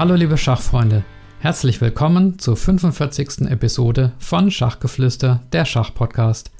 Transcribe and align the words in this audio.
Hallo 0.00 0.14
liebe 0.14 0.38
Schachfreunde, 0.38 1.04
herzlich 1.40 1.78
willkommen 1.82 2.38
zur 2.38 2.56
45. 2.56 3.42
Episode 3.50 4.12
von 4.18 4.50
Schachgeflüster, 4.50 5.42
der 5.52 5.66
Schachpodcast. 5.66 6.50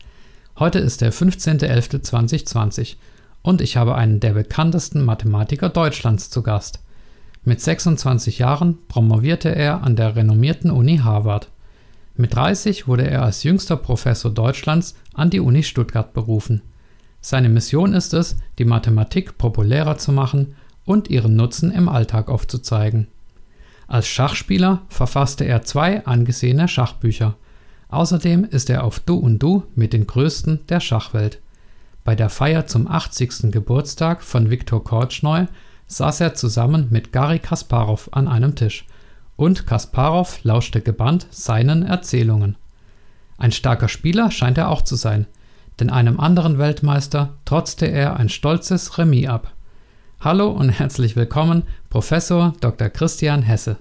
Heute 0.58 0.78
ist 0.78 1.00
der 1.00 1.10
15.11.2020 1.10 2.96
und 3.40 3.62
ich 3.62 3.78
habe 3.78 3.94
einen 3.94 4.20
der 4.20 4.34
bekanntesten 4.34 5.02
Mathematiker 5.02 5.70
Deutschlands 5.70 6.28
zu 6.28 6.42
Gast. 6.42 6.80
Mit 7.42 7.62
26 7.62 8.40
Jahren 8.40 8.76
promovierte 8.88 9.48
er 9.48 9.84
an 9.84 9.96
der 9.96 10.16
renommierten 10.16 10.70
Uni 10.70 10.98
Harvard. 10.98 11.48
Mit 12.16 12.34
30 12.34 12.88
wurde 12.88 13.08
er 13.08 13.22
als 13.22 13.42
jüngster 13.42 13.78
Professor 13.78 14.30
Deutschlands 14.30 14.96
an 15.14 15.30
die 15.30 15.40
Uni 15.40 15.62
Stuttgart 15.62 16.12
berufen. 16.12 16.60
Seine 17.22 17.48
Mission 17.48 17.94
ist 17.94 18.12
es, 18.12 18.36
die 18.58 18.66
Mathematik 18.66 19.38
populärer 19.38 19.96
zu 19.96 20.12
machen 20.12 20.56
und 20.84 21.08
ihren 21.08 21.36
Nutzen 21.36 21.72
im 21.72 21.88
Alltag 21.88 22.28
aufzuzeigen. 22.28 23.08
Als 23.90 24.06
Schachspieler 24.06 24.82
verfasste 24.88 25.44
er 25.44 25.62
zwei 25.62 26.06
angesehene 26.06 26.68
Schachbücher. 26.68 27.34
Außerdem 27.88 28.44
ist 28.44 28.70
er 28.70 28.84
auf 28.84 29.00
Du 29.00 29.16
und 29.16 29.40
Du 29.40 29.64
mit 29.74 29.92
den 29.92 30.06
Größten 30.06 30.60
der 30.68 30.78
Schachwelt. 30.78 31.40
Bei 32.04 32.14
der 32.14 32.30
Feier 32.30 32.68
zum 32.68 32.86
80. 32.86 33.50
Geburtstag 33.50 34.22
von 34.22 34.48
Viktor 34.48 34.84
Kortschnoi 34.84 35.48
saß 35.88 36.20
er 36.20 36.34
zusammen 36.34 36.86
mit 36.90 37.12
Garry 37.12 37.40
Kasparov 37.40 38.10
an 38.12 38.28
einem 38.28 38.54
Tisch 38.54 38.86
und 39.34 39.66
Kasparov 39.66 40.38
lauschte 40.44 40.82
gebannt 40.82 41.26
seinen 41.32 41.82
Erzählungen. 41.82 42.56
Ein 43.38 43.50
starker 43.50 43.88
Spieler 43.88 44.30
scheint 44.30 44.56
er 44.56 44.68
auch 44.68 44.82
zu 44.82 44.94
sein, 44.94 45.26
denn 45.80 45.90
einem 45.90 46.20
anderen 46.20 46.58
Weltmeister 46.58 47.34
trotzte 47.44 47.86
er 47.86 48.16
ein 48.18 48.28
stolzes 48.28 48.98
Remis 48.98 49.28
ab. 49.28 49.52
Hallo 50.22 50.50
und 50.50 50.68
herzlich 50.68 51.16
willkommen, 51.16 51.62
Professor 51.88 52.52
Dr. 52.60 52.90
Christian 52.90 53.40
Hesse. 53.40 53.78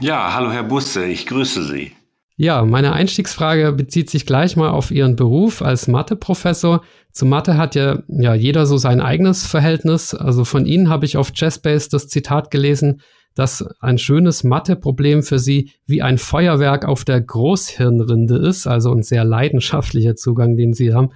Ja, 0.00 0.34
hallo 0.34 0.50
Herr 0.50 0.64
Busse, 0.64 1.06
ich 1.06 1.26
grüße 1.26 1.62
Sie. 1.62 1.92
Ja, 2.36 2.64
meine 2.64 2.92
Einstiegsfrage 2.92 3.70
bezieht 3.70 4.10
sich 4.10 4.26
gleich 4.26 4.56
mal 4.56 4.70
auf 4.70 4.90
Ihren 4.90 5.14
Beruf 5.14 5.62
als 5.62 5.86
Mathe-Professor. 5.86 6.82
Zu 7.12 7.24
Mathe 7.24 7.56
hat 7.56 7.76
ja, 7.76 8.02
ja 8.08 8.34
jeder 8.34 8.66
so 8.66 8.78
sein 8.78 9.00
eigenes 9.00 9.46
Verhältnis. 9.46 10.12
Also 10.12 10.44
von 10.44 10.66
Ihnen 10.66 10.88
habe 10.88 11.06
ich 11.06 11.16
auf 11.16 11.30
Chessbase 11.34 11.88
das 11.88 12.08
Zitat 12.08 12.50
gelesen, 12.50 13.00
dass 13.36 13.64
ein 13.78 13.98
schönes 13.98 14.42
Mathe-Problem 14.42 15.22
für 15.22 15.38
Sie 15.38 15.70
wie 15.86 16.02
ein 16.02 16.18
Feuerwerk 16.18 16.84
auf 16.84 17.04
der 17.04 17.20
Großhirnrinde 17.20 18.38
ist, 18.38 18.66
also 18.66 18.92
ein 18.92 19.04
sehr 19.04 19.24
leidenschaftlicher 19.24 20.16
Zugang, 20.16 20.56
den 20.56 20.72
Sie 20.72 20.92
haben. 20.92 21.10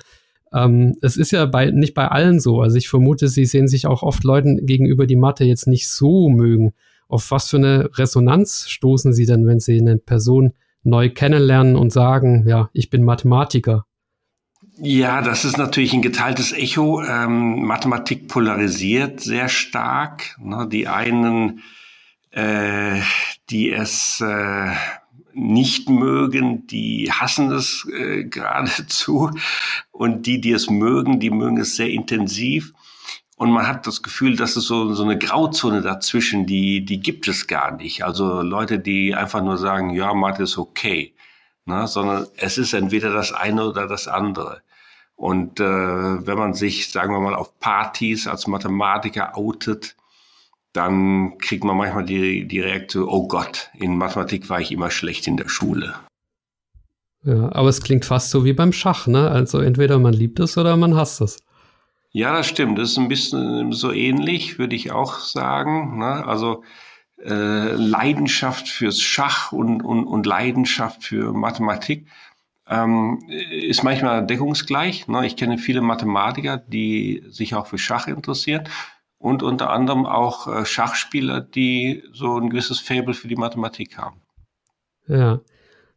Ähm, 0.55 0.97
es 1.03 1.17
ist 1.17 1.33
ja 1.33 1.45
bei, 1.47 1.71
nicht 1.71 1.95
bei 1.95 2.09
allen 2.09 2.39
so. 2.41 2.61
Also 2.61 2.77
ich 2.77 2.89
vermute, 2.89 3.29
Sie 3.29 3.45
sehen 3.45 3.69
sich 3.69 3.87
auch 3.87 4.03
oft 4.03 4.23
Leuten 4.25 4.65
gegenüber, 4.65 5.07
die 5.07 5.17
Mathe 5.17 5.45
jetzt 5.45 5.67
nicht 5.67 5.89
so 5.89 6.29
mögen. 6.29 6.73
Auf 7.09 7.31
was 7.31 7.51
für 7.51 7.57
eine 7.57 7.91
Resonanz 7.95 8.69
stoßen 8.69 9.13
Sie 9.13 9.27
denn, 9.27 9.47
wenn 9.47 9.61
Sie 9.61 9.79
eine 9.79 9.97
Person 9.97 10.53
neu 10.85 11.11
kennenlernen 11.11 11.77
und 11.77 11.93
sagen, 11.93 12.45
ja, 12.47 12.71
ich 12.73 12.91
bin 12.91 13.03
Mathematiker? 13.03 13.87
Ja, 14.79 15.23
das 15.23 15.45
ist 15.45 15.57
natürlich 15.57 15.93
ein 15.93 16.03
geteiltes 16.03 16.53
Echo. 16.53 17.03
Ähm, 17.03 17.65
Mathematik 17.65 18.29
polarisiert 18.29 19.21
sehr 19.21 19.49
stark. 19.49 20.37
Ne? 20.41 20.69
Die 20.71 20.89
einen, 20.89 21.63
äh, 22.31 23.01
die 23.51 23.71
es 23.71 24.21
äh, 24.21 24.71
nicht 25.35 25.89
mögen, 25.89 26.67
die 26.67 27.11
hassen 27.13 27.51
es 27.51 27.87
äh, 27.93 28.25
geradezu. 28.25 29.31
Und 29.91 30.27
die, 30.27 30.41
die 30.41 30.53
es 30.53 30.71
mögen, 30.71 31.21
die 31.21 31.31
mögen 31.31 31.59
es 31.59 31.77
sehr 31.77 31.91
intensiv. 31.91 32.73
Und 33.37 33.51
man 33.51 33.67
hat 33.67 33.87
das 33.87 34.03
Gefühl, 34.03 34.37
dass 34.37 34.57
es 34.57 34.65
so, 34.65 34.95
so 34.95 35.03
eine 35.03 35.19
Grauzone 35.19 35.83
dazwischen, 35.83 36.47
die, 36.47 36.85
die 36.85 37.01
gibt 37.01 37.27
es 37.27 37.47
gar 37.47 37.73
nicht. 37.73 38.05
Also 38.05 38.43
Leute, 38.43 38.79
die 38.79 39.15
einfach 39.15 39.43
nur 39.43 39.59
sagen, 39.59 39.91
ja, 39.91 40.15
Mathe 40.15 40.45
ist 40.45 40.57
okay. 40.57 41.15
Ne? 41.65 41.87
Sondern 41.89 42.27
es 42.37 42.59
ist 42.59 42.73
entweder 42.73 43.13
das 43.13 43.33
eine 43.33 43.67
oder 43.67 43.89
das 43.89 44.07
andere. 44.07 44.63
Und 45.17 45.61
äh, 45.61 45.65
wenn 45.65 46.39
man 46.39 46.55
sich, 46.55 46.91
sagen 46.91 47.13
wir 47.13 47.21
mal, 47.21 47.35
auf 47.35 47.59
Partys 47.59 48.27
als 48.27 48.47
Mathematiker 48.47 49.37
outet, 49.37 49.97
dann 50.75 51.39
kriegt 51.39 51.65
man 51.65 51.77
manchmal 51.77 52.05
die, 52.05 52.47
die 52.47 52.61
Reaktion, 52.61 53.09
oh 53.09 53.29
Gott, 53.29 53.71
in 53.75 53.97
Mathematik 53.97 54.51
war 54.51 54.61
ich 54.61 54.73
immer 54.73 54.91
schlecht 54.91 55.27
in 55.29 55.37
der 55.37 55.49
Schule. 55.49 55.95
Ja, 57.23 57.51
aber 57.53 57.69
es 57.69 57.81
klingt 57.81 58.05
fast 58.05 58.31
so 58.31 58.45
wie 58.45 58.53
beim 58.53 58.73
Schach, 58.73 59.07
ne? 59.07 59.31
Also 59.31 59.61
entweder 59.61 59.99
man 59.99 60.13
liebt 60.13 60.41
es 60.41 60.59
oder 60.59 60.77
man 60.77 60.95
hasst 60.97 61.21
es. 61.21 61.39
Ja, 62.11 62.37
das 62.37 62.49
stimmt. 62.49 62.79
Das 62.79 62.91
ist 62.91 62.99
ein 62.99 63.09
bisschen 63.09 63.73
so 63.73 63.93
ähnlich, 63.93 64.59
würde 64.59 64.77
ich 64.77 64.93
auch 64.93 65.21
sagen. 65.21 65.99
Ne? 65.99 66.27
Also 66.27 66.63
äh, 67.21 67.75
Leidenschaft 67.75 68.69
fürs 68.69 69.01
Schach 69.01 69.53
und, 69.53 69.83
und, 69.83 70.05
und 70.05 70.27
Leidenschaft 70.27 71.03
für 71.03 71.33
Mathematik 71.33 72.07
ähm, 72.69 73.19
ist 73.51 73.83
manchmal 73.83 74.27
deckungsgleich. 74.27 75.09
Ne? 75.09 75.27
Ich 75.27 75.37
kenne 75.37 75.59
viele 75.59 75.81
Mathematiker, 75.81 76.59
die 76.59 77.25
sich 77.31 77.55
auch 77.55 77.67
für 77.67 77.79
Schach 77.79 78.07
interessieren 78.07 78.69
und 79.25 79.43
unter 79.43 79.71
anderem 79.71 80.05
auch 80.05 80.47
äh, 80.47 80.67
Schachspieler, 80.67 81.41
die 81.41 82.03
so 82.13 82.39
ein 82.39 82.51
gewisses 82.51 82.79
Faible 82.79 83.15
für 83.15 83.27
die 83.27 83.37
Mathematik 83.37 83.97
haben. 83.97 84.21
Ja. 85.09 85.41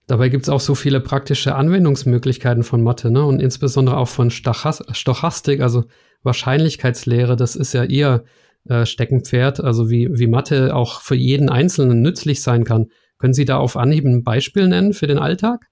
Dabei 0.08 0.30
gibt 0.30 0.44
es 0.44 0.50
auch 0.50 0.62
so 0.62 0.76
viele 0.76 1.02
praktische 1.02 1.54
Anwendungsmöglichkeiten 1.56 2.64
von 2.64 2.82
Mathe, 2.82 3.12
ne? 3.12 3.26
Und 3.26 3.42
insbesondere 3.42 3.98
auch 3.98 4.08
von 4.08 4.32
Stochastik, 4.32 5.60
also 5.60 5.84
Wahrscheinlichkeitslehre, 6.24 7.36
das 7.36 7.58
ist 7.58 7.74
ja 7.74 7.84
ihr 7.84 8.24
äh, 8.70 8.86
Steckenpferd, 8.86 9.60
also 9.60 9.90
wie, 9.90 10.08
wie 10.14 10.28
Mathe 10.28 10.74
auch 10.74 11.02
für 11.02 11.16
jeden 11.16 11.50
Einzelnen 11.50 12.02
nützlich 12.02 12.42
sein 12.42 12.64
kann. 12.64 12.86
Können 13.18 13.34
Sie 13.34 13.44
da 13.44 13.58
auf 13.58 13.76
Anhieb 13.76 14.06
ein 14.06 14.24
Beispiel 14.24 14.70
nennen 14.70 14.94
für 14.94 15.08
den 15.08 15.20
Alltag? 15.20 15.68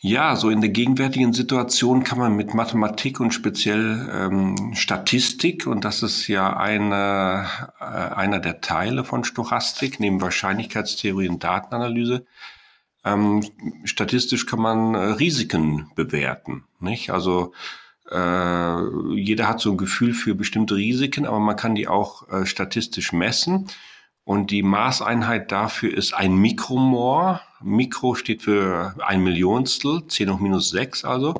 Ja, 0.00 0.36
so 0.36 0.50
in 0.50 0.60
der 0.60 0.70
gegenwärtigen 0.70 1.32
Situation 1.32 2.04
kann 2.04 2.18
man 2.18 2.36
mit 2.36 2.52
Mathematik 2.52 3.20
und 3.20 3.32
speziell 3.32 4.08
ähm, 4.12 4.74
Statistik, 4.74 5.66
und 5.66 5.84
das 5.84 6.02
ist 6.02 6.28
ja 6.28 6.56
eine, 6.56 7.46
äh, 7.80 7.84
einer 7.84 8.38
der 8.38 8.60
Teile 8.60 9.04
von 9.04 9.24
Stochastik, 9.24 10.00
neben 10.00 10.20
Wahrscheinlichkeitstheorie 10.20 11.28
und 11.28 11.42
Datenanalyse, 11.42 12.26
ähm, 13.04 13.42
statistisch 13.84 14.46
kann 14.46 14.60
man 14.60 14.94
äh, 14.94 14.98
Risiken 14.98 15.90
bewerten. 15.94 16.64
Nicht? 16.80 17.10
Also 17.10 17.52
äh, 18.10 19.14
jeder 19.14 19.48
hat 19.48 19.60
so 19.60 19.72
ein 19.72 19.76
Gefühl 19.76 20.14
für 20.14 20.34
bestimmte 20.34 20.76
Risiken, 20.76 21.26
aber 21.26 21.40
man 21.40 21.56
kann 21.56 21.74
die 21.74 21.88
auch 21.88 22.28
äh, 22.28 22.46
statistisch 22.46 23.12
messen. 23.12 23.68
Und 24.24 24.50
die 24.50 24.62
Maßeinheit 24.62 25.52
dafür 25.52 25.94
ist 25.94 26.14
ein 26.14 26.34
Mikromor. 26.36 27.42
Mikro 27.64 28.14
steht 28.14 28.42
für 28.42 28.94
ein 29.04 29.22
Millionstel, 29.22 30.06
10 30.06 30.32
hoch 30.32 30.40
minus 30.40 30.70
6 30.70 31.04
also. 31.04 31.34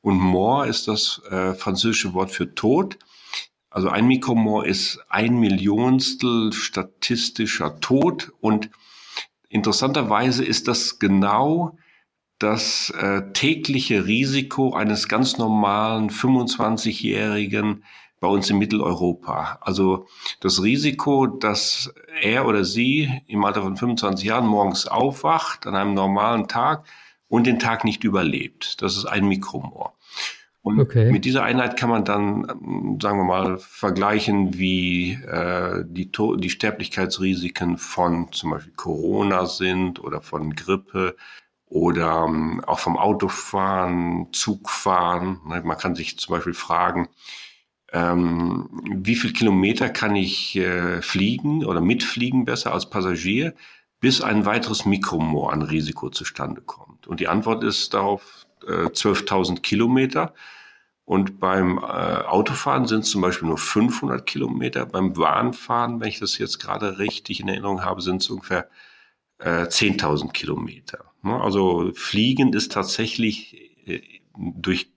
Und 0.00 0.18
Mor 0.18 0.66
ist 0.66 0.86
das 0.86 1.20
äh, 1.30 1.54
französische 1.54 2.14
Wort 2.14 2.30
für 2.30 2.54
Tod. 2.54 2.98
Also 3.70 3.88
ein 3.88 4.06
Mikromor 4.06 4.66
ist 4.66 5.00
ein 5.08 5.38
Millionstel 5.40 6.52
statistischer 6.52 7.80
Tod. 7.80 8.32
Und 8.40 8.70
interessanterweise 9.48 10.44
ist 10.44 10.68
das 10.68 11.00
genau 11.00 11.76
das 12.38 12.90
äh, 12.90 13.32
tägliche 13.32 14.06
Risiko 14.06 14.74
eines 14.74 15.08
ganz 15.08 15.38
normalen 15.38 16.10
25-Jährigen 16.10 17.84
bei 18.24 18.30
uns 18.30 18.48
in 18.48 18.56
Mitteleuropa. 18.56 19.58
Also 19.60 20.06
das 20.40 20.62
Risiko, 20.62 21.26
dass 21.26 21.92
er 22.22 22.46
oder 22.46 22.64
sie 22.64 23.22
im 23.26 23.44
Alter 23.44 23.62
von 23.62 23.76
25 23.76 24.24
Jahren 24.24 24.46
morgens 24.46 24.86
aufwacht 24.86 25.66
an 25.66 25.76
einem 25.76 25.92
normalen 25.92 26.48
Tag 26.48 26.86
und 27.28 27.46
den 27.46 27.58
Tag 27.58 27.84
nicht 27.84 28.02
überlebt. 28.02 28.80
Das 28.80 28.96
ist 28.96 29.04
ein 29.04 29.28
Mikromor. 29.28 29.92
Und 30.62 30.80
okay. 30.80 31.12
mit 31.12 31.26
dieser 31.26 31.42
Einheit 31.42 31.76
kann 31.76 31.90
man 31.90 32.06
dann, 32.06 32.98
sagen 32.98 33.18
wir 33.18 33.24
mal, 33.24 33.58
vergleichen, 33.58 34.56
wie 34.56 35.12
äh, 35.12 35.84
die, 35.86 36.10
die 36.10 36.50
Sterblichkeitsrisiken 36.50 37.76
von 37.76 38.32
zum 38.32 38.52
Beispiel 38.52 38.72
Corona 38.72 39.44
sind 39.44 40.02
oder 40.02 40.22
von 40.22 40.54
Grippe 40.54 41.14
oder 41.66 42.24
ähm, 42.26 42.64
auch 42.64 42.78
vom 42.78 42.96
Autofahren, 42.96 44.28
Zugfahren. 44.32 45.40
Ne? 45.46 45.60
Man 45.62 45.76
kann 45.76 45.94
sich 45.94 46.18
zum 46.18 46.34
Beispiel 46.34 46.54
fragen, 46.54 47.08
ähm, 47.94 48.68
wie 48.92 49.14
viel 49.14 49.32
Kilometer 49.32 49.88
kann 49.88 50.16
ich 50.16 50.56
äh, 50.56 51.00
fliegen 51.00 51.64
oder 51.64 51.80
mitfliegen 51.80 52.44
besser 52.44 52.74
als 52.74 52.90
Passagier, 52.90 53.54
bis 54.00 54.20
ein 54.20 54.44
weiteres 54.44 54.84
Mikromor 54.84 55.52
an 55.52 55.62
Risiko 55.62 56.10
zustande 56.10 56.60
kommt. 56.60 57.06
Und 57.06 57.20
die 57.20 57.28
Antwort 57.28 57.62
ist 57.62 57.94
darauf 57.94 58.46
äh, 58.66 58.86
12.000 58.88 59.60
Kilometer. 59.60 60.34
Und 61.04 61.38
beim 61.38 61.78
äh, 61.78 61.82
Autofahren 61.82 62.86
sind 62.86 63.04
es 63.04 63.10
zum 63.10 63.20
Beispiel 63.20 63.46
nur 63.46 63.58
500 63.58 64.26
Kilometer. 64.26 64.86
Beim 64.86 65.12
Bahnfahren, 65.12 66.00
wenn 66.00 66.08
ich 66.08 66.18
das 66.18 66.36
jetzt 66.38 66.58
gerade 66.58 66.98
richtig 66.98 67.38
in 67.38 67.48
Erinnerung 67.48 67.84
habe, 67.84 68.02
sind 68.02 68.22
es 68.22 68.28
ungefähr 68.28 68.68
äh, 69.38 69.66
10.000 69.66 70.32
Kilometer. 70.32 71.12
Ne? 71.22 71.40
Also 71.40 71.92
Fliegen 71.94 72.54
ist 72.54 72.72
tatsächlich 72.72 73.86
äh, 73.86 74.00
durch 74.34 74.90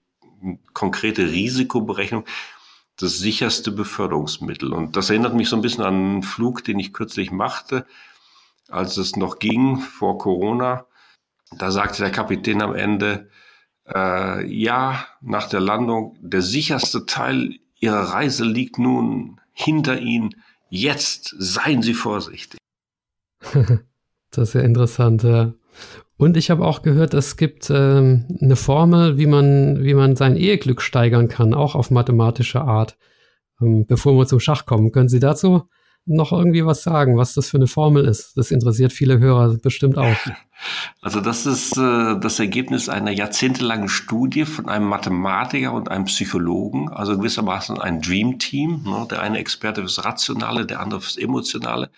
konkrete 0.73 1.29
Risikoberechnung 1.31 2.25
das 2.97 3.19
sicherste 3.19 3.71
Beförderungsmittel. 3.71 4.73
Und 4.73 4.95
das 4.95 5.09
erinnert 5.09 5.35
mich 5.35 5.49
so 5.49 5.55
ein 5.55 5.61
bisschen 5.61 5.83
an 5.83 5.93
einen 5.93 6.23
Flug, 6.23 6.63
den 6.63 6.79
ich 6.79 6.93
kürzlich 6.93 7.31
machte, 7.31 7.85
als 8.67 8.97
es 8.97 9.15
noch 9.15 9.39
ging 9.39 9.77
vor 9.77 10.17
Corona. 10.17 10.85
Da 11.57 11.71
sagte 11.71 12.01
der 12.01 12.11
Kapitän 12.11 12.61
am 12.61 12.75
Ende, 12.75 13.29
äh, 13.87 14.45
ja, 14.45 15.05
nach 15.21 15.47
der 15.47 15.61
Landung, 15.61 16.17
der 16.21 16.41
sicherste 16.41 17.05
Teil 17.05 17.59
Ihrer 17.79 18.13
Reise 18.13 18.43
liegt 18.43 18.79
nun 18.79 19.39
hinter 19.53 19.99
Ihnen. 19.99 20.35
Jetzt 20.69 21.35
seien 21.37 21.81
Sie 21.81 21.93
vorsichtig. 21.93 22.59
das 24.31 24.49
ist 24.49 24.53
ja 24.55 24.61
interessant, 24.61 25.23
ja. 25.23 25.53
Und 26.17 26.35
ich 26.35 26.49
habe 26.49 26.65
auch 26.65 26.81
gehört, 26.81 27.13
es 27.13 27.37
gibt 27.37 27.69
ähm, 27.69 28.25
eine 28.41 28.55
Formel, 28.55 29.17
wie 29.17 29.27
man, 29.27 29.83
wie 29.83 29.93
man 29.93 30.15
sein 30.15 30.35
Eheglück 30.35 30.81
steigern 30.81 31.27
kann, 31.27 31.53
auch 31.53 31.75
auf 31.75 31.91
mathematische 31.91 32.61
Art. 32.61 32.97
Ähm, 33.61 33.85
bevor 33.87 34.13
wir 34.17 34.25
zum 34.25 34.39
Schach 34.39 34.65
kommen, 34.65 34.91
können 34.91 35.09
Sie 35.09 35.19
dazu 35.19 35.69
noch 36.07 36.31
irgendwie 36.31 36.65
was 36.65 36.83
sagen, 36.83 37.17
was 37.17 37.33
das 37.33 37.49
für 37.49 37.57
eine 37.57 37.67
Formel 37.67 38.05
ist? 38.05 38.37
Das 38.37 38.49
interessiert 38.49 38.93
viele 38.93 39.19
Hörer 39.19 39.57
bestimmt 39.57 39.97
auch. 39.97 40.15
Also 41.03 41.21
das 41.21 41.45
ist 41.45 41.77
äh, 41.77 42.19
das 42.19 42.39
Ergebnis 42.39 42.89
einer 42.89 43.11
jahrzehntelangen 43.11 43.89
Studie 43.89 44.43
von 44.43 44.67
einem 44.67 44.87
Mathematiker 44.87 45.71
und 45.71 45.91
einem 45.91 46.05
Psychologen, 46.05 46.89
also 46.89 47.15
gewissermaßen 47.15 47.79
ein 47.79 48.01
Dream 48.01 48.39
Team. 48.39 48.81
Ne? 48.83 49.07
Der 49.11 49.21
eine 49.21 49.37
Experte 49.37 49.81
fürs 49.81 50.03
Rationale, 50.03 50.65
der 50.65 50.79
andere 50.79 50.99
fürs 50.99 51.15
Emotionale. 51.15 51.91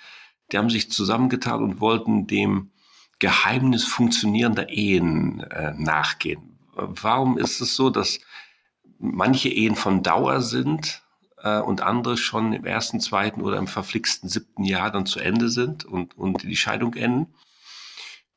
Die 0.51 0.57
haben 0.57 0.69
sich 0.69 0.91
zusammengetan 0.91 1.63
und 1.63 1.79
wollten 1.79 2.27
dem 2.27 2.71
Geheimnis 3.19 3.83
funktionierender 3.83 4.69
Ehen 4.69 5.41
äh, 5.41 5.73
nachgehen. 5.75 6.57
Warum 6.73 7.37
ist 7.37 7.59
es 7.59 7.75
so, 7.75 7.89
dass 7.89 8.19
manche 8.97 9.49
Ehen 9.49 9.75
von 9.75 10.03
Dauer 10.03 10.41
sind 10.41 11.03
äh, 11.43 11.59
und 11.59 11.81
andere 11.81 12.17
schon 12.17 12.53
im 12.53 12.65
ersten, 12.65 12.99
zweiten 13.01 13.41
oder 13.41 13.57
im 13.57 13.67
verflixten 13.67 14.29
siebten 14.29 14.63
Jahr 14.63 14.91
dann 14.91 15.05
zu 15.05 15.19
Ende 15.19 15.49
sind 15.49 15.85
und, 15.85 16.17
und 16.17 16.43
die 16.43 16.55
Scheidung 16.55 16.93
enden? 16.93 17.33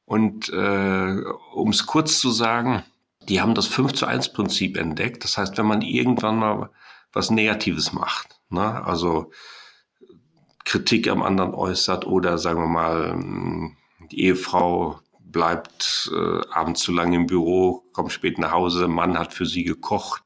Und 0.04 0.48
äh, 0.50 1.20
um 1.54 1.70
es 1.70 1.86
kurz 1.86 2.18
zu 2.18 2.30
sagen, 2.30 2.82
die 3.28 3.40
haben 3.40 3.54
das 3.54 3.68
5 3.68 3.92
zu 3.92 4.06
1 4.06 4.32
Prinzip 4.32 4.76
entdeckt. 4.76 5.22
Das 5.22 5.38
heißt, 5.38 5.56
wenn 5.58 5.66
man 5.66 5.82
irgendwann 5.82 6.36
mal 6.36 6.70
was 7.12 7.30
Negatives 7.30 7.92
macht, 7.92 8.40
ne? 8.50 8.84
also 8.84 9.30
Kritik 10.64 11.08
am 11.08 11.22
anderen 11.22 11.54
äußert 11.54 12.06
oder 12.06 12.38
sagen 12.38 12.60
wir 12.60 12.68
mal 12.68 13.14
die 14.12 14.24
Ehefrau 14.24 15.00
bleibt 15.18 16.10
äh, 16.14 16.40
abends 16.50 16.82
zu 16.82 16.92
lange 16.92 17.16
im 17.16 17.26
Büro, 17.26 17.84
kommt 17.92 18.12
spät 18.12 18.38
nach 18.38 18.52
Hause, 18.52 18.88
Mann 18.88 19.18
hat 19.18 19.32
für 19.32 19.46
sie 19.46 19.64
gekocht, 19.64 20.22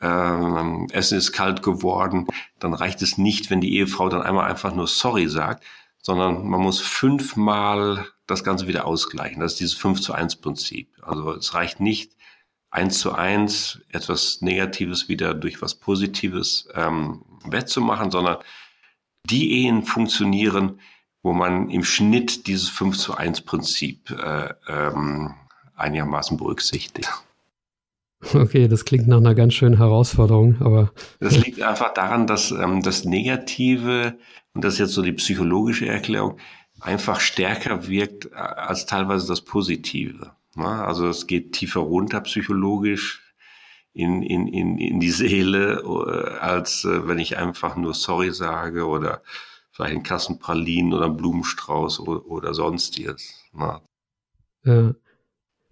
ähm, 0.00 0.88
Essen 0.92 1.16
ist 1.18 1.32
kalt 1.32 1.62
geworden, 1.62 2.26
dann 2.58 2.74
reicht 2.74 3.00
es 3.02 3.18
nicht, 3.18 3.50
wenn 3.50 3.60
die 3.60 3.76
Ehefrau 3.76 4.08
dann 4.08 4.22
einmal 4.22 4.48
einfach 4.48 4.74
nur 4.74 4.86
sorry 4.86 5.28
sagt, 5.28 5.64
sondern 6.02 6.46
man 6.46 6.60
muss 6.60 6.80
fünfmal 6.80 8.06
das 8.26 8.44
Ganze 8.44 8.66
wieder 8.66 8.86
ausgleichen. 8.86 9.40
Das 9.40 9.52
ist 9.52 9.60
dieses 9.60 9.74
5 9.74 10.00
zu 10.00 10.12
1 10.12 10.36
Prinzip. 10.36 10.90
Also 11.02 11.32
es 11.32 11.54
reicht 11.54 11.80
nicht, 11.80 12.12
eins 12.70 12.98
zu 12.98 13.12
eins 13.12 13.80
etwas 13.90 14.40
Negatives 14.40 15.08
wieder 15.08 15.34
durch 15.34 15.62
was 15.62 15.74
Positives 15.76 16.68
ähm, 16.74 17.22
wettzumachen, 17.44 18.10
sondern 18.10 18.38
die 19.24 19.64
Ehen 19.64 19.84
funktionieren, 19.84 20.80
wo 21.22 21.32
man 21.32 21.70
im 21.70 21.84
Schnitt 21.84 22.46
dieses 22.46 22.68
5 22.68 22.98
zu 22.98 23.14
1 23.14 23.42
Prinzip 23.42 24.10
äh, 24.10 24.54
ähm, 24.68 25.34
einigermaßen 25.76 26.36
berücksichtigt. 26.36 27.08
Okay, 28.34 28.68
das 28.68 28.84
klingt 28.84 29.08
nach 29.08 29.16
einer 29.16 29.34
ganz 29.34 29.54
schönen 29.54 29.78
Herausforderung, 29.78 30.56
aber. 30.60 30.92
Das 31.18 31.36
liegt 31.36 31.60
einfach 31.60 31.92
daran, 31.92 32.28
dass 32.28 32.52
ähm, 32.52 32.80
das 32.82 33.04
Negative, 33.04 34.16
und 34.54 34.64
das 34.64 34.74
ist 34.74 34.78
jetzt 34.78 34.92
so 34.92 35.02
die 35.02 35.12
psychologische 35.12 35.86
Erklärung, 35.86 36.38
einfach 36.80 37.20
stärker 37.20 37.88
wirkt 37.88 38.26
äh, 38.26 38.36
als 38.36 38.86
teilweise 38.86 39.26
das 39.26 39.40
Positive. 39.40 40.32
Ne? 40.54 40.66
Also 40.66 41.08
es 41.08 41.26
geht 41.26 41.52
tiefer 41.52 41.80
runter 41.80 42.20
psychologisch 42.20 43.22
in, 43.92 44.22
in, 44.22 44.46
in, 44.46 44.78
in 44.78 45.00
die 45.00 45.10
Seele, 45.10 45.82
äh, 45.82 46.38
als 46.38 46.84
äh, 46.84 47.06
wenn 47.08 47.18
ich 47.18 47.38
einfach 47.38 47.76
nur 47.76 47.94
sorry 47.94 48.32
sage 48.32 48.86
oder 48.86 49.22
vielleicht 49.72 49.96
ein 49.96 50.02
Kassenpralinen 50.02 50.92
oder 50.92 51.10
Blumenstrauß 51.10 52.00
oder, 52.00 52.26
oder 52.26 52.54
sonstiges. 52.54 53.42
Ne? 53.52 53.80
Ja. 54.64 54.94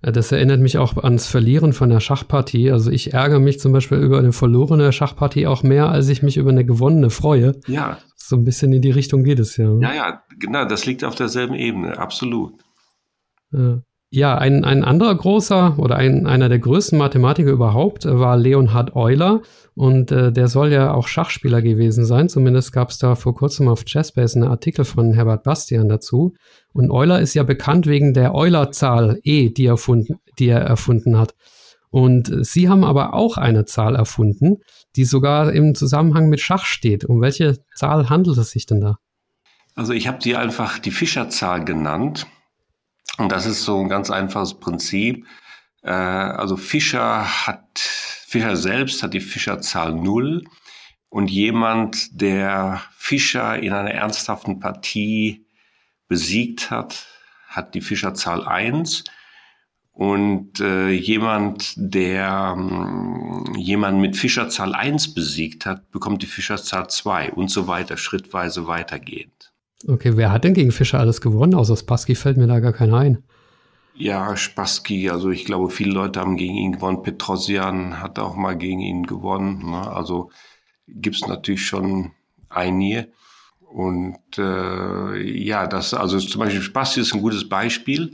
Das 0.02 0.32
erinnert 0.32 0.60
mich 0.60 0.78
auch 0.78 0.96
ans 0.96 1.26
Verlieren 1.26 1.74
von 1.74 1.90
der 1.90 2.00
Schachpartie. 2.00 2.70
Also 2.70 2.90
ich 2.90 3.12
ärgere 3.12 3.38
mich 3.38 3.60
zum 3.60 3.72
Beispiel 3.72 3.98
über 3.98 4.18
eine 4.18 4.32
verlorene 4.32 4.92
Schachpartie 4.92 5.46
auch 5.46 5.62
mehr, 5.62 5.90
als 5.90 6.08
ich 6.08 6.22
mich 6.22 6.38
über 6.38 6.50
eine 6.50 6.64
gewonnene 6.64 7.10
freue. 7.10 7.60
Ja. 7.66 7.98
So 8.16 8.36
ein 8.36 8.44
bisschen 8.44 8.72
in 8.72 8.80
die 8.80 8.90
Richtung 8.90 9.24
geht 9.24 9.38
es 9.38 9.58
ja. 9.58 9.70
Ja, 9.80 9.94
ja, 9.94 10.22
genau, 10.38 10.64
das 10.64 10.86
liegt 10.86 11.04
auf 11.04 11.16
derselben 11.16 11.54
Ebene, 11.54 11.98
absolut. 11.98 12.54
Ja. 13.52 13.82
Ja, 14.12 14.36
ein, 14.36 14.64
ein 14.64 14.82
anderer 14.82 15.14
großer 15.14 15.78
oder 15.78 15.94
ein, 15.94 16.26
einer 16.26 16.48
der 16.48 16.58
größten 16.58 16.98
Mathematiker 16.98 17.50
überhaupt 17.50 18.06
war 18.06 18.36
Leonhard 18.36 18.96
Euler. 18.96 19.42
Und 19.76 20.10
äh, 20.10 20.32
der 20.32 20.48
soll 20.48 20.72
ja 20.72 20.92
auch 20.92 21.06
Schachspieler 21.06 21.62
gewesen 21.62 22.04
sein. 22.04 22.28
Zumindest 22.28 22.72
gab 22.72 22.90
es 22.90 22.98
da 22.98 23.14
vor 23.14 23.36
kurzem 23.36 23.68
auf 23.68 23.84
Chessbase 23.84 24.40
einen 24.40 24.50
Artikel 24.50 24.84
von 24.84 25.12
Herbert 25.12 25.44
Bastian 25.44 25.88
dazu. 25.88 26.34
Und 26.72 26.90
Euler 26.90 27.20
ist 27.20 27.34
ja 27.34 27.44
bekannt 27.44 27.86
wegen 27.86 28.12
der 28.12 28.34
Euler-Zahl 28.34 29.20
E, 29.22 29.48
die, 29.48 29.66
erfunden, 29.66 30.18
die 30.40 30.48
er 30.48 30.60
erfunden 30.60 31.16
hat. 31.16 31.36
Und 31.90 32.44
Sie 32.44 32.68
haben 32.68 32.82
aber 32.82 33.14
auch 33.14 33.36
eine 33.36 33.64
Zahl 33.64 33.94
erfunden, 33.94 34.58
die 34.96 35.04
sogar 35.04 35.52
im 35.52 35.76
Zusammenhang 35.76 36.28
mit 36.28 36.40
Schach 36.40 36.64
steht. 36.64 37.04
Um 37.04 37.20
welche 37.20 37.58
Zahl 37.76 38.10
handelt 38.10 38.38
es 38.38 38.50
sich 38.50 38.66
denn 38.66 38.80
da? 38.80 38.98
Also 39.76 39.92
ich 39.92 40.08
habe 40.08 40.18
sie 40.20 40.34
einfach 40.34 40.80
die 40.80 40.90
Fischerzahl 40.90 41.64
genannt. 41.64 42.26
Und 43.20 43.30
das 43.30 43.44
ist 43.44 43.64
so 43.64 43.78
ein 43.78 43.90
ganz 43.90 44.10
einfaches 44.10 44.54
Prinzip. 44.54 45.26
Äh, 45.82 45.90
also 45.90 46.56
Fischer 46.56 47.46
hat, 47.46 47.78
Fischer 47.78 48.56
selbst 48.56 49.02
hat 49.02 49.12
die 49.12 49.20
Fischerzahl 49.20 49.92
null 49.94 50.44
und 51.10 51.30
jemand, 51.30 52.18
der 52.18 52.80
Fischer 52.96 53.58
in 53.58 53.74
einer 53.74 53.90
ernsthaften 53.90 54.58
Partie 54.58 55.44
besiegt 56.08 56.70
hat, 56.70 57.06
hat 57.46 57.74
die 57.74 57.82
Fischerzahl 57.82 58.46
eins 58.48 59.04
und 59.92 60.60
äh, 60.60 60.88
jemand, 60.88 61.74
der 61.76 62.54
ähm, 62.56 63.52
jemanden 63.54 64.00
mit 64.00 64.16
Fischerzahl 64.16 64.74
eins 64.74 65.12
besiegt 65.12 65.66
hat, 65.66 65.90
bekommt 65.90 66.22
die 66.22 66.26
Fischerzahl 66.26 66.88
zwei 66.88 67.30
und 67.30 67.50
so 67.50 67.66
weiter, 67.66 67.98
schrittweise 67.98 68.66
weitergehend. 68.66 69.49
Okay, 69.86 70.16
wer 70.16 70.30
hat 70.30 70.44
denn 70.44 70.54
gegen 70.54 70.72
Fischer 70.72 70.98
alles 70.98 71.20
gewonnen? 71.20 71.54
Außer 71.54 71.76
Spassky 71.76 72.14
fällt 72.14 72.36
mir 72.36 72.46
da 72.46 72.60
gar 72.60 72.72
keiner 72.72 72.98
ein. 72.98 73.22
Ja, 73.94 74.36
Spassky, 74.36 75.10
also 75.10 75.30
ich 75.30 75.44
glaube, 75.44 75.70
viele 75.70 75.92
Leute 75.92 76.20
haben 76.20 76.36
gegen 76.36 76.54
ihn 76.54 76.72
gewonnen. 76.72 77.02
Petrosian 77.02 78.00
hat 78.00 78.18
auch 78.18 78.34
mal 78.34 78.56
gegen 78.56 78.80
ihn 78.80 79.04
gewonnen. 79.04 79.70
Ne? 79.70 79.90
Also 79.90 80.30
gibt's 80.88 81.26
natürlich 81.26 81.66
schon 81.66 82.12
einige. 82.48 83.08
Und 83.60 84.18
äh, 84.38 85.20
ja, 85.20 85.66
das, 85.66 85.94
also 85.94 86.18
zum 86.18 86.40
Beispiel 86.40 86.62
Spassky 86.62 87.00
ist 87.00 87.14
ein 87.14 87.22
gutes 87.22 87.48
Beispiel 87.48 88.12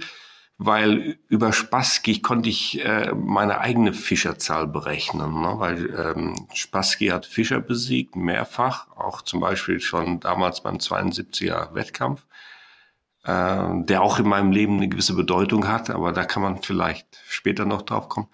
weil 0.59 1.19
über 1.29 1.53
Spassky 1.53 2.23
konnte 2.23 2.49
ich 2.49 2.83
äh, 2.83 3.13
meine 3.15 3.61
eigene 3.61 3.93
Fischerzahl 3.93 4.67
berechnen, 4.67 5.43
ne? 5.43 5.55
weil 5.59 5.95
ähm, 5.95 6.47
Spassky 6.55 7.09
hat 7.09 7.27
Fischer 7.27 7.61
besiegt, 7.61 8.17
mehrfach, 8.17 8.89
auch 8.97 9.21
zum 9.21 9.41
Beispiel 9.41 9.81
schon 9.81 10.21
damals 10.21 10.63
beim 10.63 10.77
72er 10.77 11.75
Wettkampf, 11.75 12.27
äh, 13.25 13.85
der 13.85 14.03
auch 14.03 14.19
in 14.19 14.29
meinem 14.29 14.51
Leben 14.51 14.79
eine 14.79 14.89
gewisse 14.89 15.15
Bedeutung 15.15 15.69
hat, 15.69 15.91
aber 15.91 16.13
da 16.13 16.25
kann 16.25 16.43
man 16.43 16.63
vielleicht 16.63 17.07
später 17.29 17.67
noch 17.67 17.83
drauf 17.83 18.09
kommen. 18.09 18.29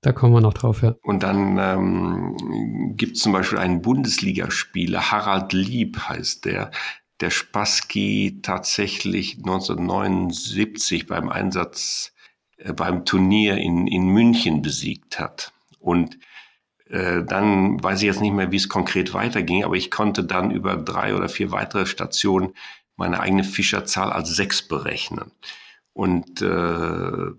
Da 0.00 0.10
kommen 0.10 0.34
wir 0.34 0.40
noch 0.40 0.54
drauf, 0.54 0.82
ja. 0.82 0.96
Und 1.02 1.22
dann 1.22 1.58
ähm, 1.58 2.96
gibt 2.96 3.16
es 3.16 3.22
zum 3.22 3.32
Beispiel 3.32 3.58
einen 3.58 3.82
Bundesligaspieler, 3.82 5.12
Harald 5.12 5.52
Lieb 5.52 5.96
heißt 6.08 6.44
der, 6.44 6.72
der 7.22 7.30
Spassky 7.30 8.40
tatsächlich 8.42 9.38
1979 9.38 11.06
beim 11.06 11.30
Einsatz 11.30 12.12
äh, 12.58 12.72
beim 12.72 13.04
Turnier 13.06 13.56
in, 13.56 13.86
in 13.86 14.06
München 14.08 14.60
besiegt 14.60 15.18
hat. 15.18 15.52
Und 15.80 16.18
Äh, 16.92 17.24
dann 17.24 17.82
weiß 17.82 18.00
ich 18.00 18.06
jetzt 18.06 18.20
nicht 18.20 18.34
mehr, 18.34 18.52
wie 18.52 18.56
es 18.56 18.68
konkret 18.68 19.14
weiterging, 19.14 19.64
aber 19.64 19.76
ich 19.76 19.90
konnte 19.90 20.24
dann 20.24 20.50
über 20.50 20.76
drei 20.76 21.14
oder 21.16 21.28
vier 21.28 21.50
weitere 21.50 21.86
Stationen 21.86 22.54
meine 22.96 23.18
eigene 23.20 23.44
Fischerzahl 23.44 24.12
als 24.12 24.36
sechs 24.36 24.60
berechnen. 24.62 25.32
Und 25.94 26.42
äh, 26.42 26.46
äh 26.46 27.32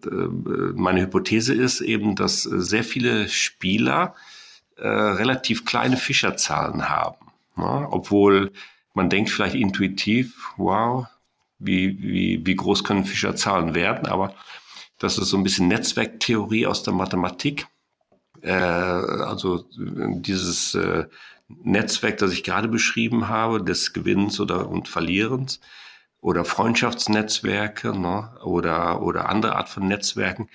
meine 0.75 1.01
Hypothese 1.01 1.53
ist 1.53 1.81
eben, 1.81 2.15
dass 2.15 2.43
sehr 2.43 2.83
viele 2.83 3.29
Spieler 3.29 4.15
äh, 4.75 4.87
relativ 4.87 5.65
kleine 5.65 5.97
Fischerzahlen 5.97 6.89
haben. 6.89 7.27
Ne? 7.55 7.87
Obwohl 7.91 8.51
man 8.93 9.09
denkt 9.09 9.29
vielleicht 9.29 9.55
intuitiv, 9.55 10.53
wow, 10.57 11.07
wie, 11.59 12.01
wie, 12.01 12.45
wie 12.45 12.55
groß 12.55 12.83
können 12.83 13.05
Fischerzahlen 13.05 13.75
werden, 13.75 14.07
aber 14.07 14.35
das 14.99 15.17
ist 15.17 15.29
so 15.29 15.37
ein 15.37 15.43
bisschen 15.43 15.67
Netzwerktheorie 15.67 16.65
aus 16.67 16.83
der 16.83 16.93
Mathematik. 16.93 17.67
Äh, 18.41 18.51
also 18.51 19.65
dieses 19.75 20.75
äh, 20.75 21.05
Netzwerk, 21.47 22.17
das 22.17 22.33
ich 22.33 22.43
gerade 22.43 22.67
beschrieben 22.67 23.27
habe, 23.27 23.63
des 23.63 23.93
Gewinns 23.93 24.39
oder 24.39 24.69
und 24.69 24.87
Verlierens 24.87 25.59
oder 26.21 26.45
Freundschaftsnetzwerke 26.45 27.97
ne, 27.97 28.31
oder, 28.43 29.01
oder 29.01 29.29
andere 29.29 29.55
Art 29.55 29.69
von 29.69 29.87
Netzwerken, 29.87 30.49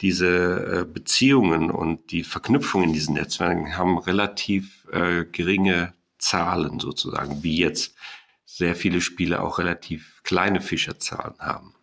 diese 0.00 0.82
äh, 0.82 0.84
Beziehungen 0.84 1.70
und 1.70 2.10
die 2.10 2.24
Verknüpfung 2.24 2.82
in 2.82 2.92
diesen 2.92 3.14
Netzwerken 3.14 3.76
haben 3.76 3.96
relativ 3.98 4.86
äh, 4.92 5.24
geringe 5.24 5.94
Zahlen 6.24 6.80
sozusagen, 6.80 7.42
wie 7.42 7.58
jetzt 7.58 7.94
sehr 8.46 8.74
viele 8.74 9.00
Spiele 9.00 9.42
auch 9.42 9.58
relativ 9.58 10.22
kleine 10.22 10.60
Fischerzahlen 10.60 11.34
haben. 11.38 11.74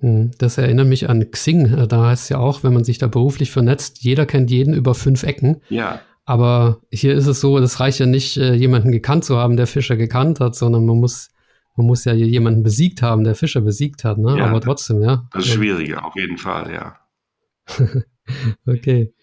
Hm, 0.00 0.32
das 0.38 0.58
erinnert 0.58 0.88
mich 0.88 1.08
an 1.08 1.30
Xing. 1.30 1.88
Da 1.88 2.06
heißt 2.06 2.24
es 2.24 2.28
ja 2.28 2.38
auch, 2.38 2.62
wenn 2.62 2.74
man 2.74 2.84
sich 2.84 2.98
da 2.98 3.06
beruflich 3.06 3.50
vernetzt, 3.50 4.02
jeder 4.02 4.26
kennt 4.26 4.50
jeden 4.50 4.74
über 4.74 4.94
fünf 4.94 5.22
Ecken. 5.22 5.62
Ja. 5.68 6.00
Aber 6.26 6.80
hier 6.90 7.14
ist 7.14 7.26
es 7.26 7.40
so, 7.40 7.58
es 7.58 7.80
reicht 7.80 8.00
ja 8.00 8.06
nicht, 8.06 8.36
äh, 8.36 8.54
jemanden 8.54 8.92
gekannt 8.92 9.24
zu 9.24 9.36
haben, 9.38 9.56
der 9.56 9.66
Fischer 9.66 9.96
gekannt 9.96 10.40
hat, 10.40 10.56
sondern 10.56 10.84
man 10.84 10.98
muss, 10.98 11.30
man 11.76 11.86
muss 11.86 12.04
ja 12.04 12.12
jemanden 12.12 12.62
besiegt 12.62 13.02
haben, 13.02 13.24
der 13.24 13.34
Fischer 13.34 13.60
besiegt 13.60 14.04
hat. 14.04 14.18
Ne? 14.18 14.38
Ja, 14.38 14.46
Aber 14.46 14.60
trotzdem, 14.60 15.02
ja. 15.02 15.26
Das 15.32 15.46
ist 15.46 15.52
schwieriger, 15.52 16.04
auf 16.04 16.16
jeden 16.16 16.38
Fall, 16.38 16.72
ja. 16.72 16.96
okay. 18.66 19.14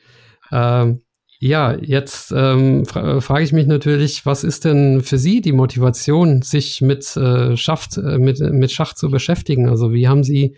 Ähm, 0.52 1.02
ja, 1.44 1.76
jetzt 1.76 2.32
ähm, 2.38 2.86
fra 2.86 3.20
frage 3.20 3.44
ich 3.44 3.52
mich 3.52 3.66
natürlich, 3.66 4.28
was 4.28 4.44
ist 4.44 4.64
denn 4.64 5.02
für 5.02 5.18
Sie 5.18 5.42
die 5.42 5.54
Motivation, 5.54 6.44
sich 6.44 6.82
mit, 6.82 7.18
äh, 7.18 7.58
Schaft, 7.58 7.98
äh, 7.98 8.20
mit, 8.20 8.40
mit 8.40 8.72
Schach 8.72 8.94
zu 8.94 9.10
beschäftigen? 9.10 9.68
Also 9.68 9.92
wie 9.92 10.08
haben 10.08 10.24
Sie, 10.24 10.56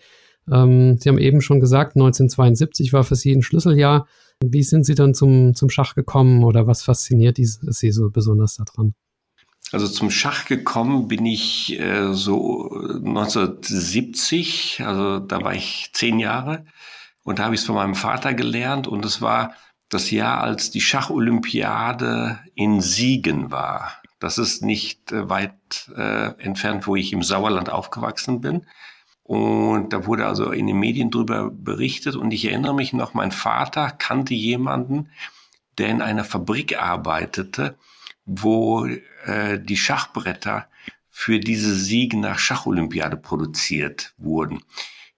ähm, 0.52 0.98
Sie 1.00 1.08
haben 1.08 1.20
eben 1.20 1.40
schon 1.40 1.62
gesagt, 1.62 1.96
1972 1.96 2.92
war 2.92 3.06
für 3.06 3.16
Sie 3.16 3.32
ein 3.32 3.44
Schlüsseljahr. 3.44 4.08
Wie 4.44 4.62
sind 4.62 4.86
Sie 4.86 4.94
dann 4.94 5.13
zum, 5.13 5.56
zum 5.56 5.70
Schach 5.70 5.96
gekommen 5.96 6.44
oder 6.44 6.68
was 6.68 6.84
fasziniert 6.84 7.38
Sie 7.38 7.92
so 7.92 8.10
besonders 8.10 8.58
daran? 8.58 8.94
Also 9.72 9.88
zum 9.88 10.12
Schach 10.12 10.48
gekommen 10.48 11.08
bin 11.08 11.25
ich 11.25 11.80
äh, 11.80 12.13
so 12.13 12.70
1970, 12.74 14.82
also 14.84 15.20
da 15.20 15.42
war 15.42 15.56
ich 15.56 15.92
zehn 15.94 16.20
Jahre 16.20 16.66
und 17.24 17.40
da 17.40 17.46
habe 17.46 17.56
ich 17.56 17.62
es 17.62 17.68
von 17.68 17.75
meinem 17.75 17.96
Vater 17.96 18.34
gelernt 18.34 18.86
und 18.86 19.06
es 19.06 19.22
war 19.22 19.54
das 19.94 20.12
Jahr, 20.12 20.42
als 20.42 20.72
die 20.72 20.82
Schacholympiade 20.82 22.40
in 22.56 22.82
Siegen 22.82 23.52
war. 23.52 23.94
Das 24.20 24.38
ist 24.38 24.64
nicht 24.64 25.12
äh, 25.12 25.30
weit 25.30 25.92
äh, 25.96 26.32
entfernt, 26.42 26.88
wo 26.88 26.96
ich 26.96 27.14
im 27.14 27.24
Sauerland 27.24 27.70
aufgewachsen 27.70 28.42
bin. 28.42 28.66
Und 29.24 29.94
da 29.94 30.06
wurde 30.06 30.26
also 30.26 30.52
in 30.52 30.68
den 30.68 30.80
Medien 30.80 31.12
drüber 31.12 31.50
berichtet. 31.50 32.16
Und 32.16 32.32
ich 32.32 32.46
erinnere 32.46 32.76
mich 32.76 32.94
noch, 32.94 33.14
mein 33.14 33.32
Vater 33.32 33.92
kannte 33.92 34.34
jemanden, 34.34 35.10
der 35.78 35.90
in 35.90 36.02
einer 36.02 36.24
Fabrik 36.24 36.80
arbeitete, 36.82 37.78
wo 38.26 38.86
äh, 38.86 39.60
die 39.60 39.78
Schachbretter 39.78 40.68
für 41.10 41.40
diese 41.40 41.76
Siege 41.76 42.18
nach 42.18 42.40
Schacholympiade 42.40 43.18
produziert 43.18 44.14
wurden. 44.18 44.62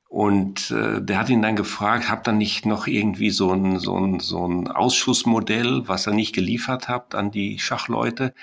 Und 0.07 0.71
äh, 0.71 1.01
der 1.01 1.19
hat 1.19 1.29
ihn 1.29 1.41
dann 1.41 1.55
gefragt, 1.55 2.09
habt 2.09 2.27
ihr 2.27 2.31
nicht 2.31 2.65
noch 2.65 2.87
irgendwie 2.87 3.31
so 3.31 3.51
ein, 3.51 3.79
so, 3.79 3.97
ein, 3.97 4.19
so 4.19 4.47
ein 4.47 4.67
Ausschussmodell, 4.67 5.87
was 5.87 6.07
er 6.07 6.13
nicht 6.13 6.33
geliefert 6.33 6.87
habt 6.87 7.15
an 7.15 7.31
die 7.31 7.59
Schachleute? 7.59 8.33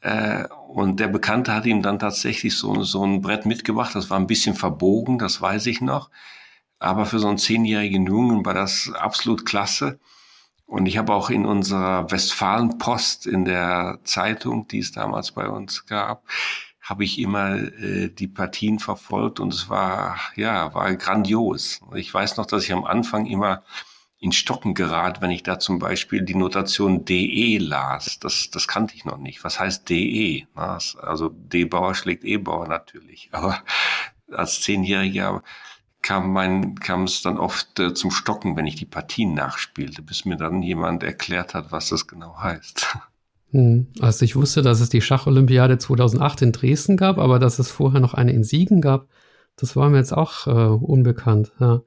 Äh, 0.00 0.44
und 0.68 1.00
der 1.00 1.08
Bekannte 1.08 1.54
hat 1.54 1.66
ihm 1.66 1.82
dann 1.82 1.98
tatsächlich 1.98 2.56
so, 2.56 2.82
so 2.82 3.04
ein 3.04 3.20
Brett 3.20 3.46
mitgebracht. 3.46 3.94
Das 3.94 4.10
war 4.10 4.18
ein 4.18 4.26
bisschen 4.26 4.54
verbogen, 4.54 5.18
das 5.18 5.40
weiß 5.40 5.66
ich 5.66 5.80
noch. 5.80 6.10
Aber 6.78 7.06
für 7.06 7.18
so 7.18 7.28
einen 7.28 7.38
zehnjährigen 7.38 8.06
Jungen 8.06 8.44
war 8.44 8.54
das 8.54 8.92
absolut 8.94 9.46
klasse. 9.46 9.98
Und 10.66 10.86
ich 10.86 10.98
habe 10.98 11.14
auch 11.14 11.30
in 11.30 11.46
unserer 11.46 12.10
Westfalenpost 12.10 13.26
in 13.26 13.44
der 13.44 14.00
Zeitung, 14.04 14.68
die 14.68 14.80
es 14.80 14.92
damals 14.92 15.32
bei 15.32 15.48
uns 15.48 15.86
gab, 15.86 16.24
habe 16.88 17.04
ich 17.04 17.18
immer 17.18 17.56
äh, 17.56 18.08
die 18.08 18.28
Partien 18.28 18.78
verfolgt 18.78 19.40
und 19.40 19.52
es 19.52 19.68
war, 19.68 20.18
ja, 20.36 20.72
war 20.74 20.94
grandios. 20.96 21.80
Ich 21.94 22.12
weiß 22.12 22.38
noch, 22.38 22.46
dass 22.46 22.64
ich 22.64 22.72
am 22.72 22.84
Anfang 22.84 23.26
immer 23.26 23.62
in 24.20 24.32
Stocken 24.32 24.74
gerät, 24.74 25.20
wenn 25.20 25.30
ich 25.30 25.42
da 25.42 25.58
zum 25.58 25.78
Beispiel 25.78 26.22
die 26.22 26.34
Notation 26.34 27.04
DE 27.04 27.58
las. 27.58 28.18
Das, 28.18 28.50
das 28.50 28.66
kannte 28.66 28.94
ich 28.96 29.04
noch 29.04 29.18
nicht. 29.18 29.44
Was 29.44 29.60
heißt 29.60 29.88
DE? 29.88 30.46
Also 30.54 31.28
D-Bauer 31.28 31.94
schlägt 31.94 32.24
E-Bauer 32.24 32.66
natürlich. 32.66 33.28
Aber 33.32 33.62
als 34.32 34.62
Zehnjähriger 34.62 35.42
kam 36.00 36.32
mein, 36.32 36.76
kam 36.76 37.04
es 37.04 37.20
dann 37.22 37.38
oft 37.38 37.78
äh, 37.80 37.92
zum 37.92 38.10
Stocken, 38.10 38.56
wenn 38.56 38.66
ich 38.66 38.76
die 38.76 38.86
Partien 38.86 39.34
nachspielte, 39.34 40.00
bis 40.00 40.24
mir 40.24 40.36
dann 40.36 40.62
jemand 40.62 41.02
erklärt 41.02 41.54
hat, 41.54 41.70
was 41.70 41.90
das 41.90 42.06
genau 42.06 42.38
heißt. 42.38 42.96
Hm. 43.52 43.88
Also 44.00 44.24
ich 44.24 44.36
wusste, 44.36 44.62
dass 44.62 44.80
es 44.80 44.88
die 44.88 45.00
Schacholympiade 45.00 45.78
2008 45.78 46.42
in 46.42 46.52
Dresden 46.52 46.96
gab, 46.96 47.18
aber 47.18 47.38
dass 47.38 47.58
es 47.58 47.70
vorher 47.70 48.00
noch 48.00 48.14
eine 48.14 48.32
in 48.32 48.44
Siegen 48.44 48.80
gab, 48.80 49.08
das 49.56 49.74
war 49.74 49.88
mir 49.90 49.98
jetzt 49.98 50.12
auch 50.12 50.46
äh, 50.46 50.50
unbekannt. 50.50 51.52
Ja. 51.58 51.82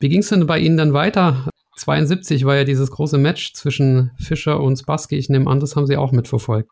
Wie 0.00 0.08
ging 0.08 0.20
es 0.20 0.28
denn 0.28 0.46
bei 0.46 0.58
Ihnen 0.58 0.76
dann 0.76 0.92
weiter? 0.92 1.48
72 1.76 2.44
war 2.44 2.56
ja 2.56 2.64
dieses 2.64 2.90
große 2.90 3.18
Match 3.18 3.52
zwischen 3.54 4.10
Fischer 4.18 4.60
und 4.60 4.76
Spassky. 4.76 5.16
Ich 5.16 5.28
nehme 5.28 5.50
an, 5.50 5.60
das 5.60 5.76
haben 5.76 5.86
Sie 5.86 5.96
auch 5.96 6.12
mitverfolgt. 6.12 6.70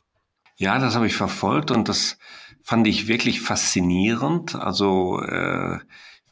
Ja, 0.57 0.79
das 0.79 0.95
habe 0.95 1.07
ich 1.07 1.15
verfolgt 1.15 1.71
und 1.71 1.89
das 1.89 2.19
fand 2.63 2.87
ich 2.87 3.09
wirklich 3.09 3.41
faszinierend. 3.41 4.57
Also 4.57 5.21
äh, 5.21 5.79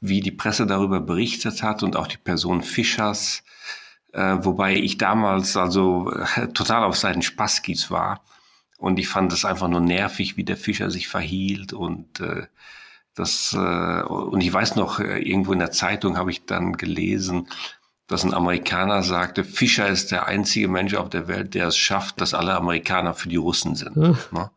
wie 0.01 0.21
die 0.21 0.33
Presse 0.33 0.67
darüber 0.67 1.01
berichtet 1.01 1.63
hat 1.63 1.83
und 1.83 1.97
auch 1.97 2.07
die 2.07 2.19
Person 2.19 2.63
Fischers 2.63 3.43
äh, 4.15 4.45
wobei 4.45 4.77
ich 4.77 4.97
damals 4.97 5.57
also 5.57 6.11
äh, 6.13 6.49
total 6.49 6.85
auf 6.85 6.97
seinen 6.97 7.23
Spaskis 7.23 7.91
war. 7.91 8.21
Und 8.79 8.99
ich 8.99 9.09
fand 9.09 9.33
es 9.33 9.45
einfach 9.45 9.69
nur 9.69 9.81
nervig, 9.81 10.37
wie 10.37 10.45
der 10.45 10.57
Fischer 10.57 10.91
sich 10.91 11.09
verhielt 11.09 11.73
und 11.73 12.21
äh, 12.21 12.47
das 13.15 13.55
äh, 13.55 14.03
und 14.03 14.41
ich 14.41 14.53
weiß 14.53 14.77
noch 14.77 15.01
äh, 15.01 15.19
irgendwo 15.21 15.53
in 15.53 15.59
der 15.59 15.71
Zeitung 15.71 16.17
habe 16.17 16.31
ich 16.31 16.47
dann 16.47 16.75
gelesen, 16.77 17.49
dass 18.07 18.25
ein 18.25 18.35
Amerikaner 18.35 19.03
sagte, 19.03 19.45
Fischer 19.45 19.89
ist 19.89 20.11
der 20.11 20.27
einzige 20.27 20.69
Mensch 20.69 20.95
auf 20.95 21.09
der 21.11 21.29
Welt, 21.29 21.55
der 21.55 21.69
es 21.69 21.77
schafft, 21.77 22.21
dass 22.21 22.35
alle 22.35 22.55
Amerikaner 22.55 23.15
für 23.15 23.29
die 23.29 23.37
Russen 23.37 23.77
sind. 23.77 23.95
Hm. 23.97 24.19
Ne? 24.33 24.51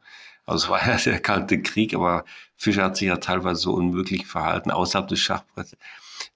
Also 0.45 0.65
es 0.65 0.69
war 0.69 0.87
ja 0.87 0.97
der 0.97 1.19
kalte 1.19 1.61
Krieg, 1.61 1.93
aber 1.93 2.25
Fischer 2.55 2.83
hat 2.83 2.97
sich 2.97 3.07
ja 3.07 3.17
teilweise 3.17 3.61
so 3.61 3.73
unmöglich 3.73 4.27
verhalten 4.27 4.71
außerhalb 4.71 5.07
des 5.07 5.19
Schachbretts 5.19 5.77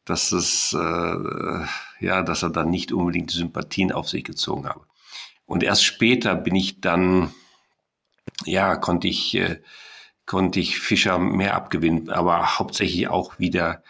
dass 0.05 0.31
es, 0.31 0.73
äh, 0.73 1.65
ja, 2.01 2.24
dass 2.24 2.43
er 2.43 2.50
dann 2.50 2.70
nicht 2.70 2.91
unbedingt 2.91 3.31
die 3.31 3.38
Sympathien 3.38 3.91
auf 3.91 4.10
sich 4.10 4.24
gezogen 4.24 4.67
habe. 4.67 4.86
Und 5.46 5.63
erst 5.63 5.86
später 5.86 6.36
bin 6.36 6.55
ich 6.55 6.81
dann, 6.81 7.34
ja, 8.46 8.75
konnte 8.75 9.08
ich, 9.08 9.36
äh, 9.36 9.62
konnte 10.25 10.60
ich 10.60 10.79
Fischer 10.79 11.20
mehr 11.20 11.55
abgewinnen, 11.55 12.10
aber 12.10 12.58
hauptsächlich 12.58 13.08
auch 13.08 13.39
wieder 13.39 13.84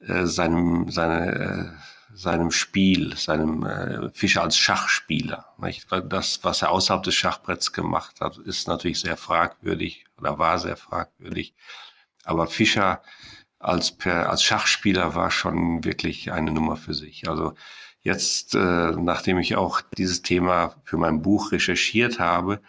äh, 0.00 0.26
seinem, 0.26 0.90
seine, 0.90 1.32
äh, 1.32 2.16
seinem 2.16 2.50
Spiel, 2.50 3.16
seinem 3.16 3.64
äh, 3.64 4.10
Fischer 4.12 4.42
als 4.42 4.56
Schachspieler. 4.56 5.46
Nicht? 5.58 5.86
Das, 6.08 6.40
was 6.42 6.62
er 6.62 6.70
außerhalb 6.70 7.02
des 7.02 7.14
Schachbretts 7.14 7.72
gemacht 7.72 8.20
hat, 8.20 8.38
ist 8.38 8.68
natürlich 8.68 9.00
sehr 9.00 9.16
fragwürdig 9.16 10.04
oder 10.18 10.38
war 10.38 10.58
sehr 10.58 10.76
fragwürdig. 10.76 11.54
Aber 12.24 12.46
Fischer 12.46 13.02
als, 13.58 13.92
per, 13.92 14.30
als 14.30 14.42
Schachspieler 14.42 15.14
war 15.14 15.30
schon 15.30 15.84
wirklich 15.84 16.32
eine 16.32 16.52
Nummer 16.52 16.76
für 16.76 16.94
sich. 16.94 17.28
Also 17.28 17.54
jetzt, 18.02 18.54
äh, 18.54 18.92
nachdem 18.92 19.38
ich 19.38 19.56
auch 19.56 19.80
dieses 19.96 20.22
Thema 20.22 20.76
für 20.84 20.96
mein 20.96 21.22
Buch 21.22 21.52
recherchiert 21.52 22.18
habe, 22.18 22.60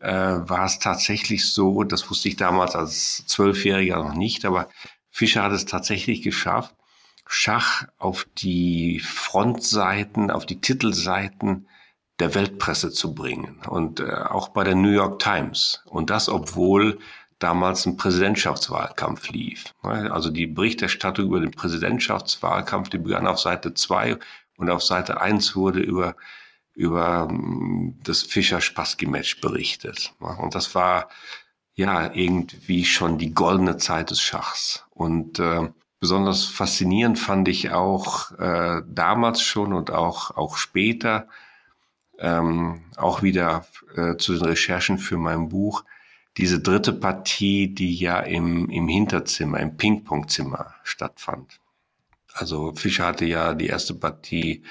äh, 0.00 0.12
war 0.12 0.64
es 0.64 0.78
tatsächlich 0.78 1.46
so, 1.46 1.84
das 1.84 2.10
wusste 2.10 2.28
ich 2.28 2.36
damals 2.36 2.74
als 2.74 3.24
Zwölfjähriger 3.26 3.96
noch 3.96 4.14
nicht, 4.14 4.44
aber 4.44 4.68
Fischer 5.10 5.44
hat 5.44 5.52
es 5.52 5.66
tatsächlich 5.66 6.22
geschafft, 6.22 6.74
Schach 7.26 7.84
auf 7.98 8.26
die 8.36 9.00
Frontseiten, 9.00 10.30
auf 10.30 10.44
die 10.44 10.60
Titelseiten 10.60 11.68
der 12.18 12.34
Weltpresse 12.34 12.90
zu 12.90 13.14
bringen 13.14 13.60
und 13.68 14.00
äh, 14.00 14.12
auch 14.12 14.48
bei 14.48 14.64
der 14.64 14.74
New 14.74 14.90
York 14.90 15.18
Times. 15.18 15.82
Und 15.86 16.10
das, 16.10 16.28
obwohl 16.28 16.98
damals 17.42 17.86
ein 17.86 17.96
Präsidentschaftswahlkampf 17.96 19.30
lief. 19.30 19.74
Also 19.82 20.30
die 20.30 20.46
Berichterstattung 20.46 21.26
über 21.26 21.40
den 21.40 21.50
Präsidentschaftswahlkampf, 21.50 22.88
die 22.88 22.98
begann 22.98 23.26
auf 23.26 23.40
Seite 23.40 23.74
2 23.74 24.18
und 24.56 24.70
auf 24.70 24.82
Seite 24.82 25.20
1 25.20 25.56
wurde 25.56 25.80
über 25.80 26.16
über 26.74 27.28
ähm, 27.30 27.98
das 28.02 28.22
Fischer-Spassky-Match 28.22 29.40
berichtet. 29.40 30.14
Und 30.18 30.54
das 30.54 30.74
war 30.74 31.08
ja 31.74 32.12
irgendwie 32.12 32.84
schon 32.84 33.18
die 33.18 33.34
goldene 33.34 33.76
Zeit 33.76 34.10
des 34.10 34.20
Schachs. 34.20 34.84
Und 34.90 35.38
äh, 35.38 35.68
besonders 36.00 36.44
faszinierend 36.44 37.18
fand 37.18 37.48
ich 37.48 37.70
auch 37.72 38.32
äh, 38.38 38.82
damals 38.86 39.42
schon 39.42 39.72
und 39.72 39.90
auch, 39.90 40.30
auch 40.36 40.56
später, 40.56 41.28
ähm, 42.18 42.84
auch 42.96 43.22
wieder 43.22 43.66
äh, 43.96 44.16
zu 44.16 44.34
den 44.34 44.44
Recherchen 44.44 44.98
für 44.98 45.16
mein 45.16 45.48
Buch, 45.48 45.84
diese 46.36 46.60
dritte 46.60 46.92
Partie, 46.92 47.74
die 47.74 47.94
ja 47.94 48.20
im, 48.20 48.68
im 48.70 48.88
Hinterzimmer, 48.88 49.60
im 49.60 49.76
Ping-Pong-Zimmer 49.76 50.74
stattfand. 50.82 51.60
Also 52.32 52.74
Fischer 52.74 53.06
hatte 53.06 53.26
ja 53.26 53.54
die 53.54 53.66
erste 53.66 53.94
Partie 53.94 54.62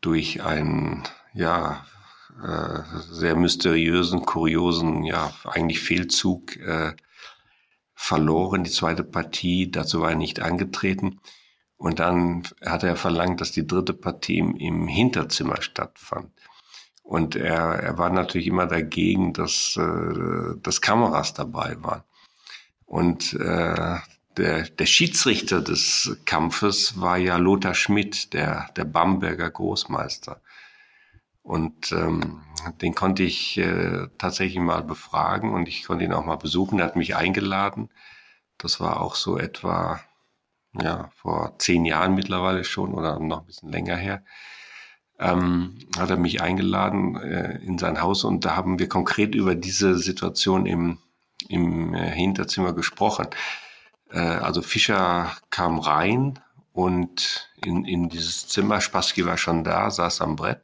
durch 0.00 0.42
einen, 0.42 1.02
ja, 1.34 1.84
äh, 2.42 2.82
sehr 3.10 3.36
mysteriösen, 3.36 4.22
kuriosen, 4.22 5.04
ja, 5.04 5.32
eigentlich 5.44 5.80
Fehlzug 5.80 6.56
äh, 6.56 6.94
verloren, 7.94 8.64
die 8.64 8.70
zweite 8.70 9.04
Partie. 9.04 9.70
Dazu 9.70 10.00
war 10.00 10.10
er 10.10 10.16
nicht 10.16 10.40
angetreten. 10.40 11.20
Und 11.76 12.00
dann 12.00 12.44
hat 12.64 12.82
er 12.82 12.96
verlangt, 12.96 13.40
dass 13.40 13.52
die 13.52 13.66
dritte 13.66 13.92
Partie 13.92 14.38
im, 14.38 14.56
im 14.56 14.88
Hinterzimmer 14.88 15.60
stattfand. 15.62 16.30
Und 17.04 17.36
er, 17.36 17.58
er 17.58 17.98
war 17.98 18.08
natürlich 18.08 18.46
immer 18.46 18.66
dagegen, 18.66 19.34
dass, 19.34 19.76
äh, 19.76 20.56
dass 20.62 20.80
Kameras 20.80 21.34
dabei 21.34 21.76
waren. 21.82 22.02
Und 22.86 23.34
äh, 23.34 23.98
der, 24.36 24.62
der 24.62 24.86
Schiedsrichter 24.86 25.60
des 25.60 26.16
Kampfes 26.24 26.98
war 27.00 27.18
ja 27.18 27.36
Lothar 27.36 27.74
Schmidt, 27.74 28.32
der, 28.32 28.70
der 28.76 28.84
Bamberger 28.84 29.50
Großmeister. 29.50 30.40
Und 31.42 31.92
ähm, 31.92 32.42
den 32.80 32.94
konnte 32.94 33.22
ich 33.22 33.58
äh, 33.58 34.08
tatsächlich 34.16 34.58
mal 34.58 34.82
befragen 34.82 35.52
und 35.52 35.68
ich 35.68 35.84
konnte 35.84 36.06
ihn 36.06 36.14
auch 36.14 36.24
mal 36.24 36.36
besuchen. 36.36 36.78
Er 36.78 36.86
hat 36.86 36.96
mich 36.96 37.16
eingeladen. 37.16 37.90
Das 38.56 38.80
war 38.80 39.02
auch 39.02 39.14
so 39.14 39.36
etwa 39.36 40.00
ja, 40.72 41.10
vor 41.14 41.58
zehn 41.58 41.84
Jahren 41.84 42.14
mittlerweile 42.14 42.64
schon 42.64 42.94
oder 42.94 43.20
noch 43.20 43.40
ein 43.40 43.46
bisschen 43.46 43.70
länger 43.70 43.96
her. 43.96 44.24
Ähm, 45.18 45.78
hat 45.96 46.10
er 46.10 46.16
mich 46.16 46.42
eingeladen 46.42 47.16
äh, 47.16 47.58
in 47.58 47.78
sein 47.78 48.02
Haus 48.02 48.24
und 48.24 48.44
da 48.44 48.56
haben 48.56 48.80
wir 48.80 48.88
konkret 48.88 49.34
über 49.34 49.54
diese 49.54 49.96
Situation 49.96 50.66
im, 50.66 50.98
im 51.48 51.94
äh, 51.94 52.10
Hinterzimmer 52.10 52.72
gesprochen. 52.72 53.28
Äh, 54.10 54.18
also 54.18 54.60
Fischer 54.60 55.30
kam 55.50 55.78
rein 55.78 56.40
und 56.72 57.48
in, 57.64 57.84
in 57.84 58.08
dieses 58.08 58.48
Zimmer, 58.48 58.80
Spassky 58.80 59.24
war 59.24 59.36
schon 59.36 59.62
da, 59.62 59.88
saß 59.90 60.20
am 60.20 60.34
Brett 60.34 60.62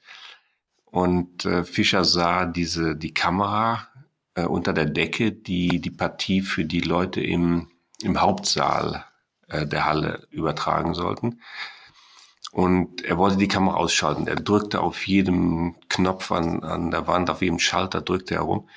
und 0.90 1.45
äh, 1.45 1.64
Fischer 1.64 2.04
sah 2.04 2.45
diese, 2.47 2.97
die 2.97 3.14
Kamera 3.14 3.87
äh, 4.35 4.45
unter 4.45 4.73
der 4.73 4.87
Decke, 4.87 5.33
die 5.33 5.80
die 5.80 5.90
Partie 5.90 6.42
für 6.42 6.64
die 6.64 6.80
Leute 6.80 7.21
im, 7.21 7.69
im 8.02 8.21
Hauptsaal 8.21 9.04
äh, 9.49 9.66
der 9.66 9.87
Halle 9.87 10.26
übertragen 10.30 10.95
sollten. 10.95 11.40
Und 12.52 13.02
er 13.04 13.16
wollte 13.16 13.37
die 13.37 13.49
Kamera 13.49 13.76
ausschalten. 13.76 14.26
Er 14.26 14.37
drückte 14.37 14.80
auf 14.80 15.07
jedem 15.07 15.76
Knopf 15.88 16.33
an, 16.33 16.62
an 16.64 16.90
der 16.90 17.07
Wand, 17.07 17.30
auf 17.30 17.42
jedem 17.42 17.61
Schalter 17.61 18.00
drückte 18.00 18.35
er 18.35 18.40
rum. 18.40 18.69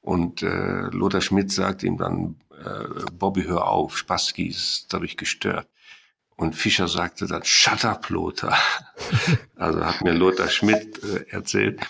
Und 0.00 0.42
äh, 0.42 0.82
Lothar 0.92 1.20
Schmidt 1.20 1.50
sagte 1.50 1.86
ihm 1.86 1.96
dann, 1.96 2.36
äh, 2.64 3.10
Bobby, 3.12 3.42
hör 3.42 3.66
auf, 3.66 3.98
Spassky 3.98 4.46
ist 4.46 4.86
dadurch 4.92 5.16
gestört. 5.16 5.68
Und 6.36 6.54
Fischer 6.54 6.86
sagte 6.86 7.26
dann, 7.26 7.42
shut 7.44 7.84
up, 7.84 8.08
Lothar. 8.10 8.56
also 9.56 9.84
hat 9.84 10.02
mir 10.02 10.12
Lothar 10.12 10.48
Schmidt 10.48 11.02
äh, 11.02 11.24
erzählt. 11.30 11.80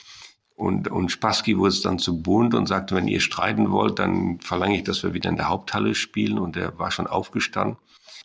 Und, 0.55 0.88
und 0.88 1.11
Spassky 1.11 1.59
wurde 1.59 1.71
es 1.71 1.83
dann 1.83 1.99
zu 1.99 2.23
bunt 2.23 2.55
und 2.55 2.66
sagte, 2.66 2.95
wenn 2.95 3.09
ihr 3.09 3.21
streiten 3.21 3.71
wollt, 3.71 3.99
dann 3.99 4.40
verlange 4.40 4.76
ich, 4.76 4.84
dass 4.84 5.02
wir 5.02 5.13
wieder 5.13 5.28
in 5.28 5.37
der 5.37 5.50
Haupthalle 5.50 5.95
spielen. 5.95 6.39
Und 6.39 6.56
er 6.56 6.78
war 6.78 6.91
schon 6.91 7.06
aufgestanden. 7.06 7.76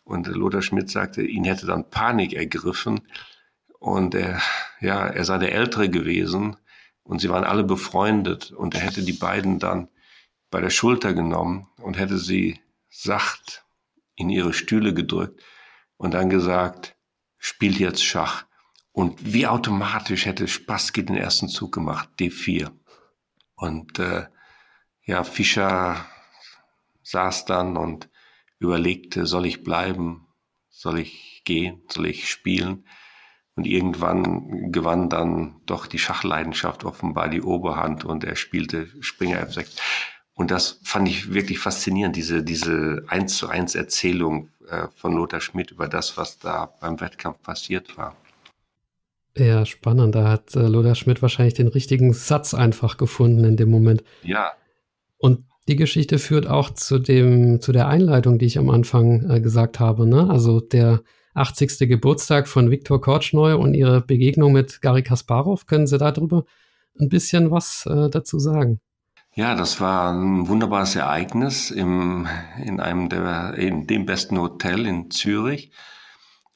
Und 0.04 0.26
Lothar 0.26 0.62
Schmidt 0.62 0.90
sagte, 0.90 1.22
ihn 1.22 1.44
hätte 1.44 1.66
dann 1.66 1.90
Panik 1.90 2.32
ergriffen. 2.32 3.00
Und 3.78 4.14
er, 4.14 4.40
ja, 4.80 5.06
er 5.06 5.24
sei 5.24 5.38
der 5.38 5.52
Ältere 5.52 5.88
gewesen. 5.88 6.56
Und 7.02 7.20
sie 7.20 7.30
waren 7.30 7.44
alle 7.44 7.64
befreundet. 7.64 8.52
Und 8.52 8.74
er 8.74 8.80
hätte 8.80 9.02
die 9.02 9.12
beiden 9.12 9.58
dann 9.58 9.88
bei 10.50 10.60
der 10.60 10.70
Schulter 10.70 11.14
genommen 11.14 11.66
und 11.78 11.98
hätte 11.98 12.18
sie 12.18 12.60
sacht 12.90 13.64
in 14.14 14.28
ihre 14.28 14.52
Stühle 14.52 14.94
gedrückt 14.94 15.42
und 15.96 16.12
dann 16.14 16.30
gesagt, 16.30 16.94
spielt 17.38 17.78
jetzt 17.78 18.04
Schach. 18.04 18.44
Und 18.92 19.32
wie 19.32 19.46
automatisch 19.46 20.26
hätte 20.26 20.46
Spassky 20.46 21.04
den 21.04 21.16
ersten 21.16 21.48
Zug 21.48 21.72
gemacht, 21.72 22.10
D4. 22.20 22.70
Und 23.54 23.98
äh, 23.98 24.26
ja, 25.04 25.24
Fischer 25.24 26.04
saß 27.02 27.46
dann 27.46 27.76
und 27.78 28.10
überlegte, 28.62 29.26
soll 29.26 29.46
ich 29.46 29.62
bleiben, 29.62 30.26
soll 30.70 30.98
ich 30.98 31.42
gehen, 31.44 31.82
soll 31.90 32.06
ich 32.06 32.30
spielen? 32.30 32.86
Und 33.54 33.66
irgendwann 33.66 34.72
gewann 34.72 35.10
dann 35.10 35.60
doch 35.66 35.86
die 35.86 35.98
Schachleidenschaft 35.98 36.84
offenbar 36.84 37.28
die 37.28 37.42
Oberhand 37.42 38.04
und 38.04 38.24
er 38.24 38.36
spielte 38.36 38.88
Springer 39.00 39.46
F6. 39.46 39.78
Und 40.34 40.50
das 40.50 40.80
fand 40.82 41.06
ich 41.08 41.34
wirklich 41.34 41.58
faszinierend, 41.58 42.16
diese, 42.16 42.42
diese 42.42 43.04
eins 43.08 43.36
zu 43.36 43.48
eins 43.48 43.74
Erzählung 43.74 44.48
äh, 44.68 44.88
von 44.96 45.12
Lothar 45.12 45.42
Schmidt 45.42 45.70
über 45.70 45.88
das, 45.88 46.16
was 46.16 46.38
da 46.38 46.72
beim 46.80 47.00
Wettkampf 47.00 47.42
passiert 47.42 47.98
war. 47.98 48.16
Ja, 49.36 49.64
spannend. 49.66 50.14
Da 50.14 50.28
hat 50.28 50.56
äh, 50.56 50.66
Lothar 50.66 50.94
Schmidt 50.94 51.20
wahrscheinlich 51.20 51.54
den 51.54 51.68
richtigen 51.68 52.14
Satz 52.14 52.54
einfach 52.54 52.96
gefunden 52.96 53.44
in 53.44 53.56
dem 53.56 53.70
Moment. 53.70 54.02
Ja. 54.22 54.52
Und 55.18 55.44
die 55.68 55.76
Geschichte 55.76 56.18
führt 56.18 56.46
auch 56.48 56.70
zu 56.70 56.98
dem, 56.98 57.60
zu 57.60 57.72
der 57.72 57.88
Einleitung, 57.88 58.38
die 58.38 58.46
ich 58.46 58.58
am 58.58 58.70
Anfang 58.70 59.30
äh, 59.30 59.40
gesagt 59.40 59.80
habe. 59.80 60.06
Ne? 60.06 60.28
Also 60.28 60.60
der 60.60 61.02
80. 61.34 61.88
Geburtstag 61.88 62.48
von 62.48 62.70
Viktor 62.70 63.00
Kortschneu 63.00 63.56
und 63.56 63.74
ihre 63.74 64.00
Begegnung 64.00 64.52
mit 64.52 64.82
Gary 64.82 65.02
Kasparov. 65.02 65.66
Können 65.66 65.86
Sie 65.86 65.98
darüber 65.98 66.44
ein 67.00 67.08
bisschen 67.08 67.50
was 67.50 67.86
äh, 67.86 68.10
dazu 68.10 68.38
sagen? 68.38 68.80
Ja, 69.34 69.54
das 69.54 69.80
war 69.80 70.12
ein 70.12 70.46
wunderbares 70.48 70.94
Ereignis 70.94 71.70
im, 71.70 72.28
in 72.62 72.80
einem 72.80 73.08
der, 73.08 73.54
in 73.54 73.86
dem 73.86 74.04
besten 74.04 74.38
Hotel 74.38 74.84
in 74.84 75.10
Zürich. 75.10 75.72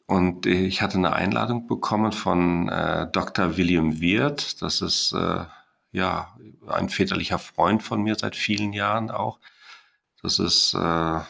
Und 0.06 0.46
ich 0.46 0.82
hatte 0.82 0.98
eine 0.98 1.14
Einladung 1.14 1.66
bekommen 1.66 2.12
von 2.12 2.68
äh, 2.68 3.06
Dr. 3.10 3.56
William 3.56 4.00
Wirth. 4.00 4.60
Das 4.60 4.82
ist 4.82 5.12
äh, 5.12 5.44
ja 5.92 6.36
ein 6.66 6.88
väterlicher 6.88 7.38
Freund 7.38 7.82
von 7.82 8.02
mir 8.02 8.14
seit 8.16 8.36
vielen 8.36 8.72
Jahren 8.72 9.10
auch. 9.10 9.38
Das 10.22 10.38
ist 10.38 10.74
äh, 10.74 11.20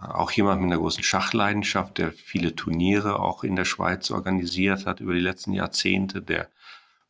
auch 0.00 0.30
jemand 0.32 0.60
mit 0.60 0.70
einer 0.70 0.80
großen 0.80 1.02
Schachleidenschaft, 1.02 1.98
der 1.98 2.12
viele 2.12 2.54
Turniere 2.54 3.20
auch 3.20 3.44
in 3.44 3.56
der 3.56 3.64
Schweiz 3.64 4.10
organisiert 4.10 4.86
hat 4.86 5.00
über 5.00 5.14
die 5.14 5.20
letzten 5.20 5.52
Jahrzehnte, 5.52 6.22
der 6.22 6.48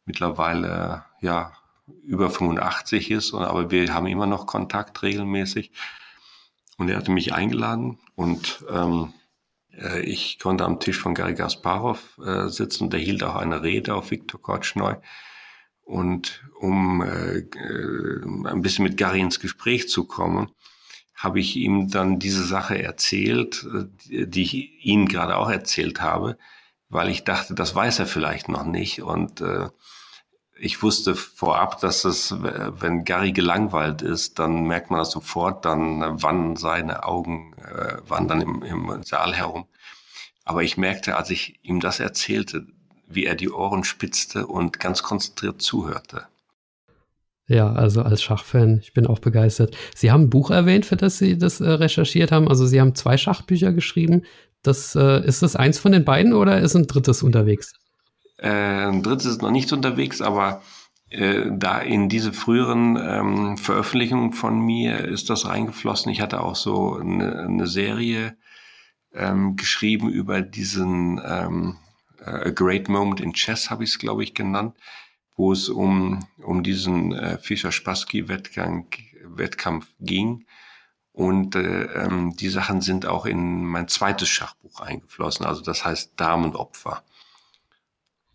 mittlerweile 0.05 1.05
ja 1.21 1.53
über 2.05 2.31
85 2.31 3.11
ist, 3.11 3.35
aber 3.35 3.71
wir 3.71 3.93
haben 3.95 4.07
immer 4.07 4.27
noch 4.27 4.47
Kontakt 4.47 5.03
regelmäßig. 5.03 5.73
Und 6.77 6.89
er 6.89 6.97
hatte 6.97 7.11
mich 7.11 7.35
eingeladen 7.35 7.99
und 8.15 8.65
ähm, 8.71 9.13
äh, 9.73 10.01
ich 10.01 10.39
konnte 10.39 10.65
am 10.65 10.79
Tisch 10.79 10.99
von 10.99 11.15
Gary 11.15 11.35
Gasparov 11.35 12.19
äh, 12.25 12.49
sitzen 12.49 12.85
und 12.85 12.95
er 12.95 13.01
hielt 13.01 13.25
auch 13.25 13.35
eine 13.35 13.63
Rede 13.63 13.95
auf 13.95 14.11
Viktor 14.11 14.41
Kotschneu. 14.41 14.95
Und 15.88 16.44
um 16.61 17.01
äh, 17.01 17.38
äh, 17.38 18.22
ein 18.46 18.61
bisschen 18.61 18.83
mit 18.83 18.98
Gary 18.98 19.20
ins 19.20 19.40
Gespräch 19.40 19.88
zu 19.88 20.05
kommen, 20.05 20.51
habe 21.14 21.40
ich 21.40 21.57
ihm 21.57 21.90
dann 21.90 22.18
diese 22.18 22.44
Sache 22.44 22.81
erzählt, 22.81 23.66
äh, 24.11 24.27
die 24.27 24.42
ich 24.42 24.85
Ihnen 24.85 25.09
gerade 25.09 25.37
auch 25.37 25.48
erzählt 25.48 26.03
habe, 26.03 26.37
weil 26.90 27.09
ich 27.09 27.24
dachte, 27.24 27.55
das 27.55 27.74
weiß 27.74 28.01
er 28.01 28.07
vielleicht 28.07 28.51
noch 28.51 28.64
nicht. 28.64 29.01
Und 29.01 29.40
äh, 29.40 29.70
ich 30.59 30.83
wusste 30.83 31.14
vorab, 31.14 31.81
dass 31.81 32.05
es, 32.05 32.35
wenn 32.38 33.07
Gary 33.07 33.33
gelangweilt 33.33 34.03
ist, 34.03 34.38
dann 34.38 34.64
merkt 34.64 34.90
man 34.90 34.98
das 34.98 35.11
sofort, 35.11 35.64
dann 35.64 36.22
wandern 36.22 36.57
seine 36.57 37.05
Augen, 37.05 37.55
äh, 37.55 37.96
wandern 38.07 38.42
im, 38.42 38.62
im 38.62 39.03
Saal 39.05 39.35
herum. 39.35 39.68
Aber 40.44 40.62
ich 40.62 40.77
merkte, 40.77 41.16
als 41.16 41.31
ich 41.31 41.61
ihm 41.62 41.81
das 41.81 41.98
erzählte, 41.98 42.66
wie 43.09 43.25
er 43.25 43.35
die 43.35 43.51
Ohren 43.51 43.85
spitzte 43.85 44.47
und 44.47 44.81
ganz 44.81 45.03
konzentriert 45.03 45.62
zuhörte. 45.62 46.27
Ja, 47.49 47.73
also 47.73 48.03
als 48.03 48.23
Schachfan, 48.23 48.79
ich 48.83 48.92
bin 48.92 49.07
auch 49.07 49.21
begeistert. 49.21 49.75
Sie 49.94 50.11
haben 50.11 50.25
ein 50.25 50.31
Buch 50.31 50.51
erwähnt, 50.51 50.85
für 50.85 50.97
das 50.97 51.16
Sie 51.16 51.38
das 51.38 51.61
äh, 51.61 51.68
recherchiert 51.68 52.31
haben. 52.31 52.47
Also 52.47 52.66
Sie 52.66 52.79
haben 52.79 52.94
zwei 52.94 53.16
Schachbücher 53.16 53.73
geschrieben. 53.73 54.23
Das, 54.62 54.94
äh, 54.94 55.25
ist 55.25 55.42
das 55.42 55.57
eins 55.57 55.79
von 55.79 55.92
den 55.92 56.05
beiden 56.05 56.35
oder 56.35 56.61
ist 56.61 56.75
ein 56.75 56.87
drittes 56.87 57.23
unterwegs? 57.23 57.73
Äh, 58.37 58.51
ein 58.51 59.03
drittes 59.03 59.25
ist 59.25 59.42
noch 59.42 59.51
nicht 59.51 59.73
unterwegs, 59.73 60.21
aber 60.21 60.61
äh, 61.09 61.47
da 61.51 61.79
in 61.79 62.11
diese 62.11 62.35
früheren 62.35 62.99
ähm, 63.01 63.57
Veröffentlichungen 63.57 64.33
von 64.35 64.61
mir 64.61 65.07
ist 65.07 65.31
das 65.31 65.47
reingeflossen. 65.47 66.12
Ich 66.12 66.21
hatte 66.21 66.42
auch 66.42 66.55
so 66.55 66.97
eine, 66.97 67.38
eine 67.40 67.66
Serie 67.66 68.37
ähm, 69.14 69.57
geschrieben 69.57 70.11
über 70.11 70.42
diesen 70.42 71.18
ähm, 71.25 71.77
A 72.29 72.51
Great 72.51 72.88
Moment 72.88 73.21
in 73.21 73.33
Chess, 73.33 73.71
habe 73.71 73.85
ich 73.85 73.91
es, 73.91 73.99
glaube 73.99 74.23
ich, 74.23 74.35
genannt, 74.35 74.75
wo 75.37 75.53
es 75.53 75.69
um, 75.69 76.27
um 76.38 76.62
diesen 76.62 77.12
äh, 77.12 77.38
Fischer-Spassky-Wettkampf 77.38 79.87
ging. 80.01 80.47
Und 81.12 81.57
äh, 81.57 81.85
ähm, 81.85 82.37
die 82.37 82.49
Sachen 82.49 82.81
sind 82.81 83.07
auch 83.07 83.27
in 83.27 83.64
mein 83.64 83.88
zweites 83.88 84.29
Schachbuch 84.29 84.81
eingeflossen, 84.81 85.47
also 85.47 85.62
das 85.62 85.85
heißt 85.85 86.12
Damenopfer. 86.17 87.03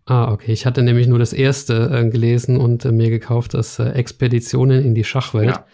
Ah, 0.06 0.34
okay. 0.34 0.51
Ich 0.51 0.65
hatte 0.65 0.84
nämlich 0.84 1.08
nur 1.08 1.19
das 1.19 1.32
erste 1.32 1.89
äh, 1.89 2.10
gelesen 2.10 2.58
und 2.58 2.84
äh, 2.84 2.91
mir 2.91 3.10
gekauft, 3.10 3.53
das 3.53 3.79
äh, 3.79 3.91
Expeditionen 3.91 4.84
in 4.84 4.95
die 4.95 5.06
Schachwelt. 5.06 5.51
Ja. 5.51 5.65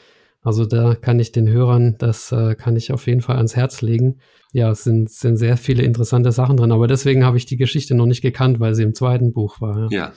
Also 0.41 0.65
da 0.65 0.95
kann 0.95 1.19
ich 1.19 1.32
den 1.32 1.49
Hörern, 1.49 1.95
das 1.97 2.32
äh, 2.32 2.56
kann 2.56 2.75
ich 2.75 2.93
auf 2.93 3.08
jeden 3.08 3.21
Fall 3.21 3.38
ans 3.38 3.56
Herz 3.56 3.82
legen. 3.82 4.19
Ja, 4.54 4.71
es 4.71 4.84
sind, 4.84 5.10
sind 5.10 5.38
sehr 5.38 5.58
viele 5.58 5.84
interessante 5.84 6.32
Sachen 6.32 6.58
drin, 6.58 6.71
aber 6.71 6.88
deswegen 6.88 7.25
habe 7.25 7.38
ich 7.38 7.45
die 7.45 7.58
Geschichte 7.58 7.93
noch 7.93 8.06
nicht 8.06 8.21
gekannt, 8.21 8.60
weil 8.60 8.73
sie 8.73 8.84
im 8.84 8.95
zweiten 8.95 9.34
Buch 9.34 9.62
war. 9.62 9.89
Ja. 9.91 10.06
ja. 10.06 10.13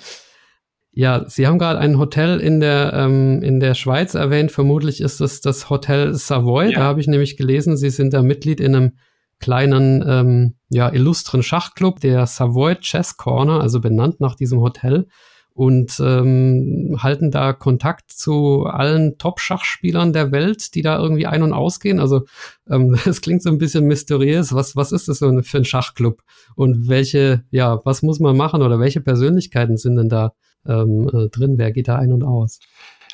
Ja, 0.94 1.24
Sie 1.26 1.46
haben 1.46 1.58
gerade 1.58 1.78
ein 1.78 1.98
Hotel 1.98 2.38
in 2.38 2.60
der, 2.60 2.92
ähm, 2.92 3.42
in 3.42 3.60
der 3.60 3.72
Schweiz 3.72 4.14
erwähnt. 4.14 4.52
Vermutlich 4.52 5.00
ist 5.00 5.22
es 5.22 5.40
das 5.40 5.70
Hotel 5.70 6.12
Savoy. 6.12 6.70
Ja. 6.70 6.80
Da 6.80 6.84
habe 6.84 7.00
ich 7.00 7.06
nämlich 7.06 7.38
gelesen, 7.38 7.78
Sie 7.78 7.88
sind 7.88 8.12
da 8.12 8.20
Mitglied 8.20 8.60
in 8.60 8.76
einem 8.76 8.92
kleinen, 9.38 10.04
ähm, 10.06 10.54
ja, 10.68 10.92
illustren 10.92 11.42
Schachclub, 11.42 12.00
der 12.00 12.26
Savoy 12.26 12.76
Chess 12.76 13.16
Corner, 13.16 13.60
also 13.60 13.80
benannt 13.80 14.20
nach 14.20 14.34
diesem 14.34 14.60
Hotel 14.60 15.06
und 15.54 16.00
ähm, 16.00 16.96
halten 17.02 17.30
da 17.30 17.52
Kontakt 17.52 18.10
zu 18.10 18.64
allen 18.64 19.18
Top-Schachspielern 19.18 20.12
der 20.12 20.32
Welt, 20.32 20.74
die 20.74 20.82
da 20.82 20.98
irgendwie 20.98 21.26
ein- 21.26 21.42
und 21.42 21.52
ausgehen. 21.52 22.00
Also 22.00 22.24
ähm, 22.68 22.98
das 23.04 23.20
klingt 23.20 23.42
so 23.42 23.50
ein 23.50 23.58
bisschen 23.58 23.84
mysteriös. 23.84 24.54
Was, 24.54 24.76
was 24.76 24.92
ist 24.92 25.08
das 25.08 25.18
so 25.18 25.42
für 25.42 25.58
ein 25.58 25.64
Schachclub? 25.64 26.22
Und 26.54 26.88
welche, 26.88 27.44
ja, 27.50 27.80
was 27.84 28.02
muss 28.02 28.20
man 28.20 28.36
machen 28.36 28.62
oder 28.62 28.80
welche 28.80 29.00
Persönlichkeiten 29.00 29.76
sind 29.76 29.96
denn 29.96 30.08
da 30.08 30.32
ähm, 30.66 31.08
äh, 31.12 31.28
drin? 31.28 31.58
Wer 31.58 31.72
geht 31.72 31.88
da 31.88 31.96
ein 31.96 32.12
und 32.12 32.22
aus? 32.22 32.60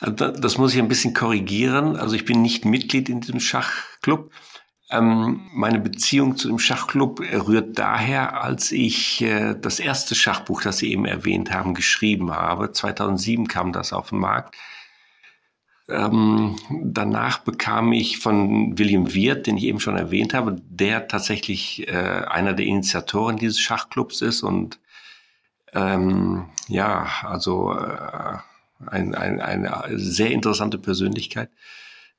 Das 0.01 0.59
muss 0.59 0.74
ich 0.74 0.79
ein 0.79 0.88
bisschen 0.88 1.12
korrigieren. 1.12 1.96
Also 1.96 2.14
ich 2.14 2.24
bin 2.24 2.40
nicht 2.40 2.64
Mitglied 2.64 3.09
in 3.09 3.20
diesem 3.20 3.40
Schachclub. 3.40 4.31
Ähm, 4.90 5.48
meine 5.53 5.81
Beziehung 5.81 6.37
zu 6.37 6.48
dem 6.48 6.59
Schachclub 6.59 7.20
rührt 7.20 7.79
daher, 7.79 8.42
als 8.42 8.72
ich 8.72 9.20
äh, 9.20 9.55
das 9.55 9.81
erste 9.81 10.14
Schachbuch, 10.14 10.62
das 10.62 10.79
Sie 10.79 10.90
eben 10.90 11.05
erwähnt 11.05 11.51
haben, 11.53 11.74
geschrieben 11.74 12.33
habe. 12.33 12.72
2007 12.72 13.48
kam 13.48 13.72
das 13.72 13.92
auf 13.92 14.11
den 14.11 14.18
Markt. 14.18 14.57
Ähm, 15.90 16.57
danach 16.70 17.38
bekam 17.38 17.92
ich 17.92 18.18
von 18.18 18.79
William 18.79 19.14
Wirth, 19.14 19.46
den 19.46 19.57
ich 19.57 19.64
eben 19.64 19.81
schon 19.81 19.96
erwähnt 19.96 20.35
habe, 20.35 20.57
der 20.68 21.09
tatsächlich 21.09 21.88
äh, 21.88 21.92
einer 21.92 22.55
der 22.55 22.66
Initiatoren 22.66 23.37
dieses 23.37 23.61
Schachclubs 23.61 24.22
ist 24.22 24.42
und 24.42 24.81
ähm, 25.74 26.51
ja, 26.68 27.09
also 27.22 27.72
äh, 27.74 28.37
ein, 28.87 29.14
ein, 29.14 29.40
eine 29.40 29.98
sehr 29.98 30.31
interessante 30.31 30.79
Persönlichkeit 30.79 31.51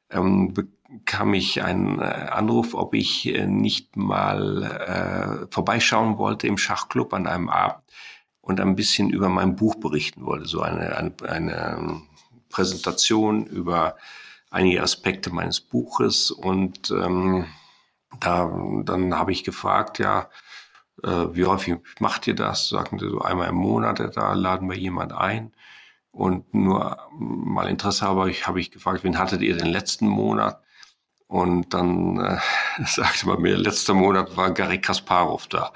ähm, 0.09 0.53
bekam 0.89 1.33
ich 1.33 1.63
einen 1.63 1.99
äh, 1.99 2.03
Anruf, 2.03 2.73
ob 2.73 2.93
ich 2.93 3.27
äh, 3.27 3.45
nicht 3.45 3.95
mal 3.95 4.63
äh, 4.63 5.53
vorbeischauen 5.53 6.17
wollte 6.17 6.47
im 6.47 6.57
Schachclub 6.57 7.13
an 7.13 7.27
einem 7.27 7.49
Abend 7.49 7.83
und 8.41 8.59
ein 8.59 8.75
bisschen 8.75 9.09
über 9.09 9.29
mein 9.29 9.55
Buch 9.55 9.75
berichten 9.75 10.25
wollte. 10.25 10.47
So 10.47 10.61
eine, 10.61 10.97
eine, 10.97 11.13
eine 11.27 12.01
Präsentation 12.49 13.45
über 13.45 13.95
einige 14.49 14.81
Aspekte 14.81 15.29
meines 15.29 15.61
Buches. 15.61 16.31
Und 16.31 16.89
ähm, 16.89 17.45
da, 18.19 18.51
dann 18.83 19.13
habe 19.13 19.31
ich 19.31 19.43
gefragt, 19.43 19.99
ja, 19.99 20.29
äh, 21.03 21.27
wie 21.33 21.45
häufig 21.45 21.77
macht 21.99 22.25
ihr 22.25 22.35
das? 22.35 22.69
Sagten 22.69 22.97
sie 22.97 23.09
so 23.09 23.21
einmal 23.21 23.49
im 23.49 23.55
Monat, 23.55 23.99
da 24.15 24.33
laden 24.33 24.69
wir 24.69 24.77
jemand 24.77 25.13
ein. 25.13 25.53
Und 26.11 26.51
nur 26.55 26.97
mal 27.11 27.69
Interesse 27.69 28.07
habe 28.07 28.31
ich, 28.31 28.47
habe 28.47 28.59
ich 28.59 28.71
gefragt, 28.71 29.03
wen 29.03 29.19
hattet 29.19 29.41
ihr 29.41 29.55
den 29.55 29.67
letzten 29.67 30.07
Monat? 30.07 30.59
Und 31.29 31.75
dann 31.75 32.19
äh, 32.19 32.39
sagte 32.85 33.27
man 33.27 33.39
mir, 33.41 33.55
letzter 33.55 33.93
Monat 33.93 34.35
war 34.35 34.51
Gary 34.51 34.81
Kasparov 34.81 35.45
da. 35.47 35.71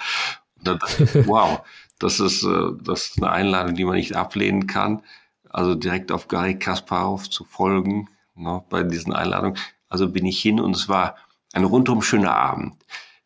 Und 0.58 0.68
dann 0.68 0.80
dachte 0.80 1.04
ich, 1.04 1.14
wow, 1.28 1.62
das 2.00 2.20
ist, 2.20 2.44
äh, 2.44 2.72
das 2.82 3.10
ist 3.10 3.22
eine 3.22 3.32
Einladung, 3.32 3.76
die 3.76 3.86
man 3.86 3.96
nicht 3.96 4.16
ablehnen 4.16 4.66
kann. 4.66 5.04
Also 5.52 5.76
direkt 5.76 6.12
auf 6.12 6.28
Gary 6.28 6.58
Kasparov 6.58 7.30
zu 7.30 7.46
folgen 7.46 8.10
ne, 8.34 8.64
bei 8.70 8.82
diesen 8.82 9.14
Einladungen. 9.14 9.60
Also 9.90 10.10
bin 10.10 10.26
ich 10.26 10.42
hin 10.42 10.60
und 10.60 10.76
es 10.76 10.90
war 10.90 11.18
ein 11.54 11.66
rundum 11.66 12.02
schöner 12.02 12.36
Abend. 12.36 12.74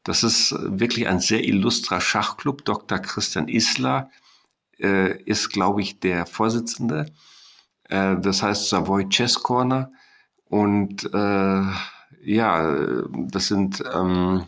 Das 0.03 0.25
ist 0.25 0.53
wirklich 0.59 1.07
ein 1.07 1.21
sehr 1.21 1.45
illustrer 1.45 2.01
Schachclub. 2.01 2.65
Dr. 2.65 2.99
Christian 2.99 3.47
Isler 3.47 4.11
äh, 4.79 5.17
ist, 5.23 5.49
glaube 5.51 5.81
ich, 5.81 6.01
der 6.01 6.25
Vorsitzende. 6.25 7.05
Äh, 7.85 8.17
das 8.19 8.43
heißt 8.43 8.67
Savoy 8.67 9.07
Chess 9.07 9.41
Corner. 9.41 9.93
Und 10.43 11.05
äh, 11.13 11.63
ja, 12.23 13.03
das 13.10 13.47
sind 13.47 13.84
ähm, 13.93 14.45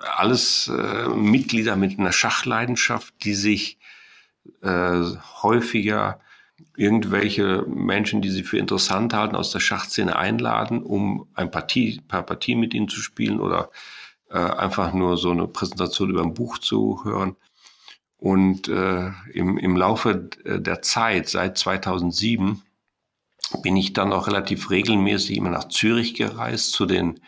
alles 0.00 0.68
äh, 0.68 1.08
Mitglieder 1.08 1.76
mit 1.76 1.98
einer 1.98 2.12
Schachleidenschaft, 2.12 3.14
die 3.24 3.34
sich 3.34 3.78
äh, 4.62 5.02
häufiger 5.42 6.20
irgendwelche 6.76 7.64
Menschen, 7.68 8.22
die 8.22 8.30
sie 8.30 8.42
für 8.42 8.58
interessant 8.58 9.14
halten, 9.14 9.36
aus 9.36 9.50
der 9.50 9.60
Schachszene 9.60 10.16
einladen, 10.16 10.82
um 10.82 11.28
ein 11.34 11.50
Partie, 11.50 12.00
paar 12.06 12.22
Partien 12.22 12.60
mit 12.60 12.74
ihnen 12.74 12.88
zu 12.88 13.00
spielen 13.00 13.40
oder 13.40 13.70
äh, 14.30 14.38
einfach 14.38 14.92
nur 14.92 15.16
so 15.16 15.30
eine 15.30 15.46
Präsentation 15.46 16.10
über 16.10 16.22
ein 16.22 16.34
Buch 16.34 16.58
zu 16.58 17.04
hören. 17.04 17.36
Und 18.16 18.68
äh, 18.68 19.10
im, 19.32 19.58
im 19.58 19.76
Laufe 19.76 20.28
der 20.44 20.82
Zeit, 20.82 21.28
seit 21.28 21.56
2007, 21.56 22.62
bin 23.62 23.76
ich 23.76 23.92
dann 23.92 24.12
auch 24.12 24.26
relativ 24.26 24.70
regelmäßig 24.70 25.36
immer 25.36 25.50
nach 25.50 25.68
Zürich 25.68 26.14
gereist 26.14 26.72
zu 26.72 26.86
den 26.86 27.20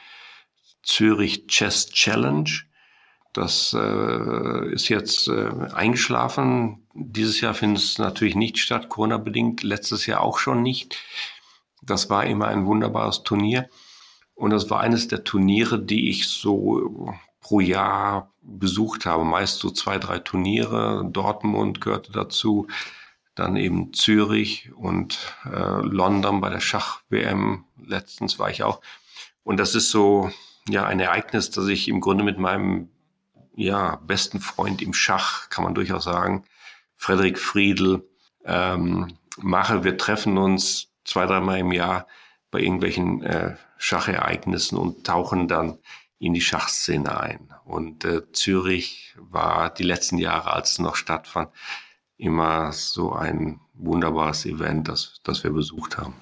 Zürich 0.83 1.47
Chess 1.47 1.91
Challenge. 1.91 2.51
Das 3.33 3.77
äh, 3.79 4.73
ist 4.73 4.89
jetzt 4.89 5.29
äh, 5.29 5.51
eingeschlafen. 5.73 6.89
Dieses 6.95 7.41
Jahr 7.41 7.55
findet 7.55 7.83
es 7.83 7.99
natürlich 7.99 8.35
nicht 8.35 8.59
statt, 8.59 8.89
Corona-bedingt. 8.89 9.63
Letztes 9.63 10.07
Jahr 10.07 10.21
auch 10.21 10.39
schon 10.39 10.63
nicht. 10.63 10.97
Das 11.83 12.11
war 12.11 12.25
immer 12.27 12.49
ein 12.49 12.67
wunderbares 12.67 13.23
Turnier. 13.23 13.69
Und 14.35 14.51
das 14.51 14.69
war 14.71 14.81
eines 14.81 15.07
der 15.07 15.23
Turniere, 15.23 15.81
die 15.81 16.11
ich 16.11 16.27
so 16.27 17.15
pro 17.41 17.61
Jahr 17.61 18.33
besucht 18.43 19.07
habe. 19.07 19.25
Meist 19.25 19.59
so 19.59 19.71
zwei, 19.71 19.99
drei 19.99 20.19
Turniere. 20.19 21.09
Dortmund 21.11 21.81
gehörte 21.81 22.11
dazu, 22.11 22.67
dann 23.35 23.57
eben 23.57 23.93
Zürich 23.93 24.71
und 24.77 25.19
äh, 25.45 25.81
London 25.83 26.41
bei 26.41 26.51
der 26.51 26.61
Schach-WM. 26.61 27.65
Letztens 27.85 28.39
war 28.39 28.51
ich 28.51 28.63
auch. 28.63 28.81
Und 29.43 29.59
das 29.59 29.75
ist 29.75 29.91
so 29.91 30.31
ja 30.69 30.85
ein 30.85 31.01
Ereignis, 31.01 31.51
das 31.51 31.67
ich 31.69 31.89
im 31.89 32.01
Grunde 32.01 32.25
mit 32.25 32.39
meinem 32.39 32.91
ja 33.55 33.97
besten 33.97 34.41
Freund 34.41 34.83
im 34.83 34.95
Schach, 34.95 35.49
kann 35.49 35.65
man 35.65 35.75
durchaus 35.75 36.05
sagen, 36.05 36.45
Frederik 36.97 37.39
Friedl, 37.39 38.07
ähm, 38.45 39.17
mache. 39.39 39.85
Wir 39.85 39.97
treffen 39.97 40.39
uns 40.39 40.89
zwei, 41.05 41.27
dreimal 41.27 41.59
im 41.59 41.73
Jahr 41.73 42.07
bei 42.51 42.61
irgendwelchen 42.61 43.23
äh, 43.23 43.57
Schachereignissen 43.79 44.77
und 44.77 45.07
tauchen 45.07 45.49
dann 45.49 45.79
in 46.19 46.35
die 46.35 46.41
Schachszene 46.41 47.19
ein. 47.19 47.55
Und 47.65 48.05
äh, 48.05 48.31
Zürich 48.33 49.15
war 49.17 49.71
die 49.71 49.85
letzten 49.85 50.19
Jahre, 50.19 50.53
als 50.53 50.73
es 50.73 50.79
noch 50.79 50.97
stattfand, 50.97 51.51
immer 52.21 52.73
so 52.73 53.13
ein 53.13 53.61
wunderbares 53.75 54.47
Event, 54.47 54.89
das, 54.89 55.21
das 55.25 55.43
wir 55.43 55.51
besucht 55.51 55.99
haben. 55.99 56.15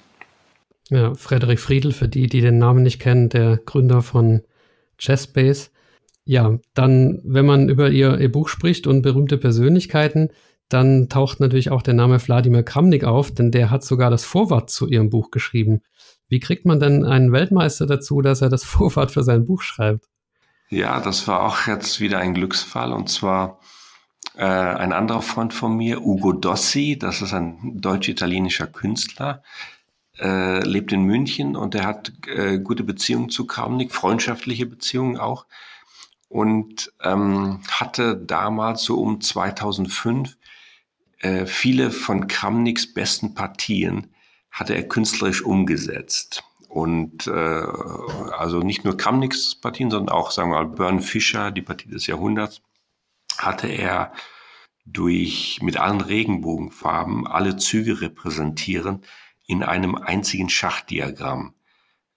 Ja, 0.90 1.14
Frederik 1.14 1.60
Friedl, 1.60 1.92
für 1.92 2.08
die, 2.08 2.28
die 2.28 2.40
den 2.40 2.58
Namen 2.58 2.82
nicht 2.82 3.00
kennen, 3.00 3.28
der 3.28 3.58
Gründer 3.58 4.00
von 4.00 4.42
Chessbase. 4.96 5.70
Ja, 6.24 6.58
dann, 6.74 7.20
wenn 7.24 7.46
man 7.46 7.68
über 7.68 7.90
ihr, 7.90 8.18
ihr 8.18 8.32
Buch 8.32 8.48
spricht 8.48 8.86
und 8.86 9.02
berühmte 9.02 9.38
Persönlichkeiten, 9.38 10.30
dann 10.68 11.08
taucht 11.08 11.40
natürlich 11.40 11.70
auch 11.70 11.82
der 11.82 11.94
Name 11.94 12.20
Wladimir 12.20 12.62
Kramnik 12.62 13.04
auf, 13.04 13.32
denn 13.32 13.50
der 13.50 13.70
hat 13.70 13.84
sogar 13.84 14.10
das 14.10 14.24
Vorwort 14.24 14.70
zu 14.70 14.86
ihrem 14.86 15.10
Buch 15.10 15.30
geschrieben. 15.30 15.82
Wie 16.28 16.40
kriegt 16.40 16.66
man 16.66 16.78
denn 16.78 17.04
einen 17.04 17.32
Weltmeister 17.32 17.86
dazu, 17.86 18.20
dass 18.20 18.42
er 18.42 18.50
das 18.50 18.64
Vorwort 18.64 19.10
für 19.10 19.24
sein 19.24 19.44
Buch 19.44 19.62
schreibt? 19.62 20.06
Ja, 20.70 21.00
das 21.00 21.26
war 21.26 21.44
auch 21.44 21.66
jetzt 21.66 21.98
wieder 22.00 22.18
ein 22.18 22.34
Glücksfall 22.34 22.92
und 22.92 23.08
zwar 23.08 23.58
äh, 24.38 24.44
ein 24.44 24.92
anderer 24.92 25.20
Freund 25.20 25.52
von 25.52 25.76
mir, 25.76 26.00
Ugo 26.00 26.32
Dossi, 26.32 26.96
das 26.96 27.22
ist 27.22 27.34
ein 27.34 27.58
deutsch-italienischer 27.80 28.68
Künstler, 28.68 29.42
äh, 30.20 30.60
lebt 30.60 30.92
in 30.92 31.02
München 31.02 31.56
und 31.56 31.74
er 31.74 31.84
hat 31.84 32.12
äh, 32.28 32.58
gute 32.58 32.84
Beziehungen 32.84 33.30
zu 33.30 33.48
Kramnik, 33.48 33.92
freundschaftliche 33.92 34.66
Beziehungen 34.66 35.16
auch 35.16 35.46
und 36.28 36.92
ähm, 37.02 37.60
hatte 37.68 38.16
damals 38.16 38.84
so 38.84 39.00
um 39.00 39.20
2005 39.20 40.36
äh, 41.18 41.46
viele 41.46 41.90
von 41.90 42.28
Kramniks 42.28 42.94
besten 42.94 43.34
Partien 43.34 44.06
hatte 44.52 44.74
er 44.74 44.86
künstlerisch 44.86 45.42
umgesetzt. 45.42 46.44
Und 46.68 47.26
äh, 47.26 47.30
also 47.30 48.60
nicht 48.60 48.84
nur 48.84 48.96
Kramniks 48.96 49.56
Partien, 49.56 49.90
sondern 49.90 50.14
auch, 50.14 50.30
sagen 50.30 50.50
wir 50.50 50.62
mal, 50.62 50.66
Bern 50.66 51.00
Fischer, 51.00 51.50
die 51.50 51.62
Partie 51.62 51.88
des 51.88 52.06
Jahrhunderts, 52.06 52.60
hatte 53.36 53.68
er 53.68 54.12
durch 54.84 55.60
mit 55.60 55.76
allen 55.76 56.00
Regenbogenfarben 56.00 57.26
alle 57.26 57.56
Züge 57.56 58.00
repräsentieren 58.00 59.04
in 59.46 59.62
einem 59.62 59.94
einzigen 59.94 60.48
Schachdiagramm 60.48 61.54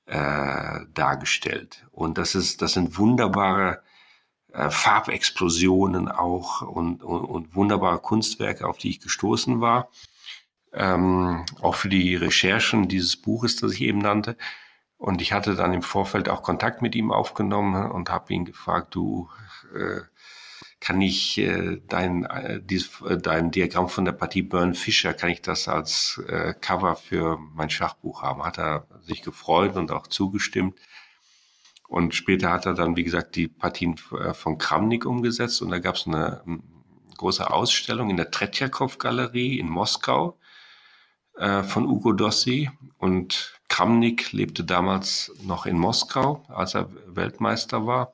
äh, 0.06 0.80
dargestellt. 0.94 1.86
Und 1.92 2.18
das 2.18 2.36
ist, 2.36 2.62
das 2.62 2.74
sind 2.74 2.98
wunderbare 2.98 3.82
äh, 4.54 4.70
Farbexplosionen 4.70 6.10
auch 6.10 6.62
und, 6.62 7.04
und, 7.04 7.26
und 7.26 7.56
wunderbare 7.56 8.00
Kunstwerke, 8.00 8.68
auf 8.68 8.78
die 8.78 8.90
ich 8.90 9.00
gestoßen 9.00 9.62
war. 9.62 9.90
Ähm, 10.74 11.46
auch 11.62 11.76
für 11.76 11.90
die 11.90 12.16
Recherchen 12.16 12.88
dieses 12.88 13.18
Buches, 13.18 13.58
das 13.58 13.74
ich 13.74 13.82
eben 13.82 14.00
nannte. 14.00 14.38
Und 14.98 15.22
ich 15.22 15.34
hatte 15.34 15.56
dann 15.56 15.74
im 15.74 15.82
Vorfeld 15.82 16.30
auch 16.30 16.44
Kontakt 16.44 16.82
mit 16.82 16.96
ihm 16.96 17.12
aufgenommen 17.12 17.90
und 17.92 18.10
habe 18.10 18.34
ihn 18.34 18.46
gefragt, 18.46 18.94
du, 18.94 19.30
äh, 19.74 20.02
kann 20.82 21.00
ich 21.00 21.38
äh, 21.38 21.80
dein, 21.88 22.26
äh, 22.26 22.60
dies, 22.62 23.02
äh, 23.08 23.18
dein 23.18 23.52
Diagramm 23.52 23.88
von 23.88 24.04
der 24.04 24.14
Partie 24.14 24.42
Burn 24.42 24.74
Fischer, 24.74 25.14
kann 25.14 25.30
ich 25.30 25.42
das 25.42 25.68
als 25.68 26.22
äh, 26.28 26.54
Cover 26.60 26.96
für 26.96 27.38
mein 27.54 27.70
Schachbuch 27.70 28.24
haben? 28.24 28.44
Hat 28.44 28.58
er 28.58 28.88
sich 29.02 29.22
gefreut 29.22 29.76
und 29.78 29.92
auch 29.92 30.08
zugestimmt. 30.08 30.78
Und 31.88 32.16
später 32.16 32.52
hat 32.52 32.66
er 32.66 32.74
dann, 32.74 32.96
wie 32.96 33.04
gesagt, 33.04 33.36
die 33.36 33.48
Partien 33.48 33.96
äh, 34.20 34.34
von 34.34 34.58
Kramnik 34.58 35.06
umgesetzt 35.06 35.62
und 35.62 35.70
da 35.70 35.80
gab 35.80 35.96
es 35.96 36.08
eine 36.08 36.42
große 37.18 37.52
Ausstellung 37.52 38.10
in 38.10 38.18
der 38.18 38.32
Tretjakow-Galerie 38.32 39.60
in 39.60 39.70
Moskau 39.70 40.40
äh, 41.38 41.62
von 41.62 41.86
Ugo 41.86 42.14
Dossi 42.14 42.72
und 42.98 43.62
Kramnik 43.70 44.32
lebte 44.32 44.64
damals 44.64 45.32
noch 45.44 45.66
in 45.68 45.78
Moskau, 45.78 46.44
als 46.50 46.74
er 46.74 46.90
Weltmeister 47.08 47.86
war. 47.86 48.14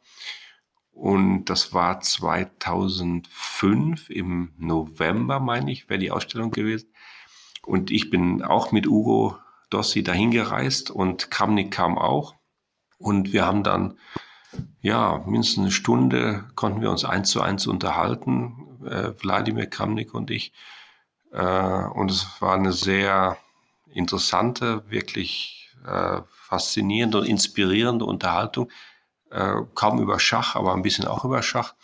Und 0.98 1.46
das 1.46 1.74
war 1.76 2.02
2005 2.02 4.10
im 4.10 4.52
November, 4.58 5.40
meine 5.40 5.72
ich, 5.72 5.88
wäre 5.90 6.00
die 6.00 6.10
Ausstellung 6.10 6.50
gewesen. 6.50 6.92
Und 7.64 7.92
ich 7.92 8.10
bin 8.10 8.42
auch 8.42 8.72
mit 8.72 8.88
Ugo 8.88 9.38
Dossi 9.70 10.02
dahin 10.02 10.32
gereist 10.32 10.90
und 10.90 11.30
Kramnik 11.30 11.70
kam 11.70 12.00
auch. 12.00 12.34
Und 12.98 13.32
wir 13.32 13.46
haben 13.46 13.62
dann, 13.62 14.00
ja, 14.82 15.24
mindestens 15.28 15.60
eine 15.60 15.72
Stunde 15.72 16.46
konnten 16.56 16.82
wir 16.82 16.90
uns 16.90 17.06
eins 17.06 17.30
zu 17.30 17.42
eins 17.42 17.68
unterhalten, 17.68 18.80
äh, 18.84 19.12
Wladimir 19.22 19.68
Kramnik 19.68 20.16
und 20.16 20.32
ich. 20.32 20.52
Äh, 21.32 21.84
und 21.94 22.10
es 22.10 22.42
war 22.42 22.56
eine 22.56 22.74
sehr 22.74 23.38
interessante, 23.94 24.84
wirklich 24.90 25.70
äh, 25.86 26.22
faszinierende 26.32 27.20
und 27.20 27.28
inspirierende 27.28 28.06
Unterhaltung 28.06 28.72
äh, 29.32 29.62
kaum 29.74 30.02
über 30.02 30.20
Schach, 30.20 30.56
aber 30.56 30.74
ein 30.74 30.82
bisschen 30.82 31.06
auch 31.06 31.26
über 31.26 31.42
Schach. 31.42 31.76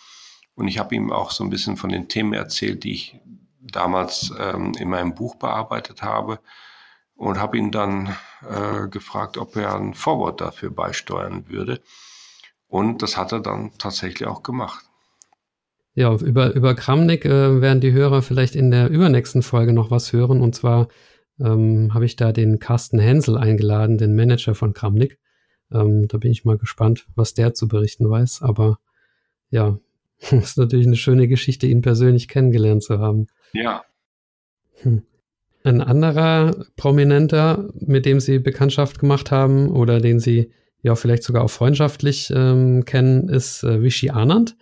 Und 0.55 0.67
ich 0.67 0.77
habe 0.79 0.95
ihm 0.95 1.11
auch 1.11 1.31
so 1.31 1.43
ein 1.43 1.49
bisschen 1.49 1.77
von 1.77 1.89
den 1.89 2.07
Themen 2.07 2.33
erzählt, 2.33 2.83
die 2.83 2.93
ich 2.93 3.19
damals 3.59 4.31
ähm, 4.39 4.73
in 4.77 4.89
meinem 4.89 5.15
Buch 5.15 5.35
bearbeitet 5.35 6.03
habe 6.03 6.39
und 7.15 7.39
habe 7.39 7.57
ihn 7.57 7.71
dann 7.71 8.15
äh, 8.47 8.87
gefragt, 8.87 9.37
ob 9.37 9.55
er 9.55 9.75
ein 9.75 9.93
Vorwort 9.93 10.41
dafür 10.41 10.69
beisteuern 10.69 11.47
würde. 11.47 11.81
Und 12.67 13.01
das 13.01 13.17
hat 13.17 13.31
er 13.31 13.39
dann 13.39 13.71
tatsächlich 13.77 14.27
auch 14.27 14.43
gemacht. 14.43 14.85
Ja, 15.95 16.13
über, 16.15 16.53
über 16.53 16.73
Kramnik 16.73 17.23
äh, 17.23 17.61
werden 17.61 17.81
die 17.81 17.91
Hörer 17.91 18.23
vielleicht 18.23 18.55
in 18.55 18.71
der 18.71 18.89
übernächsten 18.89 19.43
Folge 19.43 19.73
noch 19.73 19.91
was 19.91 20.11
hören. 20.11 20.41
Und 20.41 20.55
zwar 20.55 20.87
ähm, 21.39 21.93
habe 21.93 22.05
ich 22.05 22.15
da 22.15 22.31
den 22.31 22.59
Carsten 22.59 22.99
Hensel 22.99 23.37
eingeladen, 23.37 23.97
den 23.97 24.15
Manager 24.15 24.55
von 24.55 24.73
Kramnik. 24.73 25.19
Ähm, 25.73 26.07
da 26.07 26.17
bin 26.17 26.31
ich 26.31 26.45
mal 26.45 26.57
gespannt, 26.57 27.07
was 27.15 27.33
der 27.33 27.53
zu 27.53 27.67
berichten 27.67 28.09
weiß. 28.09 28.41
Aber 28.41 28.79
ja, 29.49 29.77
ist 30.31 30.57
natürlich 30.57 30.87
eine 30.87 30.95
schöne 30.95 31.27
Geschichte, 31.27 31.67
ihn 31.67 31.81
persönlich 31.81 32.27
kennengelernt 32.27 32.83
zu 32.83 32.99
haben. 32.99 33.27
Ja. 33.53 33.83
Hm. 34.81 35.03
Ein 35.63 35.79
anderer 35.79 36.65
Prominenter, 36.75 37.69
mit 37.75 38.05
dem 38.05 38.19
Sie 38.19 38.39
Bekanntschaft 38.39 38.99
gemacht 38.99 39.31
haben 39.31 39.69
oder 39.69 40.01
den 40.01 40.19
Sie 40.19 40.51
ja 40.81 40.95
vielleicht 40.95 41.23
sogar 41.23 41.43
auch 41.43 41.49
freundschaftlich 41.49 42.31
ähm, 42.35 42.83
kennen, 42.83 43.29
ist 43.29 43.63
äh, 43.63 43.81
Vichy 43.81 44.09
Anand. 44.09 44.57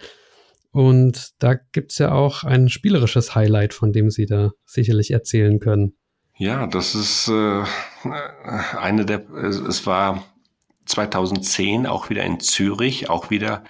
Und 0.72 1.32
da 1.40 1.56
gibt 1.56 1.92
es 1.92 1.98
ja 1.98 2.12
auch 2.12 2.44
ein 2.44 2.70
spielerisches 2.70 3.36
Highlight, 3.36 3.74
von 3.74 3.92
dem 3.92 4.10
Sie 4.12 4.26
da 4.28 4.52
sicherlich 4.66 5.12
erzählen 5.12 5.60
können. 5.60 5.96
Ja, 6.38 6.66
das 6.68 6.96
ist 6.96 7.28
äh, 7.28 7.64
eine 8.78 9.06
der, 9.06 9.30
es 9.32 9.86
war 9.86 10.24
2010 10.86 11.88
auch 11.88 12.10
wieder 12.10 12.24
in 12.24 12.40
Zürich, 12.40 13.10
auch 13.10 13.30
wieder 13.30 13.64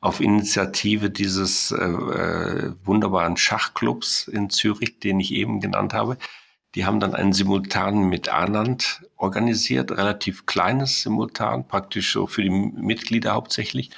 auf 0.00 0.20
Initiative 0.20 1.10
dieses 1.10 1.72
äh, 1.72 1.84
äh, 1.84 2.72
wunderbaren 2.84 3.36
Schachclubs 3.36 4.28
in 4.28 4.50
Zürich, 4.50 5.00
den 5.00 5.20
ich 5.20 5.32
eben 5.32 5.60
genannt 5.60 5.94
habe. 5.94 6.16
Die 6.74 6.84
haben 6.84 7.00
dann 7.00 7.14
einen 7.14 7.32
Simultan 7.32 8.08
mit 8.08 8.28
Anand 8.28 9.02
organisiert, 9.16 9.92
relativ 9.92 10.46
kleines 10.46 11.02
Simultan, 11.02 11.66
praktisch 11.66 12.12
so 12.12 12.26
für 12.26 12.42
die 12.42 12.50
Mitglieder 12.50 13.32
hauptsächlich. 13.32 13.90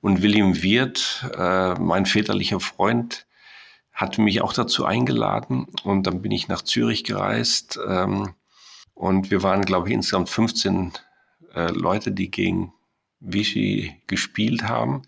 Und 0.00 0.22
William 0.22 0.62
Wirth, 0.62 1.26
äh, 1.36 1.74
mein 1.74 2.06
väterlicher 2.06 2.60
Freund, 2.60 3.26
hat 3.92 4.18
mich 4.18 4.42
auch 4.42 4.52
dazu 4.52 4.84
eingeladen. 4.84 5.66
Und 5.82 6.06
dann 6.06 6.20
bin 6.20 6.30
ich 6.30 6.48
nach 6.48 6.62
Zürich 6.62 7.02
gereist. 7.04 7.78
Ähm, 7.88 8.34
und 8.92 9.30
wir 9.30 9.42
waren, 9.42 9.62
glaube 9.64 9.88
ich, 9.88 9.94
insgesamt 9.94 10.28
15 10.28 10.92
äh, 11.56 11.72
Leute, 11.72 12.12
die 12.12 12.30
gegen 12.30 12.72
Vichy 13.20 14.02
gespielt 14.06 14.62
haben. 14.62 15.02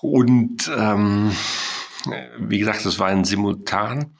Und 0.00 0.70
ähm, 0.74 1.32
wie 2.38 2.58
gesagt, 2.58 2.86
es 2.86 2.98
war 2.98 3.08
ein 3.08 3.24
Simultan. 3.24 4.16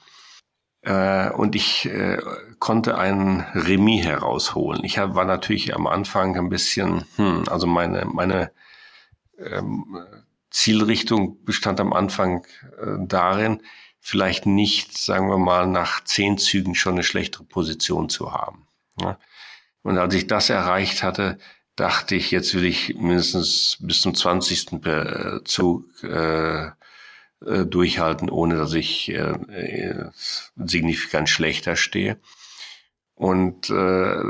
Äh, 0.81 1.29
und 1.31 1.55
ich 1.55 1.85
äh, 1.85 2.17
konnte 2.59 2.97
ein 2.97 3.41
Remis 3.53 4.05
herausholen. 4.05 4.83
Ich 4.83 4.97
hab, 4.97 5.15
war 5.15 5.25
natürlich 5.25 5.73
am 5.73 5.87
Anfang 5.87 6.37
ein 6.37 6.49
bisschen, 6.49 7.05
hm, 7.15 7.45
also 7.49 7.67
meine, 7.67 8.05
meine 8.05 8.51
ähm, 9.37 9.97
Zielrichtung 10.49 11.43
bestand 11.45 11.79
am 11.79 11.93
Anfang 11.93 12.45
äh, 12.77 12.97
darin, 12.99 13.61
vielleicht 13.99 14.45
nicht, 14.45 14.97
sagen 14.97 15.29
wir 15.29 15.37
mal, 15.37 15.67
nach 15.67 16.03
zehn 16.03 16.37
Zügen 16.37 16.75
schon 16.75 16.95
eine 16.95 17.03
schlechtere 17.03 17.45
Position 17.45 18.09
zu 18.09 18.33
haben. 18.33 18.67
Ja? 18.99 19.17
Und 19.83 19.97
als 19.97 20.15
ich 20.15 20.27
das 20.27 20.49
erreicht 20.49 21.03
hatte, 21.03 21.37
dachte 21.75 22.15
ich, 22.15 22.31
jetzt 22.31 22.53
will 22.53 22.65
ich 22.65 22.95
mindestens 22.95 23.77
bis 23.81 24.01
zum 24.01 24.15
20. 24.15 24.81
Zug 25.45 25.85
äh, 26.03 26.67
äh, 27.45 27.65
durchhalten, 27.65 28.29
ohne 28.29 28.55
dass 28.55 28.73
ich 28.73 29.09
äh, 29.09 29.31
äh, 29.31 30.09
signifikant 30.55 31.29
schlechter 31.29 31.75
stehe. 31.75 32.17
Und 33.15 33.69
äh, 33.69 34.23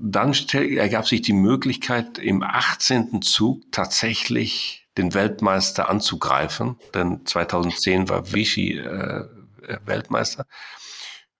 dann 0.00 0.34
ergab 0.52 1.06
sich 1.06 1.22
die 1.22 1.32
Möglichkeit, 1.32 2.18
im 2.18 2.42
18. 2.42 3.22
Zug 3.22 3.62
tatsächlich 3.72 4.88
den 4.98 5.14
Weltmeister 5.14 5.88
anzugreifen, 5.88 6.76
denn 6.92 7.24
2010 7.24 8.08
war 8.08 8.32
Vichy 8.32 8.78
äh, 8.78 9.26
Weltmeister 9.84 10.46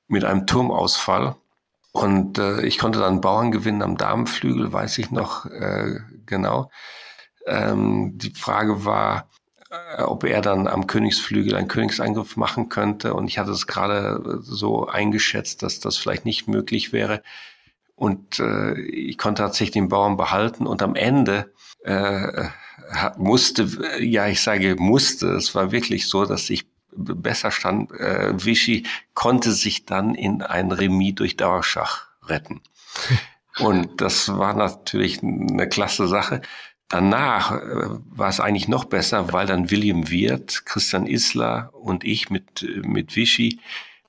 mit 0.06 0.24
einem 0.24 0.46
Turmausfall. 0.46 1.36
Und 1.92 2.38
äh, 2.38 2.62
ich 2.62 2.79
konnte 2.79 3.00
dann 3.00 3.20
Bauern 3.20 3.50
gewinnen 3.50 3.83
am 3.83 3.96
Damenflügel, 3.96 4.72
weiß 4.72 4.98
ich 4.98 5.11
noch 5.11 5.46
äh, 5.46 5.98
genau. 6.26 6.70
Ähm, 7.46 8.16
die 8.16 8.33
Frage 8.35 8.85
war, 8.85 9.29
äh, 9.70 10.03
ob 10.03 10.24
er 10.24 10.40
dann 10.40 10.68
am 10.68 10.87
Königsflügel 10.87 11.57
einen 11.57 11.68
Königsangriff 11.68 12.37
machen 12.37 12.68
könnte. 12.68 13.14
Und 13.14 13.29
ich 13.29 13.38
hatte 13.38 13.50
es 13.50 13.66
gerade 13.66 14.40
so 14.42 14.87
eingeschätzt, 14.87 15.62
dass 15.62 15.81
das 15.81 15.96
vielleicht 15.96 16.24
nicht 16.24 16.48
möglich 16.48 16.92
wäre. 16.92 17.22
Und 17.96 18.38
äh, 18.38 18.81
ich 18.81 19.18
konnte 19.18 19.42
tatsächlich 19.42 19.72
den 19.72 19.88
Bauern 19.88 20.16
behalten. 20.16 20.66
Und 20.66 20.83
am 20.83 20.94
Ende 20.94 21.53
äh, 21.85 22.48
musste, 23.16 23.68
ja, 24.00 24.26
ich 24.29 24.40
sage 24.40 24.76
musste, 24.79 25.33
es 25.33 25.55
war 25.55 25.72
wirklich 25.72 26.09
so, 26.09 26.24
dass 26.24 26.50
ich 26.50 26.69
besser 26.92 27.50
stand. 27.50 27.90
Äh, 27.92 28.33
Vichy 28.44 28.85
konnte 29.14 29.53
sich 29.53 29.87
dann 29.87 30.14
in 30.14 30.42
ein 30.42 30.72
Remis 30.72 31.14
durch 31.14 31.37
Dauerschach 31.37 32.09
retten. 32.24 32.61
Und 33.59 34.00
das 34.00 34.29
war 34.37 34.55
natürlich 34.55 35.22
eine 35.22 35.68
klasse 35.68 36.07
Sache. 36.09 36.40
Danach 36.88 37.53
äh, 37.53 37.88
war 38.11 38.29
es 38.29 38.40
eigentlich 38.40 38.68
noch 38.68 38.85
besser, 38.85 39.33
weil 39.33 39.46
dann 39.46 39.70
William 39.70 40.11
Wirth, 40.11 40.64
Christian 40.66 41.07
Isler 41.07 41.70
und 41.72 42.05
ich 42.05 42.31
mit, 42.31 42.66
mit 42.83 43.16
Vichy 43.16 43.61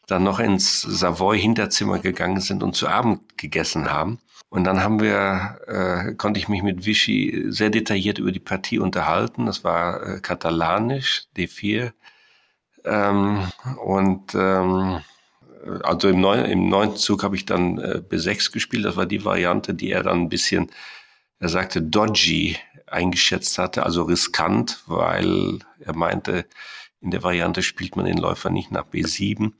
dann 0.08 0.24
noch 0.24 0.40
ins 0.40 0.82
Savoy-Hinterzimmer 0.82 2.00
gegangen 2.00 2.42
sind 2.42 2.64
und 2.64 2.76
zu 2.76 2.88
Abend 2.88 3.38
gegessen 3.38 3.92
haben. 3.92 4.20
Und 4.50 4.66
dann 4.66 4.84
haben 4.84 5.00
wir, 5.00 5.60
äh, 5.68 6.16
konnte 6.16 6.40
ich 6.40 6.50
mich 6.50 6.62
mit 6.62 6.86
Vichy 6.86 7.46
sehr 7.48 7.70
detailliert 7.70 8.20
über 8.20 8.34
die 8.34 8.40
Partie 8.40 8.80
unterhalten. 8.80 9.46
Das 9.46 9.64
war 9.64 10.06
äh, 10.06 10.20
katalanisch, 10.20 11.24
D4, 11.38 11.94
ähm, 12.86 13.48
und 13.84 14.34
ähm, 14.36 15.02
also 15.84 16.10
im, 16.10 16.20
neun, 16.22 16.46
im 16.46 16.70
neunten 16.70 16.98
Zug 16.98 17.24
habe 17.24 17.36
ich 17.36 17.46
dann 17.46 17.78
äh, 17.78 18.02
B6 18.08 18.52
gespielt. 18.52 18.86
Das 18.86 18.96
war 18.96 19.06
die 19.06 19.24
Variante, 19.24 19.74
die 19.74 19.92
er 19.92 20.04
dann 20.04 20.22
ein 20.22 20.30
bisschen, 20.30 20.72
er 21.40 21.50
sagte, 21.50 21.82
dodgy 21.82 22.58
eingeschätzt 22.88 23.58
hatte, 23.58 23.84
also 23.84 24.04
riskant, 24.04 24.84
weil 24.88 25.60
er 25.80 25.96
meinte, 25.96 26.46
In 27.02 27.12
der 27.12 27.24
Variante 27.24 27.64
spielt 27.64 27.96
man 27.96 28.06
den 28.06 28.18
Läufer 28.18 28.50
nicht 28.52 28.72
nach 28.72 28.86
B7. 28.86 29.54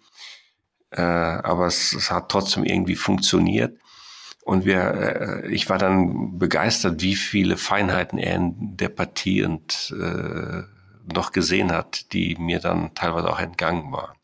Äh, 0.92 1.02
aber 1.02 1.68
es, 1.68 1.94
es, 1.94 2.12
hat 2.12 2.30
trotzdem 2.30 2.64
irgendwie 2.66 2.96
funktioniert. 2.96 3.78
Und 4.44 4.66
wir, 4.66 5.44
äh, 5.44 5.48
ich 5.52 5.70
war 5.70 5.78
dann 5.78 6.38
begeistert, 6.38 7.02
wie 7.02 7.16
viele 7.16 7.58
Feinheiten 7.58 8.20
er 8.20 8.36
in 8.36 8.78
der 8.78 8.90
Partie 8.90 9.44
und 9.44 9.94
äh, 9.98 10.64
noch 11.14 11.32
gesehen 11.32 11.72
hat, 11.72 12.14
die 12.14 12.36
mir 12.36 12.60
dann 12.60 12.94
teilweise 12.96 13.30
auch 13.30 13.40
entgangen 13.40 13.92
waren. 13.92 14.16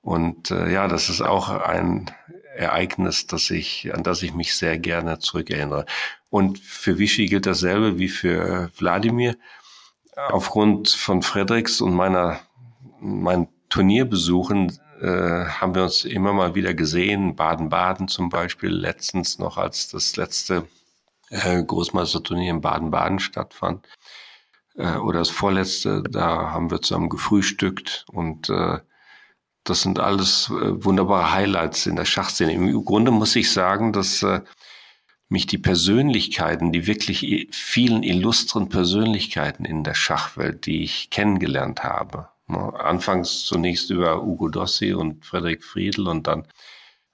Und 0.00 0.50
äh, 0.50 0.72
ja, 0.72 0.88
das 0.88 1.08
ist 1.08 1.20
auch 1.20 1.48
ein 1.48 2.10
Ereignis, 2.56 3.26
das 3.26 3.50
ich, 3.50 3.94
an 3.94 4.02
das 4.02 4.22
ich 4.22 4.34
mich 4.34 4.56
sehr 4.56 4.78
gerne 4.78 5.18
zurückerinnere. 5.18 5.86
Und 6.30 6.58
für 6.58 6.98
Vichy 6.98 7.26
gilt 7.26 7.46
dasselbe 7.46 7.98
wie 7.98 8.08
für 8.08 8.70
Wladimir. 8.78 9.36
Aufgrund 10.16 10.88
von 10.88 11.22
Fredericks 11.22 11.80
und 11.80 11.94
meiner, 11.94 12.40
meinen 13.00 13.48
Turnierbesuchen 13.68 14.78
äh, 15.00 15.44
haben 15.46 15.74
wir 15.74 15.84
uns 15.84 16.04
immer 16.04 16.32
mal 16.32 16.54
wieder 16.54 16.74
gesehen. 16.74 17.36
Baden-Baden 17.36 18.08
zum 18.08 18.28
Beispiel, 18.28 18.70
letztens 18.70 19.38
noch, 19.38 19.58
als 19.58 19.88
das 19.88 20.16
letzte 20.16 20.66
äh, 21.30 21.62
Großmeisterturnier 21.62 22.50
in 22.50 22.60
Baden-Baden 22.60 23.20
stattfand. 23.20 23.86
Äh, 24.78 24.96
oder 24.96 25.18
das 25.18 25.30
vorletzte, 25.30 26.02
da 26.02 26.52
haben 26.52 26.70
wir 26.70 26.80
zusammen 26.80 27.08
gefrühstückt 27.10 28.06
und 28.12 28.48
äh, 28.48 28.78
das 29.64 29.82
sind 29.82 30.00
alles 30.00 30.48
äh, 30.50 30.84
wunderbare 30.84 31.32
Highlights 31.32 31.86
in 31.86 31.96
der 31.96 32.06
Schachszene. 32.06 32.52
Im 32.52 32.84
Grunde 32.84 33.10
muss 33.10 33.36
ich 33.36 33.50
sagen, 33.52 33.92
dass 33.92 34.22
äh, 34.22 34.40
mich 35.28 35.46
die 35.46 35.58
Persönlichkeiten, 35.58 36.72
die 36.72 36.86
wirklich 36.86 37.48
vielen 37.52 38.02
illustren 38.02 38.70
Persönlichkeiten 38.70 39.66
in 39.66 39.84
der 39.84 39.94
Schachwelt, 39.94 40.64
die 40.64 40.82
ich 40.82 41.10
kennengelernt 41.10 41.84
habe, 41.84 42.28
ne, 42.46 42.72
anfangs 42.80 43.44
zunächst 43.44 43.90
über 43.90 44.22
Ugo 44.22 44.48
Dossi 44.48 44.94
und 44.94 45.26
Frederik 45.26 45.64
Friedl 45.64 46.08
und 46.08 46.26
dann 46.26 46.46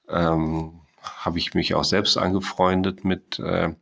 ähm, 0.09 0.81
habe 1.03 1.39
ich 1.39 1.55
mich 1.55 1.75
auch 1.75 1.85
selbst 1.85 2.17
angefreundet 2.17 3.05
mit, 3.05 3.41
äh, 3.41 3.75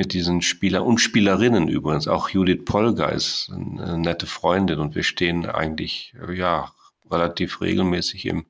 mit 0.00 0.14
diesen 0.14 0.40
Spieler 0.40 0.86
und 0.86 0.96
Spielerinnen 0.96 1.68
übrigens. 1.68 2.08
Auch 2.08 2.30
Judith 2.30 2.64
Polger 2.64 3.12
ist 3.12 3.52
eine 3.52 3.98
nette 3.98 4.24
Freundin 4.24 4.78
und 4.78 4.94
wir 4.94 5.02
stehen 5.02 5.44
eigentlich, 5.44 6.14
ja, 6.34 6.72
relativ 7.10 7.60
regelmäßig 7.60 8.24
im 8.24 8.46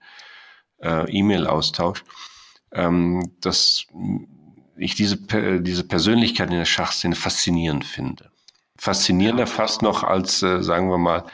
äh, 0.81 1.11
E-Mail-Austausch, 1.11 2.05
ähm, 2.71 3.33
dass 3.41 3.87
ich 4.77 4.95
diese, 4.95 5.17
diese 5.61 5.83
Persönlichkeit 5.83 6.51
in 6.51 6.57
der 6.57 6.67
Schachszene 6.67 7.17
faszinierend 7.17 7.85
finde. 7.85 8.31
Faszinierender 8.79 9.49
fast 9.49 9.83
noch 9.83 10.05
als, 10.05 10.45
äh, 10.45 10.63
sagen 10.63 10.89
wir 10.89 10.99
mal, 10.99 11.25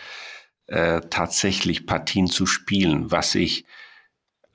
äh, 0.67 1.03
tatsächlich 1.11 1.85
Partien 1.85 2.27
zu 2.27 2.47
spielen, 2.47 3.11
was 3.11 3.35
ich 3.35 3.67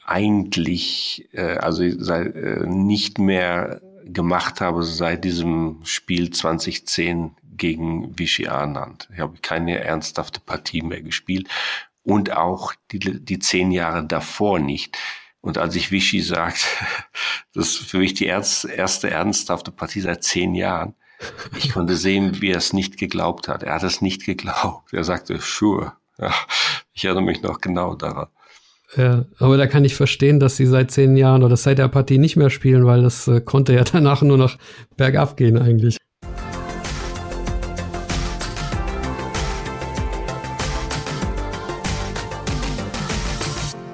eigentlich 0.04 1.30
äh, 1.34 1.58
also 1.58 1.84
sei, 2.00 2.24
äh, 2.24 2.66
nicht 2.66 3.20
mehr 3.20 3.80
gemacht 4.06 4.62
habe 4.62 4.84
seit 4.84 5.24
diesem 5.24 5.80
Spiel 5.84 6.32
2010 6.32 7.36
gegen 7.44 8.18
Vichy 8.18 8.48
Anand. 8.48 9.10
Ich 9.14 9.20
habe 9.20 9.38
keine 9.42 9.80
ernsthafte 9.80 10.40
Partie 10.40 10.82
mehr 10.82 11.02
gespielt 11.02 11.48
und 12.04 12.32
auch 12.32 12.74
die, 12.92 13.00
die 13.00 13.40
zehn 13.40 13.72
Jahre 13.72 14.06
davor 14.06 14.60
nicht. 14.60 14.98
Und 15.42 15.58
als 15.58 15.76
ich 15.76 15.92
Vichy 15.92 16.22
sagt, 16.22 16.66
das 17.54 17.70
ist 17.70 17.90
für 17.90 17.98
mich 17.98 18.14
die 18.14 18.26
erste 18.26 19.10
ernsthafte 19.10 19.72
Partie 19.72 20.02
seit 20.02 20.24
zehn 20.24 20.56
Jahren, 20.56 20.96
ich 21.56 21.72
konnte 21.72 21.96
sehen, 21.96 22.42
wie 22.42 22.52
er 22.52 22.58
es 22.58 22.74
nicht 22.74 22.98
geglaubt 22.98 23.48
hat. 23.48 23.64
Er 23.64 23.76
hat 23.76 23.84
es 23.84 24.02
nicht 24.02 24.26
geglaubt. 24.26 24.92
Er 24.94 25.04
sagte, 25.04 25.38
sure. 25.40 25.94
Ja, 26.18 26.34
ich 26.94 27.06
erinnere 27.06 27.24
mich 27.24 27.42
noch 27.42 27.62
genau 27.62 27.96
daran. 27.96 28.28
Ja, 28.98 29.24
aber 29.40 29.56
da 29.56 29.68
kann 29.68 29.86
ich 29.86 29.96
verstehen, 29.96 30.42
dass 30.42 30.58
sie 30.58 30.66
seit 30.66 30.92
zehn 30.92 31.16
Jahren 31.16 31.44
oder 31.44 31.56
seit 31.56 31.78
der 31.78 31.88
Partie 31.88 32.18
nicht 32.18 32.36
mehr 32.36 32.50
spielen, 32.50 32.86
weil 32.86 33.02
das 33.02 33.26
äh, 33.28 33.40
konnte 33.40 33.74
ja 33.74 33.84
danach 33.92 34.22
nur 34.22 34.38
noch 34.38 34.58
bergab 34.98 35.38
gehen 35.38 35.58
eigentlich. 35.58 35.96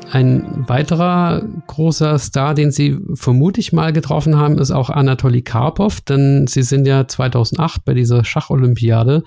Ein 0.09 0.67
weiterer 0.67 1.43
großer 1.67 2.17
Star, 2.17 2.55
den 2.55 2.71
Sie 2.71 2.97
vermutlich 3.13 3.73
mal 3.73 3.93
getroffen 3.93 4.35
haben, 4.35 4.57
ist 4.57 4.71
auch 4.71 4.89
Anatoly 4.89 5.43
Karpov, 5.43 6.01
denn 6.01 6.47
Sie 6.47 6.63
sind 6.63 6.87
ja 6.87 7.07
2008 7.07 7.85
bei 7.85 7.93
dieser 7.93 8.23
Schacholympiade 8.23 9.23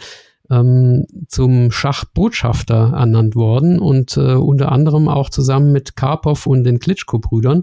ähm, 0.50 1.06
zum 1.28 1.70
Schachbotschafter 1.70 2.92
ernannt 2.94 3.34
worden 3.34 3.78
und 3.78 4.16
äh, 4.16 4.34
unter 4.34 4.72
anderem 4.72 5.08
auch 5.08 5.30
zusammen 5.30 5.72
mit 5.72 5.96
Karpov 5.96 6.46
und 6.46 6.64
den 6.64 6.78
Klitschko-Brüdern. 6.78 7.62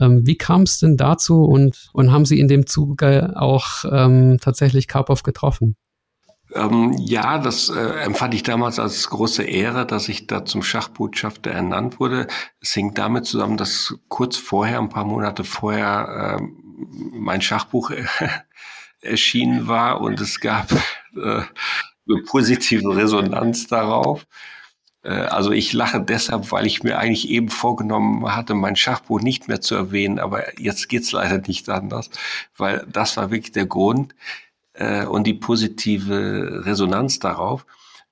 Ähm, 0.00 0.26
wie 0.26 0.36
kam 0.36 0.62
es 0.62 0.78
denn 0.78 0.96
dazu 0.96 1.44
und, 1.44 1.90
und 1.92 2.12
haben 2.12 2.24
Sie 2.24 2.40
in 2.40 2.48
dem 2.48 2.66
Zuge 2.66 3.34
auch 3.36 3.84
ähm, 3.90 4.38
tatsächlich 4.40 4.88
Karpov 4.88 5.22
getroffen? 5.22 5.76
Ähm, 6.54 6.94
ja, 6.98 7.38
das 7.38 7.70
äh, 7.70 7.80
empfand 8.04 8.34
ich 8.34 8.42
damals 8.42 8.78
als 8.78 9.08
große 9.08 9.42
Ehre, 9.42 9.86
dass 9.86 10.08
ich 10.08 10.26
da 10.26 10.44
zum 10.44 10.62
Schachbotschafter 10.62 11.50
ernannt 11.50 12.00
wurde. 12.00 12.26
Es 12.60 12.72
hing 12.72 12.94
damit 12.94 13.26
zusammen, 13.26 13.56
dass 13.56 13.94
kurz 14.08 14.36
vorher, 14.36 14.78
ein 14.78 14.88
paar 14.88 15.04
Monate 15.04 15.44
vorher, 15.44 16.38
äh, 16.38 16.42
mein 17.12 17.40
Schachbuch 17.40 17.90
erschienen 19.00 19.66
war 19.68 20.00
und 20.00 20.20
es 20.20 20.40
gab 20.40 20.70
äh, 21.16 21.42
positive 22.26 22.96
Resonanz 22.96 23.66
darauf. 23.66 24.26
Äh, 25.02 25.10
also 25.10 25.52
ich 25.52 25.72
lache 25.72 26.00
deshalb, 26.00 26.50
weil 26.52 26.66
ich 26.66 26.82
mir 26.82 26.98
eigentlich 26.98 27.28
eben 27.28 27.48
vorgenommen 27.48 28.34
hatte, 28.34 28.54
mein 28.54 28.76
Schachbuch 28.76 29.20
nicht 29.20 29.48
mehr 29.48 29.60
zu 29.60 29.74
erwähnen, 29.74 30.18
aber 30.18 30.58
jetzt 30.60 30.88
geht's 30.88 31.12
leider 31.12 31.38
nicht 31.38 31.68
anders, 31.68 32.10
weil 32.56 32.86
das 32.90 33.16
war 33.16 33.30
wirklich 33.30 33.52
der 33.52 33.66
Grund 33.66 34.14
äh, 34.74 35.04
und 35.06 35.26
die 35.26 35.34
positive 35.34 36.64
Resonanz 36.64 37.18
darauf, 37.18 37.66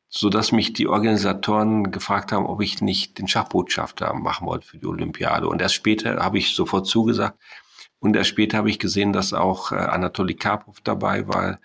so 0.09 0.29
dass 0.29 0.53
mich 0.53 0.73
die 0.73 0.89
Organisatoren 0.89 1.93
gefragt 1.93 2.33
haben, 2.33 2.47
ob 2.47 2.61
ich 2.63 2.83
nicht 2.83 3.19
den 3.19 3.29
Schachbotschafter 3.29 4.13
machen 4.15 4.47
wollte 4.47 4.67
für 4.67 4.79
die 4.79 4.87
Olympiade. 4.87 5.49
Und 5.49 5.63
erst 5.63 5.77
später 5.77 6.17
habe 6.17 6.39
ich 6.39 6.55
sofort 6.55 6.87
zugesagt. 6.87 7.39
Und 8.01 8.17
erst 8.17 8.31
später 8.31 8.59
habe 8.59 8.71
ich 8.71 8.79
gesehen, 8.79 9.13
dass 9.13 9.33
auch 9.33 9.73
äh, 9.73 9.77
Anatoly 9.77 10.35
Karpov 10.35 10.81
dabei 10.81 11.29
war, 11.29 11.61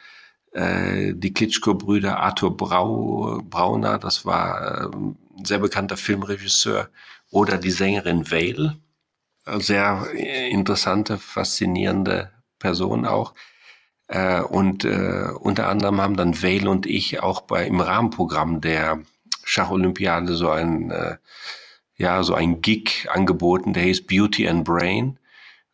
äh, 0.56 1.13
die 1.13 1.34
Klitschko-Brüder 1.34 2.20
Arthur 2.20 2.56
Brau, 2.56 3.41
Brauner, 3.44 4.00
das 4.00 4.26
war 4.26 4.86
äh, 4.86 4.96
ein 4.96 5.18
sehr 5.44 5.60
bekannter 5.60 5.98
Filmregisseur, 5.98 6.89
oder 7.30 7.58
die 7.58 7.72
Sängerin 7.72 8.32
Vale, 8.32 8.78
sehr 9.58 10.10
interessante, 10.12 11.18
faszinierende 11.18 12.32
Person 12.60 13.06
auch. 13.06 13.34
Äh, 14.08 14.41
und 14.41 14.86
äh, 14.86 15.28
unter 15.39 15.68
anderem 15.68 16.00
haben 16.00 16.15
dann 16.15 16.41
Vale 16.41 16.70
und 16.70 16.86
ich 16.86 17.22
auch 17.22 17.41
bei 17.41 17.65
im 17.65 17.82
Rahmenprogramm 17.82 18.62
der 18.62 19.02
Schacholympiade 19.44 20.36
so 20.36 20.50
ein 20.50 20.91
äh, 20.91 21.18
ja 21.98 22.24
so 22.24 22.34
ein 22.34 22.62
Gig 22.62 23.08
angeboten, 23.12 23.74
der 23.74 23.84
hieß 23.84 24.06
Beauty 24.06 24.48
and 24.48 24.63
Brain. 24.63 25.20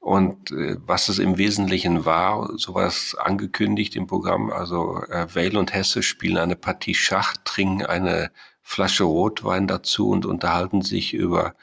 Und 0.02 0.50
äh, 0.52 0.78
was 0.88 1.10
es 1.10 1.20
im 1.20 1.38
Wesentlichen 1.38 2.06
war, 2.06 2.58
sowas 2.58 3.16
angekündigt 3.16 3.96
im 3.96 4.08
Programm. 4.08 4.52
Also 4.52 4.98
äh, 5.04 5.28
Vale 5.34 5.60
und 5.60 5.76
Hesse 5.76 6.02
spielen 6.02 6.40
eine 6.40 6.56
Partie 6.56 6.96
Schach, 6.96 7.38
trinken 7.46 7.86
eine 7.86 8.32
Flasche 8.64 9.04
Rotwein 9.04 9.68
dazu 9.68 10.10
und 10.10 10.26
unterhalten 10.26 10.82
sich 10.82 11.14
über 11.14 11.54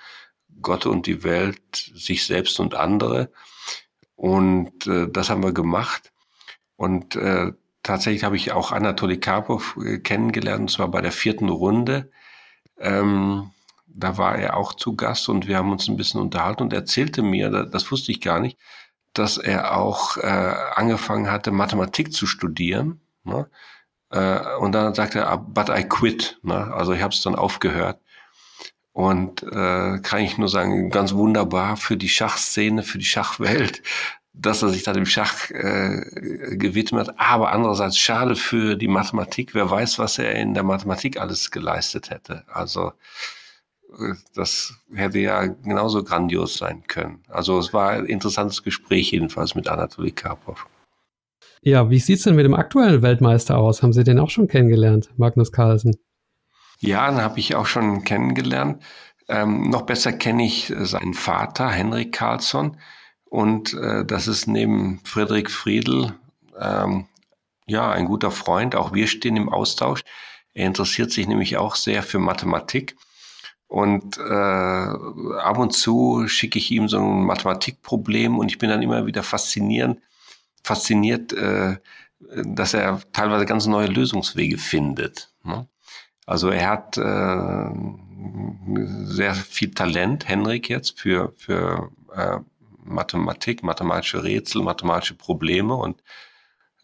Gott 0.62 0.86
und 0.86 1.06
die 1.06 1.24
Welt, 1.24 1.90
sich 1.94 2.26
selbst 2.26 2.60
und 2.60 2.76
andere. 2.76 3.32
Und 4.14 4.86
äh, 4.86 5.08
das 5.10 5.30
haben 5.30 5.42
wir 5.42 5.52
gemacht. 5.52 6.12
Und 6.76 7.16
äh, 7.16 7.52
tatsächlich 7.82 8.22
habe 8.22 8.36
ich 8.36 8.52
auch 8.52 8.70
Anatoly 8.70 9.18
Karpov 9.18 9.76
äh, 9.84 9.98
kennengelernt, 9.98 10.60
und 10.60 10.70
zwar 10.70 10.88
bei 10.88 11.00
der 11.00 11.12
vierten 11.12 11.48
Runde. 11.48 12.12
Ähm, 12.78 13.50
da 13.98 14.16
war 14.16 14.36
er 14.36 14.56
auch 14.56 14.74
zu 14.74 14.94
Gast 14.94 15.28
und 15.28 15.48
wir 15.48 15.56
haben 15.56 15.72
uns 15.72 15.88
ein 15.88 15.96
bisschen 15.96 16.20
unterhalten 16.20 16.62
und 16.62 16.72
erzählte 16.72 17.22
mir, 17.22 17.50
das 17.50 17.90
wusste 17.90 18.12
ich 18.12 18.20
gar 18.20 18.38
nicht, 18.40 18.58
dass 19.12 19.38
er 19.38 19.76
auch 19.76 20.16
äh, 20.18 20.54
angefangen 20.74 21.30
hatte, 21.30 21.50
Mathematik 21.50 22.12
zu 22.12 22.26
studieren. 22.26 23.00
Ne? 23.24 23.48
Äh, 24.10 24.56
und 24.56 24.72
dann 24.72 24.94
sagte 24.94 25.20
er, 25.20 25.38
but 25.38 25.68
I 25.68 25.84
quit. 25.84 26.38
Ne? 26.42 26.72
Also 26.72 26.92
ich 26.92 27.02
habe 27.02 27.12
es 27.12 27.22
dann 27.22 27.34
aufgehört. 27.34 28.00
Und 28.92 29.42
äh, 29.42 29.98
kann 30.00 30.20
ich 30.20 30.38
nur 30.38 30.48
sagen, 30.48 30.90
ganz 30.90 31.14
wunderbar 31.14 31.76
für 31.76 31.96
die 31.96 32.08
Schachszene, 32.08 32.82
für 32.82 32.98
die 32.98 33.04
Schachwelt, 33.04 33.82
dass 34.32 34.62
er 34.62 34.68
sich 34.68 34.82
da 34.82 34.92
dem 34.92 35.06
Schach 35.06 35.50
äh, 35.50 36.02
gewidmet 36.56 37.08
hat. 37.08 37.14
Aber 37.18 37.52
andererseits 37.52 37.98
schade 37.98 38.36
für 38.36 38.76
die 38.76 38.88
Mathematik. 38.88 39.54
Wer 39.54 39.70
weiß, 39.70 39.98
was 39.98 40.18
er 40.18 40.34
in 40.34 40.54
der 40.54 40.62
Mathematik 40.62 41.20
alles 41.20 41.50
geleistet 41.50 42.10
hätte. 42.10 42.44
Also 42.48 42.92
das 44.34 44.74
hätte 44.94 45.18
ja 45.18 45.46
genauso 45.46 46.02
grandios 46.02 46.56
sein 46.56 46.84
können. 46.86 47.22
Also 47.28 47.58
es 47.58 47.72
war 47.72 47.90
ein 47.90 48.06
interessantes 48.06 48.62
Gespräch 48.62 49.10
jedenfalls 49.10 49.54
mit 49.54 49.68
Anatoly 49.68 50.12
Karpov. 50.12 50.66
Ja, 51.60 51.90
wie 51.90 51.98
sieht's 51.98 52.22
denn 52.22 52.36
mit 52.36 52.44
dem 52.44 52.54
aktuellen 52.54 53.02
Weltmeister 53.02 53.58
aus? 53.58 53.82
Haben 53.82 53.92
Sie 53.92 54.04
den 54.04 54.18
auch 54.18 54.30
schon 54.30 54.48
kennengelernt, 54.48 55.10
Magnus 55.16 55.50
Carlsen? 55.50 55.96
Ja, 56.80 57.10
den 57.10 57.20
habe 57.20 57.40
ich 57.40 57.56
auch 57.56 57.66
schon 57.66 58.04
kennengelernt. 58.04 58.82
Ähm, 59.28 59.68
noch 59.68 59.82
besser 59.82 60.12
kenne 60.12 60.44
ich 60.44 60.72
seinen 60.78 61.14
Vater, 61.14 61.68
Henrik 61.68 62.12
Carlsson. 62.12 62.78
Und 63.24 63.74
äh, 63.74 64.04
das 64.04 64.28
ist 64.28 64.46
neben 64.46 65.00
Friedrich 65.04 65.48
Friedl 65.48 66.14
ähm, 66.58 67.06
ja 67.66 67.90
ein 67.90 68.06
guter 68.06 68.30
Freund. 68.30 68.74
Auch 68.74 68.94
wir 68.94 69.06
stehen 69.06 69.36
im 69.36 69.48
Austausch. 69.48 70.02
Er 70.54 70.66
interessiert 70.66 71.10
sich 71.10 71.26
nämlich 71.26 71.56
auch 71.56 71.74
sehr 71.74 72.02
für 72.02 72.18
Mathematik. 72.18 72.96
Und 73.68 74.16
äh, 74.16 74.22
ab 74.22 75.58
und 75.58 75.72
zu 75.74 76.26
schicke 76.26 76.58
ich 76.58 76.70
ihm 76.70 76.88
so 76.88 76.98
ein 76.98 77.24
Mathematikproblem 77.24 78.38
und 78.38 78.50
ich 78.50 78.58
bin 78.58 78.70
dann 78.70 78.80
immer 78.82 79.06
wieder 79.06 79.22
fasziniert, 79.22 79.98
fasziniert, 80.64 81.34
äh, 81.34 81.76
dass 82.44 82.72
er 82.72 83.00
teilweise 83.12 83.44
ganz 83.44 83.66
neue 83.66 83.88
Lösungswege 83.88 84.56
findet. 84.56 85.30
Ne? 85.44 85.68
Also 86.24 86.48
er 86.48 86.68
hat 86.70 86.96
äh, 86.96 87.70
sehr 89.04 89.34
viel 89.34 89.70
Talent, 89.72 90.26
Henrik 90.26 90.70
jetzt, 90.70 90.98
für, 90.98 91.34
für 91.36 91.90
äh, 92.14 92.38
Mathematik, 92.84 93.62
mathematische 93.62 94.24
Rätsel, 94.24 94.62
mathematische 94.62 95.14
Probleme 95.14 95.74
und 95.74 96.02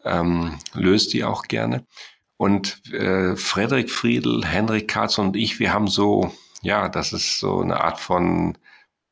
ähm, 0.03 0.59
löst 0.73 1.13
die 1.13 1.23
auch 1.23 1.43
gerne. 1.43 1.83
Und 2.37 2.93
äh, 2.93 3.35
Frederik 3.35 3.89
Friedl, 3.89 4.45
Henrik 4.45 4.87
Karlsson 4.87 5.27
und 5.27 5.35
ich, 5.35 5.59
wir 5.59 5.73
haben 5.73 5.87
so 5.87 6.31
ja, 6.65 6.89
das 6.89 7.13
ist 7.13 7.39
so 7.39 7.61
eine 7.61 7.79
Art 7.81 7.99
von 7.99 8.57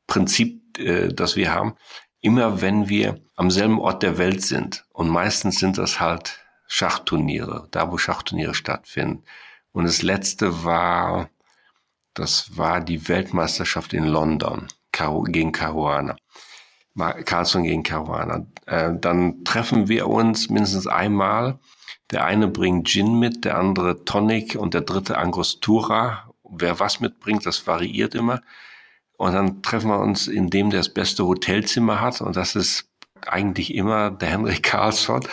Prinzip, 0.08 0.78
äh, 0.78 1.08
das 1.08 1.36
wir 1.36 1.52
haben. 1.54 1.76
Immer 2.20 2.60
wenn 2.60 2.88
wir 2.88 3.20
am 3.36 3.50
selben 3.50 3.80
Ort 3.80 4.02
der 4.02 4.18
Welt 4.18 4.42
sind, 4.42 4.84
und 4.92 5.08
meistens 5.08 5.60
sind 5.60 5.78
das 5.78 6.00
halt 6.00 6.40
Schachturniere, 6.66 7.68
da 7.70 7.92
wo 7.92 7.98
Schachturniere 7.98 8.54
stattfinden. 8.54 9.22
Und 9.72 9.84
das 9.84 10.02
letzte 10.02 10.64
war, 10.64 11.30
das 12.14 12.56
war 12.56 12.80
die 12.80 13.08
Weltmeisterschaft 13.08 13.92
in 13.92 14.04
London 14.04 14.66
gegen 15.28 15.52
Caruana. 15.52 16.16
Carlson 16.96 17.64
gegen 17.64 17.82
Caruana. 17.82 18.46
Äh, 18.66 18.94
dann 19.00 19.44
treffen 19.44 19.88
wir 19.88 20.08
uns 20.08 20.48
mindestens 20.48 20.86
einmal. 20.86 21.58
Der 22.10 22.24
eine 22.24 22.48
bringt 22.48 22.88
Gin 22.88 23.18
mit, 23.18 23.44
der 23.44 23.58
andere 23.58 24.04
Tonic 24.04 24.56
und 24.56 24.74
der 24.74 24.82
dritte 24.82 25.18
Angostura 25.18 26.33
wer 26.58 26.80
was 26.80 27.00
mitbringt, 27.00 27.46
das 27.46 27.66
variiert 27.66 28.14
immer. 28.14 28.40
Und 29.16 29.32
dann 29.32 29.62
treffen 29.62 29.90
wir 29.90 30.00
uns 30.00 30.26
in 30.26 30.50
dem, 30.50 30.70
der 30.70 30.80
das 30.80 30.92
beste 30.92 31.24
Hotelzimmer 31.26 32.00
hat. 32.00 32.20
Und 32.20 32.36
das 32.36 32.56
ist 32.56 32.88
eigentlich 33.26 33.74
immer 33.74 34.10
der 34.10 34.30
Henrik 34.30 34.62
Karlsson. 34.62 35.26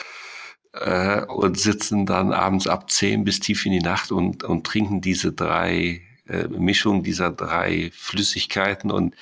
Äh, 0.73 1.25
und 1.25 1.59
sitzen 1.59 2.05
dann 2.05 2.31
abends 2.31 2.65
ab 2.65 2.89
zehn 2.89 3.25
bis 3.25 3.41
tief 3.41 3.65
in 3.65 3.73
die 3.73 3.81
Nacht 3.81 4.11
und, 4.11 4.45
und 4.45 4.65
trinken 4.65 5.01
diese 5.01 5.33
drei 5.33 6.01
äh, 6.27 6.47
Mischung 6.47 7.03
dieser 7.03 7.29
drei 7.29 7.91
Flüssigkeiten 7.93 8.89
und 8.89 9.15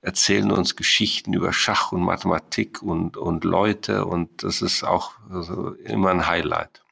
erzählen 0.00 0.50
uns 0.50 0.74
Geschichten 0.74 1.34
über 1.34 1.52
Schach 1.52 1.92
und 1.92 2.02
Mathematik 2.02 2.82
und, 2.82 3.16
und 3.16 3.44
Leute. 3.44 4.06
Und 4.06 4.42
das 4.42 4.60
ist 4.60 4.82
auch 4.82 5.12
also 5.30 5.72
immer 5.84 6.10
ein 6.10 6.26
Highlight. 6.26 6.82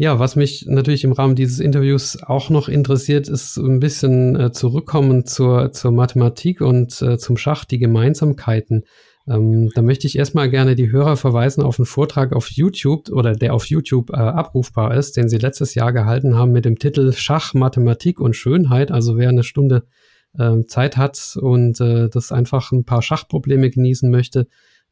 Ja, 0.00 0.18
was 0.18 0.34
mich 0.34 0.64
natürlich 0.66 1.04
im 1.04 1.12
Rahmen 1.12 1.34
dieses 1.34 1.60
Interviews 1.60 2.22
auch 2.22 2.48
noch 2.48 2.70
interessiert, 2.70 3.28
ist 3.28 3.58
ein 3.58 3.80
bisschen 3.80 4.34
äh, 4.34 4.50
zurückkommen 4.50 5.26
zur, 5.26 5.72
zur 5.72 5.90
Mathematik 5.92 6.62
und 6.62 7.02
äh, 7.02 7.18
zum 7.18 7.36
Schach, 7.36 7.66
die 7.66 7.78
Gemeinsamkeiten. 7.78 8.84
Ähm, 9.28 9.68
da 9.74 9.82
möchte 9.82 10.06
ich 10.06 10.16
erstmal 10.16 10.48
gerne 10.48 10.74
die 10.74 10.90
Hörer 10.90 11.18
verweisen 11.18 11.62
auf 11.62 11.78
einen 11.78 11.84
Vortrag 11.84 12.32
auf 12.32 12.48
YouTube 12.48 13.10
oder 13.10 13.34
der 13.34 13.52
auf 13.52 13.66
YouTube 13.66 14.08
äh, 14.08 14.16
abrufbar 14.16 14.94
ist, 14.94 15.18
den 15.18 15.28
sie 15.28 15.36
letztes 15.36 15.74
Jahr 15.74 15.92
gehalten 15.92 16.34
haben 16.34 16.52
mit 16.52 16.64
dem 16.64 16.78
Titel 16.78 17.12
Schach, 17.12 17.52
Mathematik 17.52 18.20
und 18.20 18.34
Schönheit. 18.34 18.90
Also 18.90 19.18
wer 19.18 19.28
eine 19.28 19.42
Stunde 19.42 19.84
äh, 20.38 20.64
Zeit 20.66 20.96
hat 20.96 21.36
und 21.38 21.78
äh, 21.82 22.08
das 22.08 22.32
einfach 22.32 22.72
ein 22.72 22.86
paar 22.86 23.02
Schachprobleme 23.02 23.68
genießen 23.68 24.10
möchte, 24.10 24.46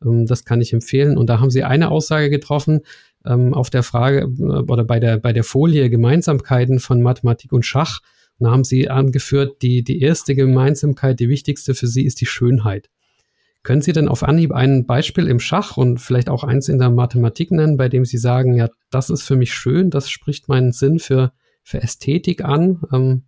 ähm, 0.05 0.27
das 0.27 0.45
kann 0.45 0.61
ich 0.61 0.73
empfehlen. 0.73 1.17
Und 1.17 1.29
da 1.29 1.41
haben 1.41 1.51
sie 1.51 1.65
eine 1.65 1.91
Aussage 1.91 2.31
getroffen, 2.31 2.81
ähm, 3.29 3.55
auf 3.55 3.71
der 3.71 3.83
Frage 3.83 4.21
äh, 4.21 4.43
oder 4.43 4.85
bei 4.85 4.99
der, 4.99 5.19
bei 5.19 5.33
der 5.33 5.45
Folie 5.45 5.91
Gemeinsamkeiten 5.91 6.81
von 6.81 7.03
Mathematik 7.03 7.53
und 7.53 7.65
Schach. 7.65 8.01
Und 8.39 8.47
da 8.47 8.51
haben 8.51 8.65
Sie 8.65 8.89
angeführt, 8.89 9.63
die, 9.63 9.83
die 9.83 10.01
erste 10.01 10.35
Gemeinsamkeit, 10.35 11.21
die 11.21 11.29
wichtigste 11.29 11.75
für 11.75 11.87
Sie 11.87 12.05
ist 12.05 12.21
die 12.21 12.27
Schönheit. 12.27 12.89
Können 13.63 13.83
Sie 13.83 13.93
denn 13.93 14.09
auf 14.09 14.23
Anhieb 14.23 14.53
ein 14.53 14.87
Beispiel 14.87 15.27
im 15.27 15.41
Schach 15.41 15.77
und 15.77 16.01
vielleicht 16.01 16.31
auch 16.31 16.45
eins 16.45 16.69
in 16.69 16.79
der 16.79 16.91
Mathematik 16.91 17.51
nennen, 17.51 17.77
bei 17.77 17.89
dem 17.89 18.05
Sie 18.05 18.19
sagen, 18.19 18.55
ja, 18.55 18.69
das 18.91 19.11
ist 19.11 19.23
für 19.23 19.37
mich 19.37 19.53
schön, 19.53 19.91
das 19.91 20.09
spricht 20.09 20.49
meinen 20.49 20.73
Sinn 20.73 20.99
für, 20.99 21.33
für 21.63 21.83
Ästhetik 21.83 22.45
an? 22.45 22.81
Ähm, 22.93 23.25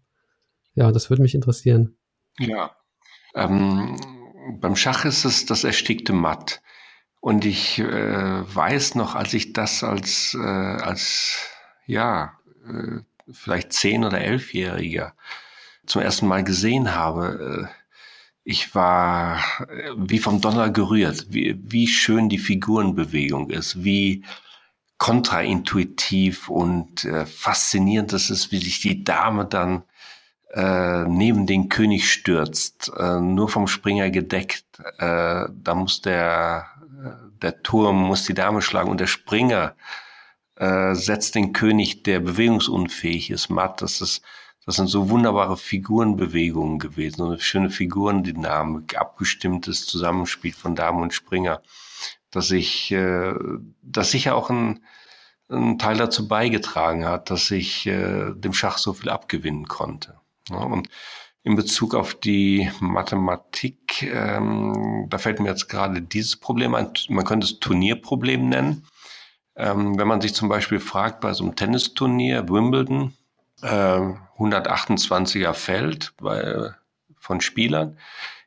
ja, 0.75 0.93
das 0.93 1.11
würde 1.11 1.23
mich 1.23 1.35
interessieren. 1.35 1.97
Ja, 2.39 2.71
ähm, 3.35 3.97
beim 4.61 4.77
Schach 4.77 5.05
ist 5.05 5.25
es 5.25 5.47
das 5.47 5.65
erstickte 5.65 6.13
Matt. 6.13 6.63
Und 7.21 7.45
ich 7.45 7.79
äh, 7.79 7.85
weiß 8.55 8.95
noch, 8.95 9.15
als 9.15 9.35
ich 9.35 9.53
das 9.53 9.85
als, 9.85 10.35
äh, 10.35 10.47
als 10.47 11.39
ja, 11.87 12.39
äh, 12.67 13.01
vielleicht 13.31 13.73
zehn- 13.73 14.05
oder 14.05 14.21
elfjähriger 14.21 15.15
zum 15.87 16.03
ersten 16.03 16.27
Mal 16.27 16.45
gesehen 16.45 16.95
habe, 16.95 17.69
äh, 17.69 17.81
ich 18.45 18.75
war 18.75 19.39
äh, 19.69 19.91
wie 19.97 20.19
vom 20.19 20.41
Donner 20.41 20.71
gerührt, 20.71 21.27
wie, 21.31 21.61
wie 21.63 21.89
schön 21.89 22.31
die 22.31 22.39
Figurenbewegung 22.39 23.51
ist, 23.51 23.85
wie 23.85 24.25
kontraintuitiv 24.97 26.49
und 26.49 27.05
äh, 27.05 27.27
faszinierend 27.27 28.13
das 28.13 28.31
ist, 28.31 28.51
wie 28.51 28.59
sich 28.59 28.81
die 28.81 29.05
Dame 29.05 29.45
dann 29.45 29.83
äh, 30.53 31.05
neben 31.05 31.47
den 31.47 31.69
König 31.69 32.11
stürzt, 32.11 32.91
nur 32.99 33.49
vom 33.49 33.69
Springer 33.69 34.11
gedeckt. 34.11 34.65
Da 34.99 35.75
muss 35.75 36.03
der 36.03 36.67
der 37.43 37.63
Turm 37.63 37.97
muss 37.97 38.25
die 38.25 38.35
Dame 38.35 38.63
schlagen 38.63 38.91
und 38.91 39.01
der 39.01 39.07
Springer 39.07 39.75
äh, 40.57 40.95
setzt 40.95 41.35
den 41.35 41.53
König, 41.53 42.05
der 42.05 42.21
bewegungsunfähig 42.21 43.31
ist, 43.31 43.49
matt. 43.49 43.83
Das 43.83 44.01
ist, 44.01 44.23
das 44.67 44.77
sind 44.77 44.89
so 44.89 45.09
wunderbare 45.09 45.57
Figurenbewegungen 45.57 46.79
gewesen, 46.79 47.17
so 47.17 47.27
eine 47.27 47.41
schöne 47.41 47.71
Figurendynamik, 47.71 48.99
abgestimmtes 48.99 49.87
Zusammenspiel 49.87 50.53
von 50.53 50.75
Dame 50.75 51.01
und 51.01 51.15
Springer, 51.15 51.63
dass 52.31 52.51
ich, 52.51 52.93
äh, 52.93 53.35
dass 53.83 54.11
sicher 54.11 54.35
auch 54.35 54.51
ein, 54.51 54.85
ein 55.49 55.79
Teil 55.79 55.97
dazu 55.97 56.29
beigetragen 56.29 57.07
hat, 57.07 57.31
dass 57.31 57.51
ich 57.51 57.87
äh, 57.87 58.33
dem 58.35 58.53
Schach 58.53 58.79
so 58.79 58.93
viel 58.93 59.09
abgewinnen 59.09 59.67
konnte. 59.67 60.21
Und 60.51 60.89
in 61.43 61.57
Bezug 61.57 61.95
auf 61.95 62.15
die 62.15 62.71
Mathematik, 62.81 64.03
ähm, 64.03 65.07
da 65.09 65.19
fällt 65.19 65.41
mir 65.41 65.49
jetzt 65.49 65.69
gerade 65.69 66.03
dieses 66.03 66.37
Problem 66.37 66.75
ein. 66.75 66.93
Man 67.09 67.25
könnte 67.25 67.47
es 67.47 67.61
Turnierproblem 67.61 68.49
nennen. 68.49 68.87
Ähm, 69.57 69.99
wenn 69.99 70.09
man 70.09 70.21
sich 70.21 70.35
zum 70.35 70.49
Beispiel 70.49 70.81
fragt, 70.81 71.21
bei 71.21 71.33
so 71.33 71.45
einem 71.45 71.57
Tennisturnier, 71.57 72.49
Wimbledon, 72.49 73.15
äh, 73.63 74.01
128er 74.39 75.55
Feld 75.55 76.13
bei, 76.19 76.73
von 77.19 77.41
Spielern, 77.41 77.99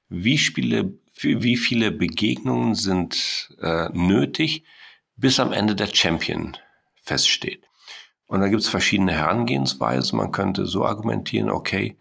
wie, 0.10 0.38
Spiele, 0.38 0.94
wie 1.20 1.58
viele 1.58 1.91
Begegnungen 1.91 2.76
sind 2.76 3.56
äh, 3.60 3.89
nötig, 3.94 4.64
bis 5.16 5.39
am 5.39 5.52
Ende 5.52 5.76
der 5.76 5.88
Champion 5.88 6.58
feststeht? 7.02 7.68
Und 8.28 8.41
da 8.41 8.48
gibt 8.48 8.62
es 8.62 8.70
verschiedene 8.70 9.14
Herangehensweisen. 9.14 10.18
Man 10.18 10.32
könnte 10.32 10.66
so 10.66 10.86
argumentieren, 10.86 11.50
okay, 11.50 11.98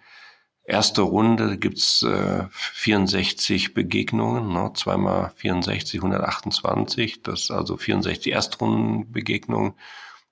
Erste 0.65 1.03
Runde 1.03 1.59
gibt's 1.59 2.03
äh, 2.03 2.45
64 2.51 3.75
Begegnungen, 3.75 4.53
ne? 4.53 4.71
zweimal 4.75 5.33
64, 5.37 6.01
128, 6.01 7.23
das 7.23 7.41
ist 7.41 7.51
also 7.51 7.77
64 7.77 8.33
Erstrundenbegegnungen. 8.33 9.75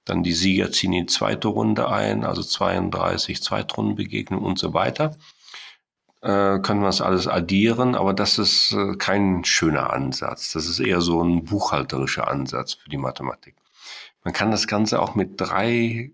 Dann 0.04 0.22
die 0.22 0.32
Sieger 0.32 0.70
ziehen 0.70 0.92
in 0.92 1.06
die 1.06 1.12
zweite 1.12 1.48
Runde 1.48 1.88
ein, 1.88 2.24
also 2.24 2.42
32 2.42 3.42
Zweitrundenbegegnungen 3.42 4.46
und 4.46 4.58
so 4.58 4.72
weiter. 4.72 5.16
Äh, 6.22 6.60
können 6.60 6.80
wir 6.80 6.86
das 6.86 7.00
alles 7.00 7.26
addieren, 7.26 7.94
aber 7.94 8.14
das 8.14 8.38
ist 8.38 8.72
äh, 8.72 8.96
kein 8.96 9.44
schöner 9.44 9.92
Ansatz. 9.92 10.52
Das 10.52 10.66
ist 10.66 10.78
eher 10.78 11.00
so 11.00 11.22
ein 11.22 11.44
buchhalterischer 11.44 12.28
Ansatz 12.28 12.74
für 12.74 12.88
die 12.88 12.98
Mathematik. 12.98 13.56
Man 14.22 14.34
kann 14.34 14.50
das 14.50 14.66
Ganze 14.66 15.00
auch 15.00 15.14
mit 15.14 15.40
drei 15.40 16.12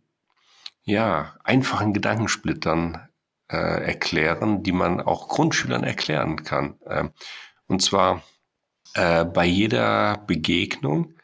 ja, 0.85 1.35
einfachen 1.43 1.93
Gedankensplittern 1.93 3.09
äh, 3.49 3.57
erklären, 3.57 4.63
die 4.63 4.73
man 4.73 5.01
auch 5.01 5.29
Grundschülern 5.29 5.85
erklären 5.85 6.43
kann. 6.45 6.75
Ähm, 6.89 7.11
und 7.69 7.83
zwar 7.83 8.23
äh, 8.95 9.25
bei 9.25 9.45
jeder 9.45 10.19
Begegnung 10.27 11.15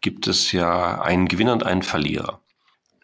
gibt 0.00 0.26
es 0.26 0.52
ja 0.52 1.00
einen 1.00 1.28
Gewinner 1.28 1.52
und 1.52 1.64
einen 1.64 1.82
Verlierer. 1.82 2.40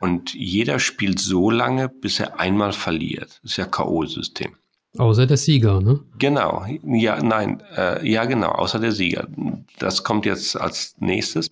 Und 0.01 0.35
jeder 0.35 0.79
spielt 0.79 1.19
so 1.19 1.51
lange, 1.51 1.89
bis 1.89 2.21
er 2.21 2.39
einmal 2.39 2.73
verliert. 2.73 3.41
Das 3.43 3.53
ist 3.53 3.57
ja 3.57 3.67
K.O.-System. 3.67 4.53
Außer 4.97 5.27
der 5.27 5.37
Sieger, 5.37 5.81
ne? 5.81 6.01
Genau, 6.19 6.65
ja, 6.85 7.23
nein, 7.23 7.63
äh, 7.77 8.09
ja, 8.09 8.25
genau, 8.25 8.49
außer 8.51 8.79
der 8.79 8.93
Sieger. 8.93 9.29
Das 9.79 10.03
kommt 10.03 10.25
jetzt 10.25 10.57
als 10.57 10.97
nächstes. 10.99 11.51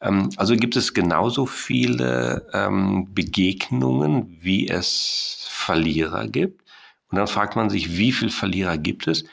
Ähm, 0.00 0.30
also 0.36 0.56
gibt 0.56 0.76
es 0.76 0.94
genauso 0.94 1.46
viele 1.46 2.46
ähm, 2.52 3.08
Begegnungen, 3.12 4.38
wie 4.40 4.68
es 4.68 5.46
Verlierer 5.50 6.28
gibt. 6.28 6.62
Und 7.10 7.18
dann 7.18 7.26
fragt 7.26 7.56
man 7.56 7.70
sich, 7.70 7.96
wie 7.96 8.12
viele 8.12 8.30
Verlierer 8.30 8.78
gibt 8.78 9.06
es? 9.06 9.24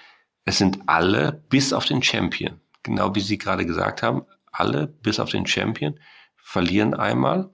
Es 0.46 0.58
sind 0.58 0.80
alle 0.88 1.44
bis 1.50 1.74
auf 1.74 1.86
den 1.86 2.04
Champion. 2.04 2.60
Genau 2.84 3.16
wie 3.16 3.22
Sie 3.22 3.38
gerade 3.38 3.66
gesagt 3.66 4.04
haben, 4.04 4.24
alle 4.52 4.88
bis 4.88 5.20
auf 5.20 5.30
den 5.30 5.48
Champion 5.48 6.00
verlieren 6.36 6.94
einmal. 6.94 7.50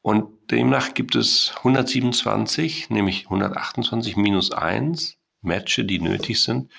Und 0.00 0.50
demnach 0.50 0.94
gibt 0.94 1.14
es 1.14 1.52
127, 1.58 2.90
nämlich 2.90 3.24
128 3.24 4.16
minus 4.16 4.50
1 4.50 5.16
Matches, 5.42 5.86
die 5.86 6.00
nötig 6.00 6.40
sind, 6.40 6.70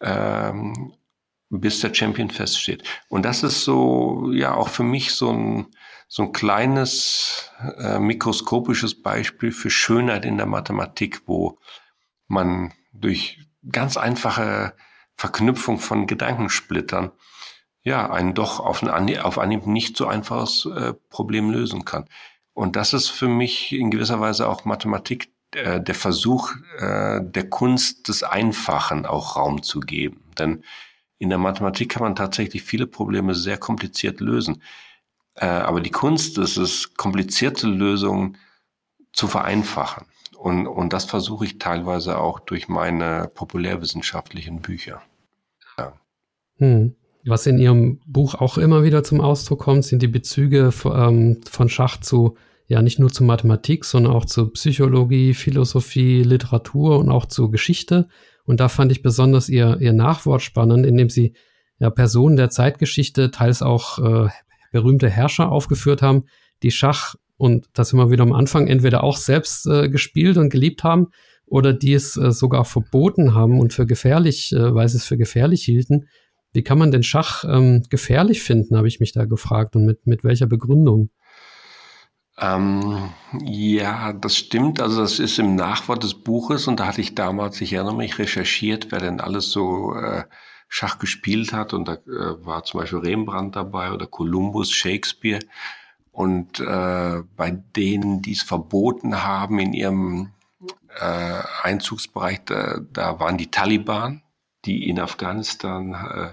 ähm, 0.00 0.94
bis 1.50 1.80
der 1.80 1.94
Champion 1.94 2.30
feststeht. 2.30 2.82
Und 3.08 3.24
das 3.24 3.42
ist 3.42 3.64
so, 3.64 4.30
ja, 4.32 4.54
auch 4.54 4.68
für 4.68 4.82
mich 4.82 5.12
so 5.12 5.30
ein, 5.30 5.66
so 6.06 6.24
ein 6.24 6.32
kleines 6.32 7.50
äh, 7.78 7.98
mikroskopisches 7.98 9.02
Beispiel 9.02 9.52
für 9.52 9.70
Schönheit 9.70 10.24
in 10.24 10.36
der 10.36 10.46
Mathematik, 10.46 11.22
wo 11.26 11.58
man 12.26 12.72
durch 12.92 13.40
ganz 13.70 13.96
einfache 13.96 14.74
Verknüpfung 15.16 15.78
von 15.78 16.06
Gedankensplittern 16.06 17.12
ja 17.82 18.10
ein 18.10 18.34
doch 18.34 18.60
auf, 18.60 18.82
ein, 18.82 19.18
auf 19.18 19.38
Anhieb 19.38 19.66
nicht 19.66 19.96
so 19.96 20.06
einfaches 20.06 20.66
äh, 20.66 20.94
Problem 21.10 21.50
lösen 21.50 21.84
kann. 21.84 22.06
Und 22.52 22.76
das 22.76 22.92
ist 22.92 23.08
für 23.08 23.28
mich 23.28 23.72
in 23.72 23.90
gewisser 23.90 24.20
Weise 24.20 24.48
auch 24.48 24.64
Mathematik, 24.64 25.32
äh, 25.54 25.80
der 25.80 25.94
Versuch 25.94 26.52
äh, 26.78 27.20
der 27.22 27.48
Kunst 27.48 28.08
des 28.08 28.22
Einfachen 28.22 29.06
auch 29.06 29.36
Raum 29.36 29.62
zu 29.62 29.80
geben. 29.80 30.22
Denn 30.38 30.64
in 31.18 31.28
der 31.28 31.38
Mathematik 31.38 31.90
kann 31.90 32.02
man 32.02 32.16
tatsächlich 32.16 32.62
viele 32.62 32.86
Probleme 32.86 33.34
sehr 33.34 33.58
kompliziert 33.58 34.20
lösen. 34.20 34.62
Äh, 35.34 35.46
aber 35.46 35.80
die 35.80 35.90
Kunst 35.90 36.38
ist 36.38 36.56
es, 36.56 36.94
komplizierte 36.94 37.66
Lösungen 37.66 38.36
zu 39.12 39.26
vereinfachen. 39.26 40.06
Und, 40.36 40.68
und 40.68 40.92
das 40.92 41.04
versuche 41.04 41.44
ich 41.44 41.58
teilweise 41.58 42.18
auch 42.18 42.38
durch 42.38 42.68
meine 42.68 43.28
populärwissenschaftlichen 43.34 44.60
Bücher. 44.60 45.02
Ja. 45.76 45.92
Hm. 46.58 46.94
Was 47.24 47.46
in 47.46 47.58
Ihrem 47.58 48.00
Buch 48.06 48.34
auch 48.36 48.56
immer 48.56 48.84
wieder 48.84 49.02
zum 49.02 49.20
Ausdruck 49.20 49.60
kommt, 49.60 49.84
sind 49.84 50.00
die 50.00 50.08
Bezüge 50.08 50.72
ähm, 50.84 51.40
von 51.50 51.68
Schach 51.68 52.00
zu, 52.00 52.36
ja, 52.68 52.80
nicht 52.80 53.00
nur 53.00 53.10
zu 53.10 53.24
Mathematik, 53.24 53.84
sondern 53.84 54.12
auch 54.12 54.24
zu 54.24 54.48
Psychologie, 54.50 55.34
Philosophie, 55.34 56.22
Literatur 56.22 56.98
und 57.00 57.10
auch 57.10 57.26
zu 57.26 57.50
Geschichte. 57.50 58.08
Und 58.48 58.60
da 58.60 58.70
fand 58.70 58.90
ich 58.90 59.02
besonders 59.02 59.50
ihr, 59.50 59.76
ihr 59.78 59.92
Nachwort 59.92 60.40
spannend, 60.40 60.86
indem 60.86 61.10
sie 61.10 61.34
ja 61.78 61.90
Personen 61.90 62.36
der 62.36 62.48
Zeitgeschichte, 62.48 63.30
teils 63.30 63.60
auch 63.60 63.98
äh, 63.98 64.30
berühmte 64.72 65.10
Herrscher 65.10 65.52
aufgeführt 65.52 66.00
haben, 66.00 66.24
die 66.62 66.70
Schach 66.70 67.14
und 67.36 67.66
das 67.74 67.92
immer 67.92 68.10
wieder 68.10 68.22
am 68.22 68.32
Anfang 68.32 68.66
entweder 68.66 69.04
auch 69.04 69.18
selbst 69.18 69.66
äh, 69.66 69.90
gespielt 69.90 70.38
und 70.38 70.48
geliebt 70.48 70.82
haben 70.82 71.08
oder 71.44 71.74
die 71.74 71.92
es 71.92 72.16
äh, 72.16 72.32
sogar 72.32 72.64
verboten 72.64 73.34
haben 73.34 73.60
und 73.60 73.74
für 73.74 73.84
gefährlich, 73.84 74.50
äh, 74.52 74.74
weil 74.74 74.88
sie 74.88 74.96
es 74.96 75.04
für 75.04 75.18
gefährlich 75.18 75.62
hielten. 75.62 76.08
Wie 76.54 76.62
kann 76.62 76.78
man 76.78 76.90
den 76.90 77.02
Schach 77.02 77.44
ähm, 77.46 77.82
gefährlich 77.90 78.42
finden, 78.42 78.78
habe 78.78 78.88
ich 78.88 78.98
mich 78.98 79.12
da 79.12 79.26
gefragt 79.26 79.76
und 79.76 79.84
mit, 79.84 80.06
mit 80.06 80.24
welcher 80.24 80.46
Begründung? 80.46 81.10
Ähm, 82.40 83.10
ja, 83.42 84.12
das 84.12 84.36
stimmt. 84.36 84.80
Also 84.80 85.00
das 85.00 85.18
ist 85.18 85.38
im 85.38 85.56
Nachwort 85.56 86.04
des 86.04 86.14
Buches 86.14 86.68
und 86.68 86.78
da 86.78 86.86
hatte 86.86 87.00
ich 87.00 87.14
damals, 87.14 87.60
ich 87.60 87.72
erinnere 87.72 87.96
mich, 87.96 88.18
recherchiert, 88.18 88.92
wer 88.92 89.00
denn 89.00 89.20
alles 89.20 89.50
so 89.50 89.94
äh, 89.94 90.24
Schach 90.68 90.98
gespielt 90.98 91.52
hat 91.52 91.72
und 91.72 91.88
da 91.88 91.94
äh, 91.94 92.44
war 92.44 92.62
zum 92.64 92.80
Beispiel 92.80 93.00
Rembrandt 93.00 93.56
dabei 93.56 93.92
oder 93.92 94.06
Columbus, 94.06 94.70
Shakespeare 94.70 95.40
und 96.12 96.60
äh, 96.60 97.22
bei 97.36 97.50
denen, 97.50 98.22
die 98.22 98.32
es 98.32 98.42
verboten 98.42 99.24
haben 99.24 99.58
in 99.58 99.72
ihrem 99.72 100.32
äh, 101.00 101.42
Einzugsbereich, 101.62 102.44
da, 102.44 102.78
da 102.92 103.18
waren 103.18 103.38
die 103.38 103.50
Taliban, 103.50 104.22
die 104.64 104.88
in 104.88 105.00
Afghanistan 105.00 105.94
äh, 105.94 106.30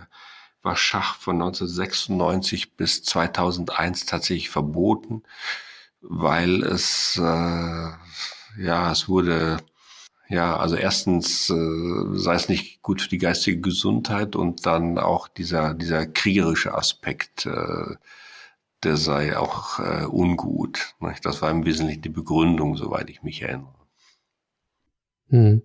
war 0.62 0.76
Schach 0.76 1.16
von 1.16 1.36
1996 1.36 2.76
bis 2.76 3.04
2001 3.04 4.06
tatsächlich 4.06 4.50
verboten 4.50 5.24
weil 6.10 6.64
es, 6.64 7.18
äh, 7.18 7.22
ja, 7.22 8.92
es 8.92 9.08
wurde, 9.08 9.58
ja, 10.30 10.58
also 10.58 10.76
erstens 10.76 11.50
äh, 11.50 12.18
sei 12.18 12.36
es 12.36 12.50
nicht 12.50 12.82
gut 12.82 13.02
für 13.02 13.10
die 13.10 13.18
geistige 13.18 13.62
Gesundheit 13.62 14.36
und 14.36 14.66
dann 14.66 14.98
auch 14.98 15.28
dieser, 15.28 15.74
dieser 15.74 16.06
kriegerische 16.06 16.74
Aspekt, 16.74 17.46
äh, 17.46 17.96
der 18.84 18.98
sei 18.98 19.38
auch 19.38 19.80
äh, 19.80 20.06
ungut. 20.06 20.96
Das 21.24 21.42
war 21.42 21.50
im 21.50 21.66
Wesentlichen 21.66 22.02
die 22.02 22.10
Begründung, 22.10 22.78
soweit 22.78 23.10
ich 23.10 23.24
mich 23.24 23.42
erinnere. 23.42 23.74
Hm. 25.30 25.62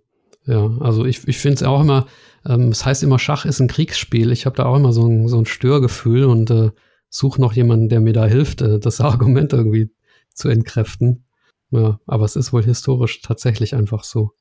Ja, 0.46 0.70
also 0.80 1.04
ich, 1.04 1.28
ich 1.28 1.38
finde 1.38 1.56
es 1.56 1.62
auch 1.62 1.82
immer, 1.82 2.06
ähm, 2.46 2.68
es 2.68 2.86
heißt 2.86 3.02
immer, 3.02 3.18
Schach 3.18 3.44
ist 3.44 3.60
ein 3.60 3.68
Kriegsspiel. 3.68 4.32
Ich 4.32 4.46
habe 4.46 4.56
da 4.56 4.64
auch 4.64 4.76
immer 4.76 4.92
so 4.92 5.06
ein, 5.06 5.28
so 5.28 5.38
ein 5.38 5.46
Störgefühl 5.46 6.24
und 6.24 6.50
äh, 6.50 6.70
suche 7.10 7.40
noch 7.40 7.52
jemanden, 7.52 7.90
der 7.90 8.00
mir 8.00 8.14
da 8.14 8.24
hilft, 8.24 8.62
äh, 8.62 8.80
das 8.80 9.00
Argument 9.02 9.52
irgendwie 9.52 9.90
zu 10.40 10.48
entkräften. 10.48 11.24
Ja, 11.70 12.00
aber 12.06 12.24
es 12.24 12.34
ist 12.34 12.52
wohl 12.52 12.64
historisch 12.64 13.22
tatsächlich 13.22 13.74
einfach 13.74 14.02
so. 14.02 14.32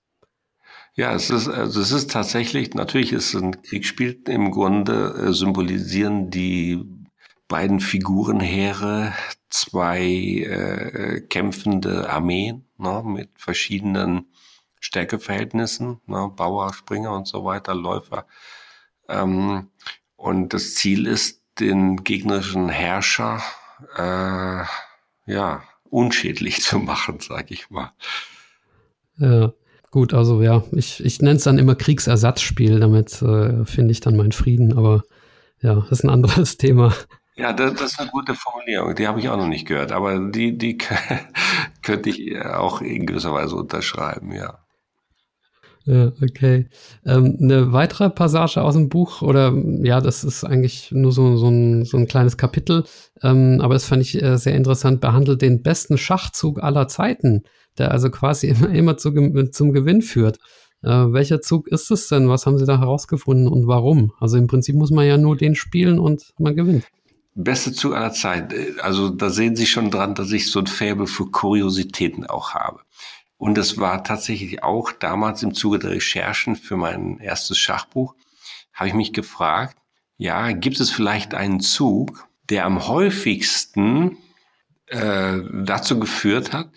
Ja, 0.96 1.14
es 1.14 1.30
ist, 1.30 1.48
also 1.48 1.80
es 1.80 1.92
ist 1.92 2.12
tatsächlich, 2.12 2.74
natürlich 2.74 3.14
ist 3.14 3.36
ein 3.36 3.62
Kriegsspiel 3.62 4.22
im 4.28 4.52
Grunde 4.52 5.28
äh, 5.28 5.34
symbolisieren 5.34 6.32
die 6.32 6.84
beiden 7.48 7.80
Figurenheere 7.80 9.14
zwei 9.50 10.02
äh, 10.02 11.22
kämpfende 11.22 12.10
Armeen 12.10 12.66
ne, 12.78 13.04
mit 13.06 13.30
verschiedenen 13.36 14.28
Stärkeverhältnissen, 14.80 16.02
ne, 16.06 16.32
Bauer, 16.36 16.74
Springer 16.74 17.14
und 17.14 17.28
so 17.28 17.46
weiter, 17.46 17.76
Läufer. 17.76 18.26
Ähm, 19.08 19.70
und 20.16 20.54
das 20.54 20.76
Ziel 20.76 21.08
ist, 21.08 21.40
den 21.60 22.04
gegnerischen 22.04 22.70
Herrscher 22.70 23.42
äh, 23.96 24.64
ja 25.32 25.64
unschädlich 25.90 26.62
zu 26.62 26.80
machen, 26.80 27.20
sag 27.20 27.52
ich 27.52 27.70
mal. 27.70 27.92
Ja, 29.18 29.54
gut, 29.92 30.14
also 30.14 30.42
ja, 30.42 30.64
ich, 30.72 31.04
ich 31.04 31.22
nenne 31.22 31.38
es 31.38 31.44
dann 31.44 31.58
immer 31.58 31.76
Kriegsersatzspiel, 31.76 32.80
damit 32.80 33.22
äh, 33.22 33.66
finde 33.66 33.92
ich 33.92 34.00
dann 34.00 34.16
meinen 34.16 34.32
Frieden, 34.32 34.78
aber 34.78 35.04
ja, 35.62 35.76
das 35.76 35.92
ist 35.92 36.04
ein 36.04 36.10
anderes 36.10 36.58
Thema. 36.58 36.94
Ja, 37.36 37.54
das, 37.54 37.74
das 37.74 37.92
ist 37.94 38.00
eine 38.00 38.10
gute 38.10 38.36
Formulierung, 38.36 38.96
die 38.96 39.08
habe 39.08 39.20
ich 39.20 39.30
auch 39.30 39.38
noch 39.38 39.48
nicht 39.48 39.68
gehört, 39.68 39.92
aber 39.92 40.20
die, 40.20 40.58
die 40.58 40.78
könnte 41.82 42.10
ich 42.10 42.42
auch 42.42 42.82
in 42.82 43.06
gewisser 43.06 43.34
Weise 43.34 43.56
unterschreiben, 43.56 44.34
ja. 44.34 44.60
Ja, 45.86 46.12
okay. 46.22 46.68
Ähm, 47.06 47.38
eine 47.42 47.72
weitere 47.72 48.10
Passage 48.10 48.62
aus 48.62 48.76
dem 48.76 48.90
Buch, 48.90 49.22
oder 49.22 49.54
ja, 49.82 50.02
das 50.02 50.24
ist 50.24 50.44
eigentlich 50.44 50.92
nur 50.92 51.12
so, 51.12 51.38
so, 51.38 51.48
ein, 51.48 51.86
so 51.86 51.98
ein 51.98 52.08
kleines 52.08 52.38
Kapitel, 52.38 52.84
ähm, 53.24 53.60
aber 53.62 53.74
das 53.74 53.86
fand 53.86 54.02
ich 54.02 54.22
äh, 54.22 54.38
sehr 54.38 54.56
interessant, 54.56 55.02
behandelt 55.02 55.42
den 55.42 55.64
besten 55.64 55.98
Schachzug 55.98 56.62
aller 56.62 56.88
Zeiten, 56.88 57.44
der 57.78 57.92
also 57.92 58.10
quasi 58.10 58.48
immer, 58.50 58.70
immer 58.70 58.98
zu, 58.98 59.12
zum 59.52 59.74
Gewinn 59.74 60.02
führt. 60.02 60.38
Äh, 60.82 60.90
welcher 60.90 61.42
Zug 61.42 61.68
ist 61.68 61.92
es 61.92 62.08
denn? 62.08 62.30
Was 62.30 62.46
haben 62.46 62.58
Sie 62.58 62.66
da 62.66 62.80
herausgefunden 62.80 63.48
und 63.48 63.68
warum? 63.68 64.14
Also 64.20 64.38
im 64.38 64.48
Prinzip 64.48 64.76
muss 64.76 64.92
man 64.92 65.06
ja 65.06 65.18
nur 65.18 65.36
den 65.36 65.56
spielen 65.56 66.00
und 66.00 66.34
man 66.38 66.56
gewinnt. 66.56 66.86
Beste 67.36 67.72
Zug 67.74 67.96
aller 67.96 68.12
Zeiten. 68.12 68.80
Also 68.82 69.10
da 69.10 69.30
sehen 69.30 69.56
Sie 69.56 69.66
schon 69.66 69.92
dran, 69.92 70.16
dass 70.16 70.32
ich 70.32 70.52
so 70.52 70.60
ein 70.60 70.68
Faible 70.68 71.08
für 71.08 71.26
Kuriositäten 71.26 72.26
auch 72.26 72.54
habe. 72.54 72.80
Und 73.40 73.58
es 73.58 73.78
war 73.78 74.04
tatsächlich 74.04 74.64
auch 74.64 74.92
damals 74.92 75.44
im 75.44 75.54
Zuge 75.54 75.80
der 75.80 75.92
Recherchen 75.92 76.58
für 76.58 76.76
mein 76.76 77.20
erstes 77.20 77.58
Schachbuch, 77.58 78.14
habe 78.74 78.90
ich 78.90 78.94
mich 78.94 79.14
gefragt, 79.14 79.78
ja, 80.18 80.52
gibt 80.52 80.82
es 80.82 80.92
vielleicht 80.92 81.34
einen 81.34 81.62
Zug, 81.62 82.28
der 82.50 82.66
am 82.66 82.86
häufigsten 82.86 84.18
äh, 84.88 85.38
dazu 85.64 86.02
geführt 86.02 86.52
hat, 86.52 86.70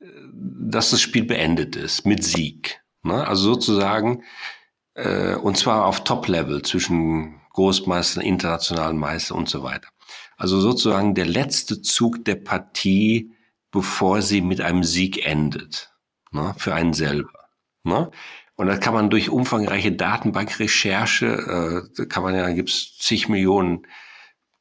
dass 0.00 0.90
das 0.90 1.00
Spiel 1.00 1.22
beendet 1.22 1.76
ist 1.76 2.04
mit 2.04 2.24
Sieg. 2.24 2.82
Ne? 3.04 3.24
Also 3.24 3.54
sozusagen, 3.54 4.24
äh, 4.94 5.36
und 5.36 5.58
zwar 5.58 5.86
auf 5.86 6.02
Top-Level 6.02 6.62
zwischen 6.62 7.40
Großmeistern, 7.52 8.24
internationalen 8.24 8.98
Meister 8.98 9.36
und 9.36 9.48
so 9.48 9.62
weiter. 9.62 9.86
Also 10.36 10.60
sozusagen 10.60 11.14
der 11.14 11.26
letzte 11.26 11.82
Zug 11.82 12.24
der 12.24 12.34
Partie, 12.34 13.32
bevor 13.70 14.22
sie 14.22 14.40
mit 14.40 14.60
einem 14.60 14.82
Sieg 14.82 15.24
endet 15.24 15.90
ne, 16.30 16.54
für 16.58 16.74
einen 16.74 16.92
selber. 16.92 17.48
Ne? 17.84 18.10
Und 18.56 18.66
das 18.66 18.80
kann 18.80 18.94
man 18.94 19.10
durch 19.10 19.30
umfangreiche 19.30 19.92
Datenbankrecherche, 19.92 21.88
äh, 21.98 22.06
kann 22.06 22.22
man 22.22 22.34
ja, 22.34 22.50
gibt 22.50 22.68
es 22.68 22.98
zig 22.98 23.28
Millionen 23.28 23.86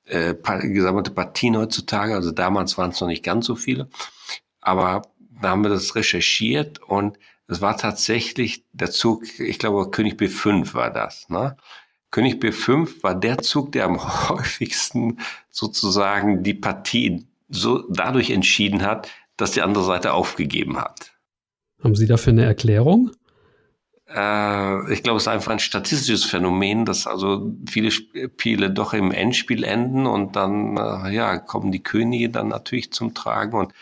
äh, 0.05 0.35
gesammelte 0.63 1.11
Partien 1.11 1.57
heutzutage, 1.57 2.15
also 2.15 2.31
damals 2.31 2.77
waren 2.77 2.91
es 2.91 3.01
noch 3.01 3.07
nicht 3.07 3.23
ganz 3.23 3.45
so 3.45 3.55
viele, 3.55 3.89
aber 4.61 5.01
da 5.41 5.49
haben 5.49 5.63
wir 5.63 5.69
das 5.69 5.95
recherchiert 5.95 6.79
und 6.79 7.17
es 7.47 7.61
war 7.61 7.77
tatsächlich 7.77 8.63
der 8.71 8.91
Zug, 8.91 9.23
ich 9.39 9.59
glaube 9.59 9.89
König 9.91 10.19
B5 10.19 10.73
war 10.73 10.91
das, 10.91 11.29
ne? 11.29 11.57
König 12.11 12.41
B5 12.41 13.03
war 13.03 13.15
der 13.15 13.37
Zug, 13.39 13.71
der 13.71 13.85
am 13.85 14.01
häufigsten 14.29 15.19
sozusagen 15.49 16.43
die 16.43 16.53
Partie 16.53 17.27
so 17.49 17.83
dadurch 17.89 18.31
entschieden 18.31 18.83
hat, 18.83 19.09
dass 19.37 19.51
die 19.51 19.61
andere 19.61 19.83
Seite 19.83 20.13
aufgegeben 20.13 20.79
hat. 20.79 21.11
Haben 21.83 21.95
Sie 21.95 22.07
dafür 22.07 22.33
eine 22.33 22.45
Erklärung? 22.45 23.11
Äh, 24.07 24.93
ich 24.93 25.03
glaube, 25.03 25.17
es 25.17 25.23
ist 25.23 25.27
einfach 25.27 25.51
ein 25.51 25.59
statistisches 25.59 26.25
Phänomen, 26.25 26.85
dass 26.85 27.07
also 27.07 27.53
viele 27.69 27.91
Spiele 27.91 28.71
doch 28.71 28.93
im 28.93 29.11
Endspiel 29.11 29.63
enden 29.63 30.05
und 30.05 30.35
dann 30.35 30.77
äh, 30.77 31.13
ja, 31.13 31.37
kommen 31.37 31.71
die 31.71 31.83
Könige 31.83 32.29
dann 32.29 32.47
natürlich 32.47 32.91
zum 32.91 33.13
Tragen 33.13 33.57
und 33.57 33.73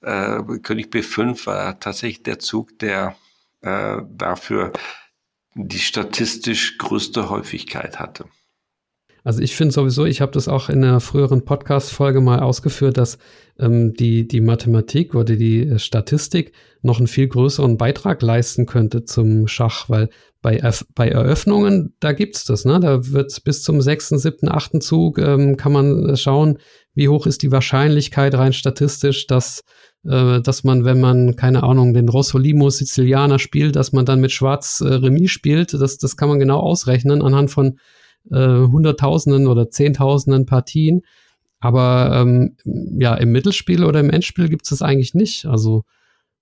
äh, 0.00 0.42
König 0.62 0.92
B5 0.92 1.46
war 1.46 1.80
tatsächlich 1.80 2.22
der 2.22 2.38
Zug, 2.38 2.78
der 2.78 3.16
äh, 3.62 3.98
dafür 4.08 4.72
die 5.54 5.78
statistisch 5.78 6.78
größte 6.78 7.30
Häufigkeit 7.30 7.98
hatte. 7.98 8.26
Also 9.24 9.40
ich 9.40 9.56
finde 9.56 9.72
sowieso, 9.72 10.04
ich 10.04 10.20
habe 10.20 10.32
das 10.32 10.48
auch 10.48 10.68
in 10.68 10.84
einer 10.84 11.00
früheren 11.00 11.46
Podcast-Folge 11.46 12.20
mal 12.20 12.40
ausgeführt, 12.40 12.98
dass 12.98 13.16
ähm, 13.58 13.94
die, 13.94 14.28
die 14.28 14.42
Mathematik 14.42 15.14
oder 15.14 15.34
die 15.34 15.62
äh, 15.66 15.78
Statistik 15.78 16.52
noch 16.82 16.98
einen 16.98 17.06
viel 17.06 17.26
größeren 17.28 17.78
Beitrag 17.78 18.20
leisten 18.20 18.66
könnte 18.66 19.04
zum 19.04 19.48
Schach, 19.48 19.88
weil 19.88 20.10
bei, 20.42 20.58
Erf 20.58 20.84
bei 20.94 21.08
Eröffnungen, 21.08 21.94
da 22.00 22.12
gibt's 22.12 22.44
das, 22.44 22.66
ne? 22.66 22.78
Da 22.80 23.12
wird 23.12 23.42
bis 23.44 23.62
zum 23.62 23.80
sechsten, 23.80 24.18
siebten, 24.18 24.50
achten 24.50 24.82
Zug 24.82 25.18
ähm, 25.18 25.56
kann 25.56 25.72
man 25.72 26.14
schauen, 26.18 26.58
wie 26.92 27.08
hoch 27.08 27.26
ist 27.26 27.42
die 27.42 27.50
Wahrscheinlichkeit 27.50 28.34
rein 28.34 28.52
statistisch, 28.52 29.26
dass, 29.26 29.62
äh, 30.06 30.42
dass 30.42 30.64
man, 30.64 30.84
wenn 30.84 31.00
man, 31.00 31.34
keine 31.34 31.62
Ahnung, 31.62 31.94
den 31.94 32.10
Rossolimo 32.10 32.68
Sizilianer 32.68 33.38
spielt, 33.38 33.74
dass 33.74 33.92
man 33.92 34.04
dann 34.04 34.20
mit 34.20 34.32
Schwarz 34.32 34.82
äh, 34.84 34.92
Remis 34.92 35.30
spielt. 35.30 35.72
Das, 35.72 35.96
das 35.96 36.18
kann 36.18 36.28
man 36.28 36.38
genau 36.38 36.60
ausrechnen 36.60 37.22
anhand 37.22 37.50
von 37.50 37.78
äh, 38.30 38.36
Hunderttausenden 38.36 39.46
oder 39.46 39.70
Zehntausenden 39.70 40.46
Partien. 40.46 41.02
Aber 41.60 42.10
ähm, 42.14 42.56
ja, 42.64 43.14
im 43.14 43.32
Mittelspiel 43.32 43.84
oder 43.84 44.00
im 44.00 44.10
Endspiel 44.10 44.48
gibt 44.48 44.64
es 44.64 44.70
das 44.70 44.82
eigentlich 44.82 45.14
nicht. 45.14 45.46
Also 45.46 45.84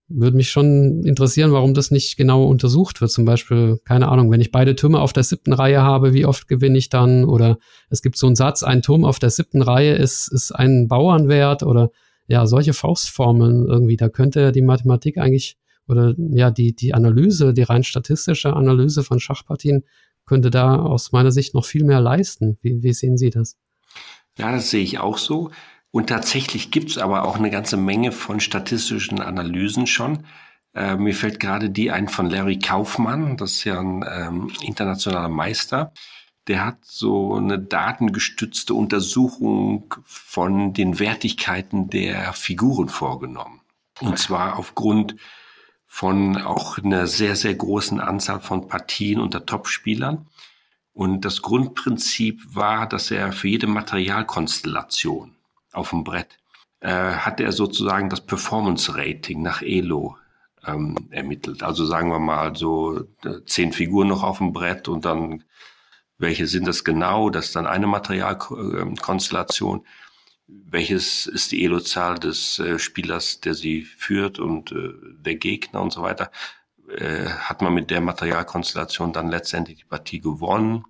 würde 0.09 0.37
mich 0.37 0.51
schon 0.51 1.05
interessieren, 1.05 1.53
warum 1.53 1.75
das 1.75 1.91
nicht 1.91 2.17
genau 2.17 2.45
untersucht 2.45 3.01
wird. 3.01 3.11
Zum 3.11 3.25
Beispiel, 3.25 3.79
keine 3.85 4.09
Ahnung, 4.09 4.31
wenn 4.31 4.41
ich 4.41 4.51
beide 4.51 4.75
Türme 4.75 5.01
auf 5.01 5.13
der 5.13 5.23
siebten 5.23 5.53
Reihe 5.53 5.83
habe, 5.83 6.13
wie 6.13 6.27
oft 6.27 6.49
gewinne 6.49 6.79
ich 6.79 6.89
dann? 6.89 7.25
Oder 7.25 7.59
es 7.89 8.03
gibt 8.03 8.17
so 8.17 8.27
einen 8.27 8.37
Satz, 8.37 8.63
ein 8.63 8.83
Turm 8.83 9.05
auf 9.05 9.19
der 9.19 9.31
siebten 9.31 9.63
Reihe 9.63 9.95
ist, 9.95 10.29
ist 10.33 10.53
ein 10.53 10.89
Bauernwert 10.89 11.63
oder 11.63 11.91
ja, 12.27 12.47
solche 12.47 12.73
Faustformeln 12.73 13.67
irgendwie. 13.67 13.97
Da 13.97 14.09
könnte 14.09 14.53
die 14.53 14.63
Mathematik 14.63 15.19
eigentlich 15.19 15.57
oder 15.89 16.15
ja, 16.17 16.51
die, 16.51 16.75
die 16.75 16.95
Analyse, 16.95 17.53
die 17.53 17.63
rein 17.63 17.85
statistische 17.85 18.55
Analyse 18.55 19.03
von 19.03 19.21
Schachpartien 19.21 19.85
könnte 20.33 20.49
da 20.49 20.77
aus 20.77 21.13
meiner 21.13 21.31
Sicht 21.31 21.53
noch 21.53 21.67
viel 21.67 21.85
mehr 21.85 22.01
leisten. 22.01 22.57
Wie, 22.63 22.83
wie 22.83 22.95
sehen 22.95 23.19
Sie 23.19 23.29
das? 23.29 23.59
Ja, 24.39 24.51
das 24.51 24.71
sehe 24.71 24.83
ich 24.83 24.99
auch 24.99 25.19
so. 25.19 25.51
Und 25.91 26.07
tatsächlich 26.07 26.71
gibt 26.71 26.89
es 26.89 26.97
aber 26.97 27.27
auch 27.27 27.37
eine 27.37 27.51
ganze 27.51 27.77
Menge 27.77 28.13
von 28.13 28.41
statistischen 28.41 29.21
Analysen 29.21 29.87
schon. 29.87 30.25
Äh, 30.75 30.97
mir 30.97 31.15
fällt 31.15 31.39
gerade 31.39 31.69
die 31.69 31.91
ein 31.91 32.09
von 32.09 32.31
Larry 32.31 32.59
Kaufmann, 32.59 33.37
das 33.37 33.53
ist 33.53 33.65
ja 33.65 33.79
ein 33.79 34.07
ähm, 34.11 34.51
internationaler 34.63 35.29
Meister. 35.29 35.93
Der 36.49 36.65
hat 36.65 36.79
so 36.81 37.35
eine 37.35 37.59
datengestützte 37.59 38.73
Untersuchung 38.73 39.95
von 40.07 40.73
den 40.73 40.99
Wertigkeiten 40.99 41.91
der 41.91 42.33
Figuren 42.33 42.89
vorgenommen. 42.89 43.61
Und 44.01 44.19
zwar 44.19 44.59
aufgrund 44.59 45.15
von 45.95 46.39
auch 46.39 46.79
einer 46.79 47.07
sehr, 47.07 47.37
sehr 47.37 47.55
großen 47.55 48.01
Anzahl 48.01 48.41
von 48.41 48.67
Partien 48.67 49.21
unter 49.21 49.45
Topspielern. 49.45 50.27
Und 50.95 51.27
das 51.27 51.43
Grundprinzip 51.43 52.41
war, 52.47 52.89
dass 52.89 53.11
er 53.11 53.31
für 53.33 53.49
jede 53.49 53.67
Materialkonstellation 53.67 55.37
auf 55.71 55.91
dem 55.91 56.03
Brett 56.03 56.39
äh, 56.81 56.89
hat 56.89 57.41
er 57.41 57.53
sozusagen 57.53 58.09
das 58.09 58.23
Performance 58.23 58.97
Rating 58.97 59.43
nach 59.43 59.61
Elo 59.61 60.17
ähm, 60.67 60.97
ermittelt. 61.11 61.63
Also 61.63 61.85
sagen 61.85 62.09
wir 62.09 62.19
mal 62.19 62.57
so 62.57 63.01
äh, 63.27 63.45
zehn 63.45 63.75
Figuren 63.75 64.09
noch 64.09 64.23
auf 64.23 64.39
dem 64.39 64.55
Brett 64.55 64.89
und 64.89 65.05
dann 65.05 65.45
welche 66.17 66.47
sind 66.47 66.67
das 66.67 66.85
genau? 66.85 67.29
Das 67.29 67.49
ist 67.49 67.57
dann 67.57 67.67
eine 67.67 67.87
Materialkonstellation 67.87 69.85
welches 70.73 71.27
ist 71.27 71.53
die 71.53 71.65
Elo-Zahl 71.65 72.19
des 72.19 72.59
äh, 72.59 72.79
Spielers, 72.79 73.41
der 73.41 73.55
sie 73.55 73.83
führt 73.83 74.39
und 74.39 74.73
äh, 74.73 74.93
der 75.25 75.37
Gegner 75.37 75.83
und 75.83 75.93
so 75.93 76.03
weiter. 76.03 76.31
Äh, 76.89 77.27
hat 77.27 77.63
man 77.63 77.75
mit 77.75 77.91
der 77.91 78.01
Materialkonstellation 78.01 79.13
dann 79.13 79.29
letztendlich 79.29 79.79
die 79.79 79.85
Partie 79.85 80.21
gewonnen 80.21 80.85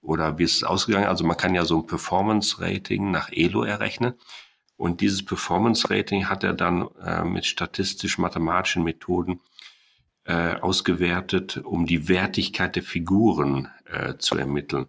oder 0.00 0.38
wie 0.38 0.44
ist 0.44 0.56
es 0.56 0.64
ausgegangen? 0.64 1.06
Also 1.06 1.24
man 1.24 1.36
kann 1.36 1.54
ja 1.54 1.64
so 1.64 1.78
ein 1.78 1.86
Performance-Rating 1.86 3.10
nach 3.10 3.30
Elo 3.32 3.64
errechnen. 3.64 4.14
Und 4.76 5.00
dieses 5.00 5.24
Performance-Rating 5.24 6.28
hat 6.28 6.44
er 6.44 6.52
dann 6.52 6.88
äh, 7.02 7.24
mit 7.24 7.46
statistisch-mathematischen 7.46 8.84
Methoden 8.84 9.40
äh, 10.24 10.56
ausgewertet, 10.56 11.58
um 11.58 11.86
die 11.86 12.08
Wertigkeit 12.08 12.76
der 12.76 12.82
Figuren 12.82 13.68
äh, 13.86 14.16
zu 14.18 14.36
ermitteln. 14.36 14.86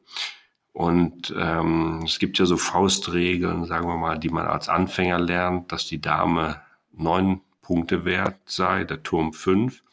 Und 0.75 1.33
ähm, 1.39 2.01
es 2.03 2.19
gibt 2.19 2.37
ja 2.37 2.45
so 2.45 2.57
Faustregeln, 2.57 3.63
sagen 3.63 3.87
wir 3.87 3.95
mal, 3.95 4.19
die 4.19 4.27
man 4.27 4.45
als 4.45 4.67
Anfänger 4.67 5.19
lernt, 5.19 5.71
dass 5.71 5.87
die 5.87 6.01
Dame 6.01 6.59
neun 6.91 7.39
Punkte 7.61 8.03
wert 8.03 8.35
sei, 8.45 8.83
der 8.83 9.01
Turm 9.01 9.31
fünf. 9.31 9.83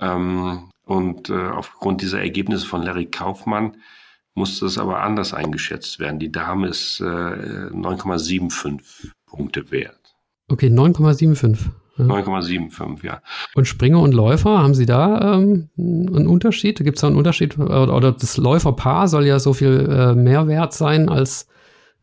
Ähm, 0.00 0.70
und 0.84 1.30
äh, 1.30 1.50
aufgrund 1.50 2.02
dieser 2.02 2.20
Ergebnisse 2.20 2.66
von 2.66 2.82
Larry 2.82 3.06
Kaufmann 3.06 3.76
musste 4.34 4.66
es 4.66 4.78
aber 4.78 5.00
anders 5.00 5.32
eingeschätzt 5.32 6.00
werden. 6.00 6.18
Die 6.18 6.32
Dame 6.32 6.66
ist 6.66 6.98
äh, 6.98 7.04
9,75 7.04 9.12
Punkte 9.26 9.70
wert. 9.70 10.16
Okay, 10.48 10.70
9,75. 10.70 11.56
9,75, 11.98 13.04
ja. 13.04 13.20
Und 13.54 13.66
Springer 13.66 14.00
und 14.00 14.14
Läufer, 14.14 14.62
haben 14.62 14.74
Sie 14.74 14.86
da 14.86 15.34
ähm, 15.34 15.68
einen 15.76 16.26
Unterschied? 16.26 16.78
Gibt 16.78 16.96
es 16.96 17.00
da 17.00 17.08
einen 17.08 17.16
Unterschied? 17.16 17.58
Oder, 17.58 18.12
das 18.12 18.36
Läuferpaar 18.36 19.08
soll 19.08 19.26
ja 19.26 19.38
so 19.38 19.52
viel 19.52 19.88
äh, 19.90 20.14
mehr 20.14 20.46
wert 20.46 20.72
sein 20.72 21.08
als 21.08 21.48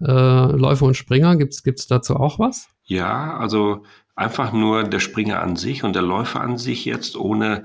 äh, 0.02 0.06
Läufer 0.06 0.86
und 0.86 0.98
Springer. 0.98 1.36
Gibt 1.38 1.54
es 1.64 1.88
dazu 1.88 2.16
auch 2.16 2.39
was? 2.39 2.68
Ja, 2.84 3.38
also 3.38 3.84
einfach 4.16 4.54
nur 4.54 4.84
der 4.84 5.00
Springer 5.00 5.41
an 5.41 5.56
sich 5.56 5.84
und 5.84 5.93
der 5.93 6.02
Läufer 6.02 6.41
an 6.41 6.58
sich 6.58 6.86
jetzt, 6.86 7.18
ohne 7.18 7.64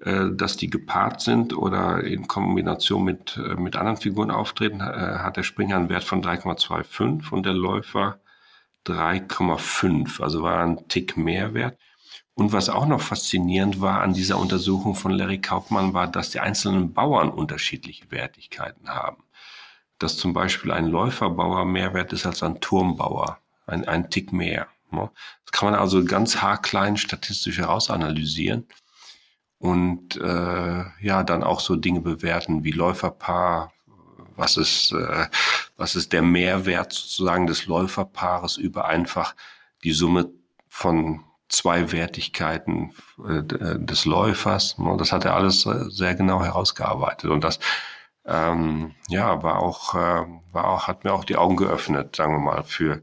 äh, 0.00 0.30
dass 0.32 0.56
die 0.56 0.68
gepaart 0.68 1.20
sind 1.20 1.56
oder 1.56 2.02
in 2.02 2.26
Kombination 2.26 3.04
mit, 3.04 3.36
äh, 3.36 3.54
mit 3.54 3.76
anderen 3.76 3.98
Figuren 3.98 4.30
auftreten, 4.30 4.80
äh, 4.80 4.84
hat 4.84 5.36
der 5.36 5.44
Springer 5.44 5.76
einen 5.76 5.88
Wert 5.88 6.04
von 6.04 6.22
3,25 6.22 7.30
und 7.30 7.46
der 7.46 7.54
Läufer 7.54 8.18
3,5, 8.86 10.22
also 10.22 10.42
war 10.42 10.62
ein 10.62 10.88
Tick 10.88 11.16
mehr 11.16 11.54
wert. 11.54 11.78
Und 12.34 12.52
was 12.52 12.68
auch 12.68 12.86
noch 12.86 13.00
faszinierend 13.00 13.80
war 13.80 14.00
an 14.00 14.14
dieser 14.14 14.38
Untersuchung 14.38 14.94
von 14.94 15.12
Larry 15.12 15.40
Kaufmann, 15.40 15.92
war, 15.92 16.08
dass 16.08 16.30
die 16.30 16.40
einzelnen 16.40 16.92
Bauern 16.92 17.30
unterschiedliche 17.30 18.10
Wertigkeiten 18.10 18.88
haben. 18.88 19.24
Dass 19.98 20.16
zum 20.16 20.32
Beispiel 20.32 20.72
ein 20.72 20.86
Läuferbauer 20.86 21.64
mehr 21.66 21.92
wert 21.94 22.12
ist 22.12 22.26
als 22.26 22.42
ein 22.42 22.60
Turmbauer, 22.60 23.38
ein, 23.66 23.86
ein 23.86 24.08
Tick 24.10 24.32
mehr. 24.32 24.68
Ne? 24.90 25.10
Das 25.44 25.52
kann 25.52 25.70
man 25.70 25.78
also 25.78 26.04
ganz 26.04 26.36
haarklein 26.38 26.96
statistisch 26.96 27.58
herausanalysieren 27.58 28.66
und 29.62 30.16
äh, 30.16 30.84
ja, 31.00 31.22
dann 31.22 31.44
auch 31.44 31.60
so 31.60 31.76
Dinge 31.76 32.00
bewerten 32.00 32.64
wie 32.64 32.72
Läuferpaar, 32.72 33.72
was 34.36 34.56
ist, 34.56 34.92
äh, 34.92 35.26
was 35.76 35.96
ist 35.96 36.12
der 36.12 36.22
Mehrwert 36.22 36.92
sozusagen 36.92 37.46
des 37.46 37.66
Läuferpaares 37.66 38.56
über 38.56 38.86
einfach 38.86 39.34
die 39.84 39.92
Summe 39.92 40.30
von 40.68 41.24
zwei 41.48 41.92
Wertigkeiten 41.92 42.94
äh, 43.26 43.42
des 43.78 44.04
Läufers. 44.04 44.78
Ne? 44.78 44.96
Das 44.98 45.12
hat 45.12 45.24
er 45.24 45.34
alles 45.34 45.66
äh, 45.66 45.90
sehr 45.90 46.14
genau 46.14 46.42
herausgearbeitet 46.42 47.30
und 47.30 47.44
das 47.44 47.58
ähm, 48.24 48.94
ja 49.08 49.42
war 49.42 49.58
auch 49.58 49.94
äh, 49.94 50.26
war 50.52 50.68
auch 50.68 50.88
hat 50.88 51.04
mir 51.04 51.12
auch 51.12 51.24
die 51.24 51.36
Augen 51.36 51.56
geöffnet, 51.56 52.16
sagen 52.16 52.34
wir 52.34 52.40
mal 52.40 52.64
für 52.64 53.02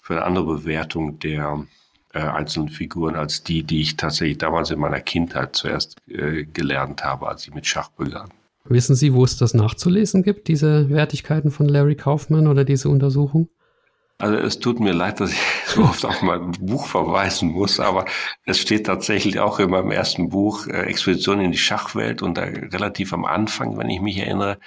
für 0.00 0.14
eine 0.14 0.24
andere 0.24 0.44
Bewertung 0.44 1.18
der 1.18 1.66
äh, 2.12 2.20
einzelnen 2.20 2.68
Figuren 2.68 3.16
als 3.16 3.44
die, 3.44 3.62
die 3.62 3.82
ich 3.82 3.96
tatsächlich 3.96 4.38
damals 4.38 4.70
in 4.70 4.80
meiner 4.80 5.00
Kindheit 5.00 5.54
zuerst 5.54 5.96
äh, 6.08 6.44
gelernt 6.44 7.04
habe, 7.04 7.28
als 7.28 7.46
ich 7.46 7.54
mit 7.54 7.66
Schach 7.66 7.90
begann. 7.90 8.30
Wissen 8.64 8.94
Sie, 8.94 9.14
wo 9.14 9.24
es 9.24 9.36
das 9.36 9.54
nachzulesen 9.54 10.22
gibt, 10.22 10.48
diese 10.48 10.90
Wertigkeiten 10.90 11.50
von 11.50 11.68
Larry 11.68 11.96
Kaufman 11.96 12.46
oder 12.46 12.64
diese 12.64 12.88
Untersuchung? 12.88 13.48
Also 14.18 14.36
es 14.36 14.58
tut 14.58 14.80
mir 14.80 14.92
leid, 14.92 15.20
dass 15.20 15.32
ich 15.32 15.40
so 15.66 15.82
oft 15.82 16.04
auf 16.04 16.22
mein 16.22 16.52
Buch 16.52 16.86
verweisen 16.86 17.50
muss, 17.50 17.80
aber 17.80 18.04
es 18.44 18.58
steht 18.58 18.86
tatsächlich 18.86 19.40
auch 19.40 19.58
in 19.58 19.70
meinem 19.70 19.90
ersten 19.90 20.28
Buch 20.28 20.66
äh, 20.66 20.82
Expedition 20.82 21.40
in 21.40 21.52
die 21.52 21.58
Schachwelt 21.58 22.22
und 22.22 22.36
da 22.36 22.42
relativ 22.42 23.12
am 23.12 23.24
Anfang, 23.24 23.78
wenn 23.78 23.88
ich 23.88 24.00
mich 24.00 24.18
erinnere, 24.18 24.58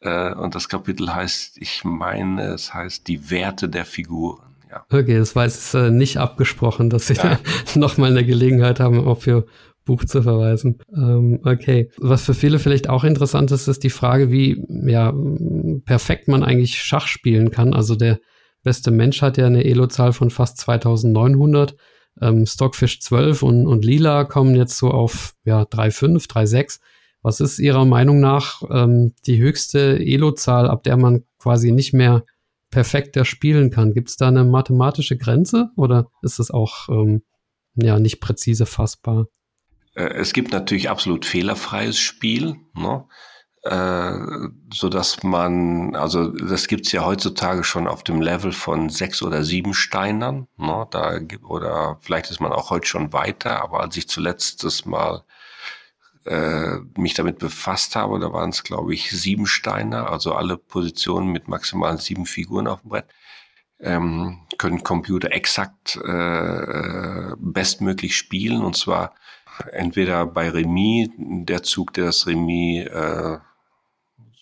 äh, 0.00 0.32
und 0.34 0.54
das 0.54 0.68
Kapitel 0.68 1.14
heißt, 1.14 1.58
ich 1.58 1.84
meine, 1.84 2.54
es 2.54 2.72
heißt 2.72 3.08
die 3.08 3.30
Werte 3.30 3.68
der 3.68 3.84
Figuren. 3.84 4.40
Ja. 4.70 4.84
Okay, 4.90 5.18
das 5.18 5.34
war 5.34 5.44
jetzt 5.44 5.74
äh, 5.74 5.90
nicht 5.90 6.18
abgesprochen, 6.18 6.90
dass 6.90 7.08
Sie 7.08 7.14
ja. 7.14 7.38
da 7.74 7.78
nochmal 7.78 8.10
eine 8.10 8.24
Gelegenheit 8.24 8.80
haben, 8.80 9.06
auch 9.06 9.20
für 9.20 9.46
Buch 9.84 10.04
zu 10.04 10.22
verweisen. 10.22 10.78
Ähm, 10.94 11.40
okay. 11.44 11.90
Was 11.98 12.24
für 12.24 12.34
viele 12.34 12.58
vielleicht 12.58 12.88
auch 12.88 13.04
interessant 13.04 13.50
ist, 13.50 13.68
ist 13.68 13.82
die 13.82 13.90
Frage, 13.90 14.30
wie 14.30 14.64
ja, 14.68 15.12
perfekt 15.84 16.28
man 16.28 16.42
eigentlich 16.42 16.80
Schach 16.82 17.06
spielen 17.06 17.50
kann. 17.50 17.74
Also 17.74 17.96
der 17.96 18.20
beste 18.62 18.90
Mensch 18.90 19.22
hat 19.22 19.38
ja 19.38 19.46
eine 19.46 19.64
Elo-Zahl 19.64 20.12
von 20.12 20.30
fast 20.30 20.58
2900. 20.58 21.76
Ähm, 22.20 22.44
Stockfish 22.44 23.00
12 23.00 23.42
und, 23.42 23.66
und 23.66 23.84
Lila 23.84 24.24
kommen 24.24 24.54
jetzt 24.54 24.76
so 24.76 24.90
auf 24.90 25.34
ja, 25.44 25.62
3,5, 25.62 26.28
3,6. 26.28 26.80
Was 27.22 27.40
ist 27.40 27.58
Ihrer 27.58 27.84
Meinung 27.84 28.20
nach 28.20 28.62
ähm, 28.70 29.14
die 29.26 29.38
höchste 29.38 29.98
Elo-Zahl, 29.98 30.68
ab 30.68 30.82
der 30.82 30.96
man 30.96 31.24
quasi 31.38 31.72
nicht 31.72 31.92
mehr 31.92 32.24
perfekter 32.70 33.24
spielen 33.24 33.70
kann? 33.70 33.92
Gibt 33.92 34.10
es 34.10 34.16
da 34.16 34.28
eine 34.28 34.44
mathematische 34.44 35.16
Grenze 35.16 35.70
oder 35.76 36.10
ist 36.22 36.38
das 36.38 36.50
auch 36.50 36.88
ähm, 36.88 37.22
ja 37.74 37.98
nicht 37.98 38.20
präzise 38.20 38.66
fassbar? 38.66 39.26
Äh, 40.00 40.14
es 40.14 40.32
gibt 40.32 40.52
natürlich 40.52 40.88
absolut 40.90 41.24
fehlerfreies 41.26 41.98
Spiel, 41.98 42.56
ne? 42.74 43.04
äh, 43.62 44.48
so 44.72 44.88
dass 44.88 45.22
man, 45.22 45.94
also 45.94 46.28
das 46.28 46.66
gibt's 46.66 46.92
ja 46.92 47.04
heutzutage 47.04 47.64
schon 47.64 47.86
auf 47.86 48.02
dem 48.02 48.20
Level 48.22 48.52
von 48.52 48.88
sechs 48.88 49.22
oder 49.22 49.44
sieben 49.44 49.74
Steinern, 49.74 50.48
ne? 50.56 50.86
da 50.90 51.18
oder 51.46 51.98
vielleicht 52.00 52.30
ist 52.30 52.40
man 52.40 52.52
auch 52.52 52.70
heute 52.70 52.86
schon 52.86 53.12
weiter, 53.12 53.62
aber 53.62 53.80
als 53.80 53.96
ich 53.96 54.08
zuletzt 54.08 54.64
das 54.64 54.86
mal 54.86 55.24
äh, 56.24 56.76
mich 56.96 57.14
damit 57.14 57.38
befasst 57.38 57.96
habe, 57.96 58.18
da 58.20 58.32
waren 58.32 58.50
es 58.50 58.62
glaube 58.64 58.94
ich 58.94 59.10
sieben 59.10 59.46
Steiner, 59.46 60.10
also 60.10 60.34
alle 60.34 60.56
Positionen 60.56 61.28
mit 61.28 61.48
maximal 61.48 61.98
sieben 61.98 62.26
Figuren 62.26 62.66
auf 62.66 62.80
dem 62.82 62.90
Brett. 62.90 63.06
Ähm, 63.82 64.46
können 64.58 64.82
Computer 64.84 65.32
exakt 65.32 65.96
äh, 65.96 67.32
bestmöglich 67.38 68.14
spielen 68.14 68.62
und 68.62 68.76
zwar 68.76 69.14
entweder 69.72 70.26
bei 70.26 70.48
Remis, 70.48 71.08
der 71.16 71.62
Zug, 71.62 71.92
der 71.94 72.06
das 72.06 72.26
Remis 72.26 72.86
äh, 72.86 73.38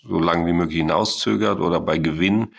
so 0.02 0.18
lange 0.18 0.46
wie 0.46 0.52
möglich 0.52 0.78
hinauszögert 0.78 1.60
oder 1.60 1.80
bei 1.80 1.98
Gewinn, 1.98 2.54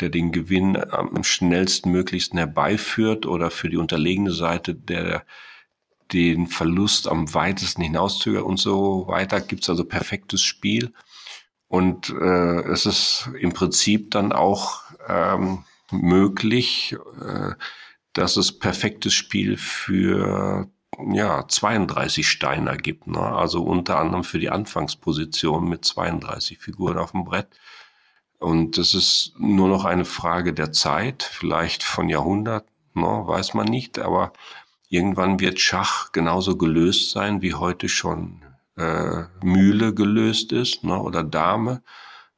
der 0.00 0.08
den 0.08 0.32
Gewinn 0.32 0.76
am 0.76 1.22
schnellstmöglichsten 1.22 2.38
herbeiführt 2.38 3.26
oder 3.26 3.50
für 3.50 3.68
die 3.68 3.76
unterlegene 3.76 4.32
Seite, 4.32 4.74
der 4.74 5.24
den 6.12 6.46
Verlust 6.46 7.06
am 7.08 7.32
weitesten 7.34 7.82
hinauszögert 7.82 8.42
und 8.42 8.58
so 8.58 9.06
weiter. 9.06 9.40
Gibt 9.40 9.62
es 9.62 9.70
also 9.70 9.84
perfektes 9.84 10.42
Spiel. 10.42 10.92
Und 11.68 12.10
äh, 12.10 12.60
es 12.70 12.86
ist 12.86 13.30
im 13.38 13.52
Prinzip 13.52 14.10
dann 14.10 14.32
auch 14.32 14.82
ähm, 15.08 15.64
möglich, 15.92 16.96
äh, 17.20 17.52
dass 18.12 18.36
es 18.36 18.58
perfektes 18.58 19.14
Spiel 19.14 19.56
für 19.56 20.68
ja, 21.12 21.46
32 21.46 22.28
Steiner 22.28 22.76
gibt. 22.76 23.06
Ne? 23.06 23.20
Also 23.20 23.62
unter 23.62 23.98
anderem 23.98 24.24
für 24.24 24.38
die 24.38 24.50
Anfangsposition 24.50 25.68
mit 25.68 25.84
32 25.84 26.58
Figuren 26.58 26.98
auf 26.98 27.12
dem 27.12 27.24
Brett. 27.24 27.48
Und 28.38 28.78
das 28.78 28.94
ist 28.94 29.34
nur 29.38 29.68
noch 29.68 29.84
eine 29.84 30.04
Frage 30.04 30.54
der 30.54 30.72
Zeit, 30.72 31.22
vielleicht 31.22 31.82
von 31.82 32.08
Jahrhunderten, 32.08 32.70
ne? 32.94 33.22
weiß 33.26 33.54
man 33.54 33.66
nicht. 33.66 33.98
Aber 33.98 34.32
irgendwann 34.88 35.40
wird 35.40 35.60
Schach 35.60 36.12
genauso 36.12 36.56
gelöst 36.56 37.10
sein, 37.10 37.42
wie 37.42 37.54
heute 37.54 37.88
schon 37.88 38.42
äh, 38.76 39.24
Mühle 39.42 39.94
gelöst 39.94 40.52
ist 40.52 40.84
ne? 40.84 40.98
oder 40.98 41.22
Dame. 41.22 41.82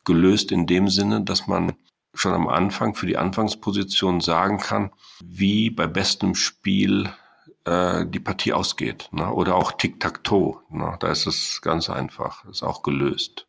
Gelöst 0.05 0.51
in 0.51 0.67
dem 0.67 0.89
Sinne, 0.89 1.23
dass 1.23 1.47
man 1.47 1.75
schon 2.15 2.35
am 2.35 2.49
Anfang 2.49 2.95
für 2.95 3.07
die 3.07 3.17
Anfangsposition 3.17 4.21
sagen 4.21 4.59
kann, 4.59 4.91
wie 5.25 5.71
bei 5.71 5.87
bestem 5.87 6.35
Spiel 6.35 7.13
äh, 7.65 8.07
die 8.07 8.21
Partie 8.21 8.53
ausgeht. 8.53 9.09
Ne? 9.13 9.33
Oder 9.33 9.57
auch 9.57 9.73
Tic-Tac-Toe. 9.73 10.57
Ne? 10.71 10.97
Da 11.01 11.11
ist 11.11 11.27
es 11.27 11.61
ganz 11.63 11.89
einfach, 11.91 12.45
ist 12.49 12.63
auch 12.63 12.83
gelöst. 12.83 13.47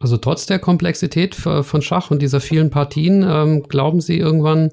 Also 0.00 0.16
trotz 0.16 0.46
der 0.46 0.58
Komplexität 0.58 1.36
von 1.36 1.80
Schach 1.80 2.10
und 2.10 2.20
dieser 2.20 2.40
vielen 2.40 2.70
Partien, 2.70 3.22
ähm, 3.22 3.62
glauben 3.62 4.00
Sie 4.00 4.18
irgendwann, 4.18 4.70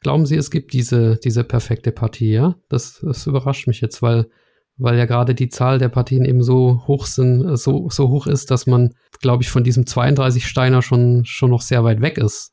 glauben 0.00 0.26
Sie, 0.26 0.34
es 0.34 0.50
gibt 0.50 0.72
diese, 0.72 1.18
diese 1.22 1.44
perfekte 1.44 1.92
Partie, 1.92 2.32
ja? 2.32 2.56
Das, 2.68 2.98
das 3.00 3.28
überrascht 3.28 3.68
mich 3.68 3.80
jetzt, 3.80 4.02
weil, 4.02 4.28
weil 4.76 4.98
ja 4.98 5.04
gerade 5.04 5.36
die 5.36 5.48
Zahl 5.48 5.78
der 5.78 5.88
Partien 5.88 6.24
eben 6.24 6.42
so 6.42 6.82
hoch 6.88 7.06
sind, 7.06 7.56
so, 7.56 7.88
so 7.90 8.08
hoch 8.08 8.26
ist, 8.26 8.50
dass 8.50 8.66
man, 8.66 8.90
glaube 9.20 9.44
ich, 9.44 9.50
von 9.50 9.62
diesem 9.62 9.86
32 9.86 10.48
Steiner 10.48 10.82
schon, 10.82 11.24
schon 11.26 11.50
noch 11.50 11.62
sehr 11.62 11.84
weit 11.84 12.00
weg 12.00 12.18
ist. 12.18 12.51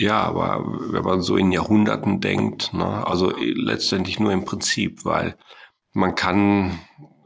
Ja, 0.00 0.22
aber 0.22 0.64
wenn 0.92 1.02
man 1.02 1.20
so 1.20 1.36
in 1.36 1.52
Jahrhunderten 1.52 2.22
denkt, 2.22 2.72
ne, 2.72 3.06
also 3.06 3.34
letztendlich 3.36 4.18
nur 4.18 4.32
im 4.32 4.46
Prinzip, 4.46 5.04
weil 5.04 5.36
man 5.92 6.14
kann, 6.14 6.78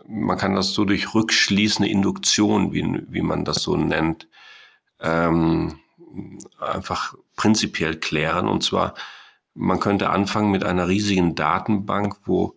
man 0.08 0.36
kann 0.36 0.56
das 0.56 0.72
so 0.72 0.84
durch 0.84 1.14
rückschließende 1.14 1.88
Induktion, 1.88 2.72
wie, 2.72 3.00
wie 3.08 3.22
man 3.22 3.44
das 3.44 3.62
so 3.62 3.76
nennt, 3.76 4.26
ähm, 4.98 5.78
einfach 6.58 7.14
prinzipiell 7.36 7.94
klären. 7.94 8.48
Und 8.48 8.64
zwar, 8.64 8.94
man 9.54 9.78
könnte 9.78 10.10
anfangen 10.10 10.50
mit 10.50 10.64
einer 10.64 10.88
riesigen 10.88 11.36
Datenbank, 11.36 12.16
wo 12.24 12.56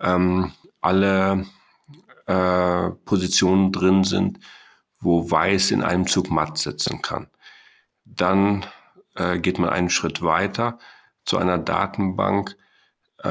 ähm, 0.00 0.52
alle 0.80 1.44
äh, 2.24 2.88
Positionen 3.04 3.72
drin 3.72 4.04
sind, 4.04 4.38
wo 5.00 5.30
Weiß 5.30 5.70
in 5.70 5.82
einem 5.82 6.06
Zug 6.06 6.30
matt 6.30 6.56
setzen 6.56 7.02
kann. 7.02 7.28
Dann 8.06 8.64
äh, 9.14 9.38
geht 9.38 9.58
man 9.58 9.70
einen 9.70 9.90
Schritt 9.90 10.22
weiter 10.22 10.78
zu 11.24 11.38
einer 11.38 11.58
Datenbank, 11.58 12.56
äh, 13.22 13.30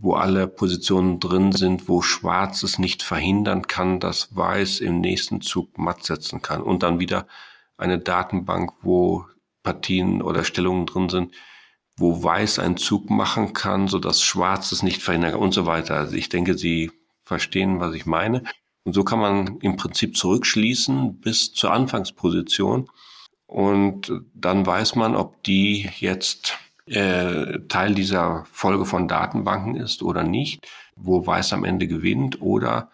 wo 0.00 0.14
alle 0.14 0.46
Positionen 0.46 1.20
drin 1.20 1.52
sind, 1.52 1.88
wo 1.88 2.02
Schwarz 2.02 2.62
es 2.62 2.78
nicht 2.78 3.02
verhindern 3.02 3.66
kann, 3.66 4.00
dass 4.00 4.34
Weiß 4.36 4.80
im 4.80 5.00
nächsten 5.00 5.40
Zug 5.40 5.78
matt 5.78 6.04
setzen 6.04 6.42
kann. 6.42 6.62
Und 6.62 6.82
dann 6.82 7.00
wieder 7.00 7.26
eine 7.76 7.98
Datenbank, 7.98 8.72
wo 8.82 9.26
Partien 9.62 10.22
oder 10.22 10.44
Stellungen 10.44 10.86
drin 10.86 11.08
sind, 11.08 11.34
wo 11.96 12.22
Weiß 12.22 12.58
einen 12.58 12.76
Zug 12.76 13.10
machen 13.10 13.52
kann, 13.52 13.88
so 13.88 13.98
dass 13.98 14.22
Schwarz 14.22 14.72
es 14.72 14.82
nicht 14.82 15.02
verhindern 15.02 15.32
kann 15.32 15.40
und 15.40 15.54
so 15.54 15.66
weiter. 15.66 15.96
Also 15.96 16.16
ich 16.16 16.28
denke, 16.28 16.56
Sie 16.56 16.90
verstehen, 17.24 17.80
was 17.80 17.94
ich 17.94 18.06
meine. 18.06 18.42
Und 18.84 18.94
so 18.94 19.04
kann 19.04 19.20
man 19.20 19.58
im 19.60 19.76
Prinzip 19.76 20.16
zurückschließen 20.16 21.20
bis 21.20 21.52
zur 21.52 21.72
Anfangsposition. 21.72 22.90
Und 23.52 24.10
dann 24.32 24.64
weiß 24.64 24.94
man, 24.94 25.14
ob 25.14 25.42
die 25.42 25.90
jetzt 25.98 26.56
äh, 26.86 27.58
Teil 27.68 27.94
dieser 27.94 28.46
Folge 28.50 28.86
von 28.86 29.08
Datenbanken 29.08 29.76
ist 29.76 30.02
oder 30.02 30.22
nicht, 30.22 30.66
wo 30.96 31.26
Weiß 31.26 31.52
am 31.52 31.66
Ende 31.66 31.86
gewinnt 31.86 32.40
oder 32.40 32.90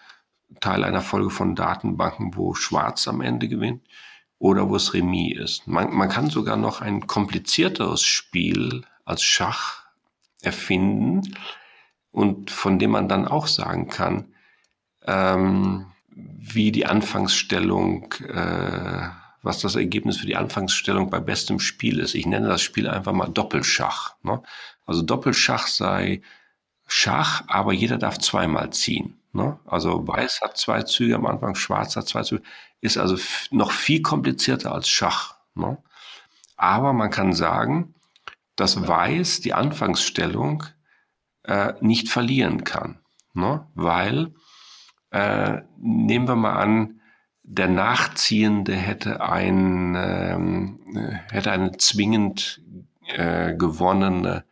Teil 0.61 0.83
einer 0.83 1.01
Folge 1.01 1.31
von 1.31 1.55
Datenbanken, 1.55 2.35
wo 2.35 2.55
Schwarz 2.55 3.07
am 3.07 3.21
Ende 3.21 3.47
gewinnt 3.47 3.83
oder 4.41 4.69
wo 4.69 4.75
es 4.75 4.95
Remis 4.95 5.39
ist. 5.39 5.69
Man, 5.69 5.95
man 5.95 6.09
kann 6.09 6.29
sogar 6.29 6.57
noch 6.57 6.81
ein 6.81 7.07
komplizierteres 7.07 8.03
Spiel 8.03 8.83
als 9.05 9.23
Schach 9.23 9.85
erfinden 10.43 11.37
und 12.11 12.51
von 12.51 12.81
dem 12.81 12.91
man 12.91 13.09
dann 13.09 13.29
auch 13.29 13.47
sagen 13.47 13.87
kann, 13.87 14.35
ähm, 15.07 15.87
wie 16.11 16.73
die 16.73 16.87
Anfangsstellung 16.87 18.13
äh, 18.27 19.09
was 19.49 19.61
das 19.61 19.77
Ergebnis 19.77 20.19
für 20.19 20.27
die 20.27 20.37
Anfangsstellung 20.37 21.09
bei 21.09 21.21
bestem 21.21 21.59
Spiel 21.59 22.01
ist. 22.01 22.15
Ich 22.15 22.27
nenne 22.27 22.49
das 22.49 22.61
Spiel 22.61 22.87
einfach 22.87 23.15
mal 23.15 23.29
Doppelschach. 23.29 24.15
Ne? 24.23 24.43
Also 24.85 25.01
Doppelschach 25.01 25.67
sei 25.69 26.21
Schach, 26.87 27.45
aber 27.47 27.73
jeder 27.73 27.97
darf 27.97 28.19
zweimal 28.19 28.75
ziehen. 28.75 29.19
Ne? 29.33 29.59
Also 29.65 30.07
Weiß 30.07 30.43
hat 30.43 30.59
zwei 30.59 30.83
Züge 30.83 31.15
am 31.15 31.25
Anfang, 31.25 31.55
Schwarz 31.55 31.97
hat 31.97 32.07
zwei 32.07 32.25
Züge. 32.25 32.43
Ist 32.83 32.99
also 32.99 33.17
noch 33.51 33.73
viel 33.73 34.03
komplizierter 34.03 34.73
als 34.73 34.91
Schach. 34.91 35.37
Ne? 35.55 35.79
Aber 36.59 36.93
man 36.93 37.09
kann 37.09 37.33
sagen, 37.33 37.95
dass 38.55 38.87
Weiß 38.87 39.41
die 39.41 39.55
Anfangsstellung 39.55 40.65
äh, 41.45 41.73
nicht 41.81 42.11
verlieren 42.11 42.65
kann. 42.65 42.99
Ne? 43.33 43.67
Weil, 43.75 44.35
äh, 45.11 45.63
nehmen 45.79 46.29
wir 46.29 46.37
mal 46.37 46.57
an, 46.57 46.98
der 47.51 47.69
Nachziehende 47.69 48.75
hätte 48.75 49.23
ein 49.23 49.95
ähm, 49.97 51.25
hätte 51.31 51.51
eine 51.51 51.79
zwingend 51.79 52.61
äh, 53.07 53.55
gewonnene 53.55 54.45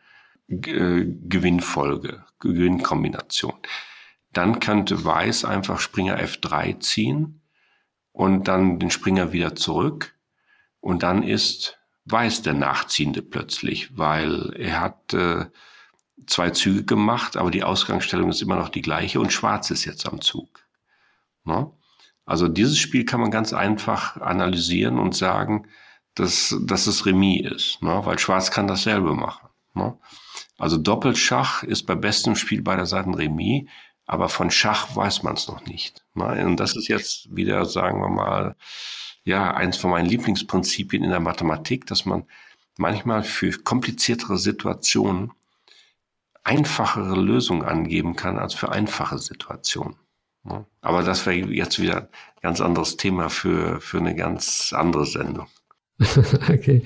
äh, 0.47 1.05
Gewinnfolge, 1.05 2.25
Gewinnkombination. 2.39 3.53
Dann 4.33 4.59
könnte 4.59 5.05
Weiß 5.05 5.45
einfach 5.45 5.79
Springer 5.79 6.19
F3 6.19 6.79
ziehen 6.79 7.41
und 8.13 8.47
dann 8.47 8.79
den 8.79 8.89
Springer 8.89 9.31
wieder 9.31 9.55
zurück 9.55 10.15
und 10.79 11.03
dann 11.03 11.21
ist 11.21 11.77
Weiß 12.05 12.41
der 12.41 12.53
Nachziehende 12.53 13.21
plötzlich, 13.21 13.95
weil 13.97 14.53
er 14.55 14.79
hat 14.79 15.13
äh, 15.13 15.45
zwei 16.25 16.49
Züge 16.49 16.83
gemacht, 16.83 17.37
aber 17.37 17.51
die 17.51 17.63
Ausgangsstellung 17.63 18.29
ist 18.29 18.41
immer 18.41 18.55
noch 18.55 18.69
die 18.69 18.81
gleiche 18.81 19.19
und 19.19 19.33
Schwarz 19.33 19.69
ist 19.69 19.85
jetzt 19.85 20.07
am 20.07 20.21
Zug. 20.21 20.65
Ne? 21.43 21.69
Also 22.27 22.49
dieses 22.49 22.77
Spiel 22.77 23.05
kann 23.05 23.21
man 23.21 23.31
ganz 23.31 23.53
einfach 23.53 24.17
analysieren 24.17 24.99
und 24.99 25.15
sagen, 25.15 25.65
dass, 26.13 26.55
dass 26.61 26.85
es 26.85 27.05
Remis 27.05 27.49
ist, 27.49 27.81
ne? 27.81 28.01
weil 28.03 28.19
Schwarz 28.19 28.51
kann 28.51 28.67
dasselbe 28.67 29.13
machen. 29.13 29.47
Ne? 29.73 29.97
Also 30.57 30.77
Doppelschach 30.77 31.63
ist 31.63 31.83
bei 31.83 31.95
bestem 31.95 32.35
Spiel 32.35 32.61
beider 32.61 32.85
Seiten 32.85 33.13
Remis, 33.13 33.69
aber 34.05 34.27
von 34.27 34.51
Schach 34.51 34.93
weiß 34.93 35.23
man 35.23 35.35
es 35.35 35.47
noch 35.47 35.65
nicht. 35.65 36.03
Ne? 36.15 36.45
Und 36.45 36.59
das 36.59 36.75
ist 36.75 36.89
jetzt 36.89 37.33
wieder, 37.33 37.63
sagen 37.63 38.01
wir 38.01 38.09
mal, 38.09 38.57
ja, 39.23 39.53
eins 39.53 39.77
von 39.77 39.91
meinen 39.91 40.09
Lieblingsprinzipien 40.09 41.05
in 41.05 41.11
der 41.11 41.19
Mathematik, 41.21 41.85
dass 41.85 42.05
man 42.05 42.25
manchmal 42.77 43.23
für 43.23 43.51
kompliziertere 43.51 44.37
Situationen 44.37 45.31
einfachere 46.43 47.15
Lösungen 47.15 47.63
angeben 47.63 48.17
kann 48.17 48.37
als 48.37 48.53
für 48.53 48.69
einfache 48.71 49.17
Situationen. 49.17 49.95
Ne? 50.47 50.65
Aber 50.81 51.03
das 51.03 51.25
wäre 51.25 51.37
jetzt 51.37 51.81
wieder 51.81 51.97
ein 51.97 52.07
ganz 52.41 52.61
anderes 52.61 52.97
Thema 52.97 53.29
für, 53.29 53.79
für 53.81 53.97
eine 53.97 54.15
ganz 54.15 54.73
andere 54.75 55.05
Sendung. 55.05 55.47
okay. 56.49 56.83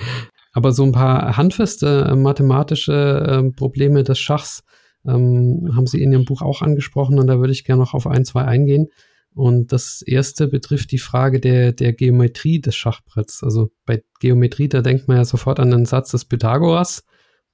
Aber 0.53 0.71
so 0.71 0.83
ein 0.83 0.91
paar 0.91 1.37
handfeste 1.37 2.09
äh, 2.11 2.15
mathematische 2.15 3.43
äh, 3.45 3.51
Probleme 3.51 4.03
des 4.03 4.19
Schachs 4.19 4.63
ähm, 5.05 5.71
haben 5.75 5.87
Sie 5.87 6.01
in 6.01 6.11
Ihrem 6.11 6.25
Buch 6.25 6.41
auch 6.41 6.61
angesprochen 6.61 7.19
und 7.19 7.27
da 7.27 7.39
würde 7.39 7.53
ich 7.53 7.63
gerne 7.63 7.81
noch 7.81 7.93
auf 7.93 8.07
ein, 8.07 8.25
zwei 8.25 8.43
eingehen. 8.43 8.87
Und 9.33 9.71
das 9.71 10.01
erste 10.01 10.47
betrifft 10.47 10.91
die 10.91 10.97
Frage 10.97 11.39
der, 11.39 11.71
der 11.71 11.93
Geometrie 11.93 12.59
des 12.59 12.75
Schachbretts. 12.75 13.43
Also 13.43 13.69
bei 13.85 14.03
Geometrie, 14.19 14.67
da 14.67 14.81
denkt 14.81 15.07
man 15.07 15.17
ja 15.17 15.25
sofort 15.25 15.59
an 15.59 15.71
den 15.71 15.85
Satz 15.85 16.11
des 16.11 16.25
Pythagoras, 16.25 17.05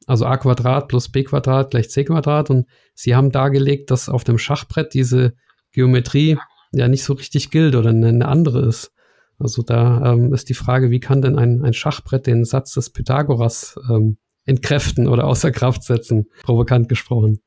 also 0.07 0.25
a 0.25 0.37
Quadrat 0.37 0.87
plus 0.87 1.09
b 1.09 1.23
Quadrat 1.23 1.71
gleich 1.71 1.89
c 1.89 2.03
Quadrat. 2.03 2.49
Und 2.49 2.65
Sie 2.95 3.15
haben 3.15 3.31
dargelegt, 3.31 3.91
dass 3.91 4.09
auf 4.09 4.23
dem 4.23 4.39
Schachbrett 4.39 4.95
diese 4.95 5.35
Geometrie 5.77 6.39
ja 6.71 6.87
nicht 6.87 7.03
so 7.03 7.13
richtig 7.13 7.51
gilt 7.51 7.75
oder 7.75 7.91
eine 7.91 8.27
andere 8.27 8.65
ist. 8.65 8.91
Also 9.37 9.61
da 9.61 10.11
ähm, 10.11 10.33
ist 10.33 10.49
die 10.49 10.55
Frage, 10.55 10.89
wie 10.89 10.99
kann 10.99 11.21
denn 11.21 11.37
ein, 11.37 11.63
ein 11.63 11.73
Schachbrett 11.73 12.25
den 12.25 12.45
Satz 12.45 12.73
des 12.73 12.89
Pythagoras 12.89 13.79
ähm, 13.87 14.17
entkräften 14.45 15.07
oder 15.07 15.25
außer 15.25 15.51
Kraft 15.51 15.83
setzen, 15.83 16.25
provokant 16.41 16.89
gesprochen. 16.89 17.41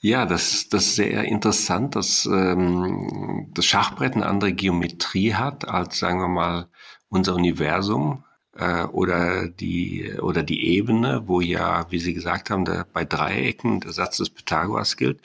Ja, 0.00 0.26
das, 0.26 0.68
das 0.70 0.86
ist 0.86 0.96
sehr 0.96 1.22
interessant, 1.22 1.94
dass 1.94 2.26
ähm, 2.26 3.52
das 3.54 3.64
Schachbrett 3.64 4.14
eine 4.14 4.26
andere 4.26 4.52
Geometrie 4.52 5.34
hat 5.34 5.68
als, 5.68 6.00
sagen 6.00 6.18
wir 6.18 6.26
mal, 6.26 6.66
unser 7.08 7.36
Universum 7.36 8.24
äh, 8.56 8.82
oder, 8.86 9.48
die, 9.48 10.14
oder 10.20 10.42
die 10.42 10.66
Ebene, 10.66 11.22
wo 11.26 11.40
ja, 11.40 11.86
wie 11.90 12.00
Sie 12.00 12.12
gesagt 12.12 12.50
haben, 12.50 12.64
der, 12.64 12.88
bei 12.92 13.04
Dreiecken 13.04 13.78
der 13.78 13.92
Satz 13.92 14.16
des 14.16 14.30
Pythagoras 14.30 14.96
gilt. 14.96 15.20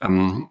Ähm, 0.00 0.48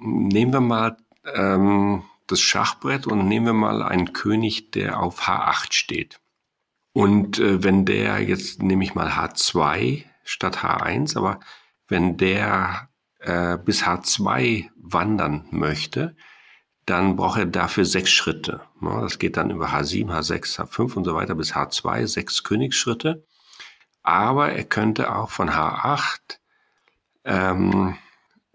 nehmen 0.00 0.52
wir 0.52 0.60
mal 0.60 0.96
ähm, 1.34 2.02
das 2.26 2.40
Schachbrett 2.40 3.06
und 3.06 3.26
nehmen 3.28 3.46
wir 3.46 3.52
mal 3.52 3.82
einen 3.82 4.12
König, 4.12 4.70
der 4.72 5.00
auf 5.00 5.22
H8 5.22 5.72
steht. 5.72 6.20
Und 6.92 7.38
äh, 7.38 7.62
wenn 7.62 7.84
der, 7.84 8.20
jetzt 8.20 8.62
nehme 8.62 8.84
ich 8.84 8.94
mal 8.94 9.08
H2 9.08 10.04
statt 10.24 10.58
H1, 10.58 11.16
aber 11.16 11.40
wenn 11.88 12.16
der 12.16 12.88
äh, 13.18 13.58
bis 13.58 13.84
H2 13.84 14.70
wandern 14.76 15.46
möchte, 15.50 16.16
dann 16.86 17.16
braucht 17.16 17.38
er 17.38 17.46
dafür 17.46 17.84
sechs 17.84 18.10
Schritte. 18.10 18.62
Ja, 18.80 19.00
das 19.00 19.18
geht 19.18 19.36
dann 19.36 19.50
über 19.50 19.68
H7, 19.68 20.06
H6, 20.06 20.60
H5 20.60 20.94
und 20.94 21.04
so 21.04 21.14
weiter 21.14 21.34
bis 21.34 21.54
H2, 21.54 22.06
sechs 22.06 22.42
Königsschritte. 22.42 23.24
Aber 24.02 24.52
er 24.52 24.64
könnte 24.64 25.14
auch 25.14 25.30
von 25.30 25.50
H8, 25.50 26.38
ähm, 27.24 27.96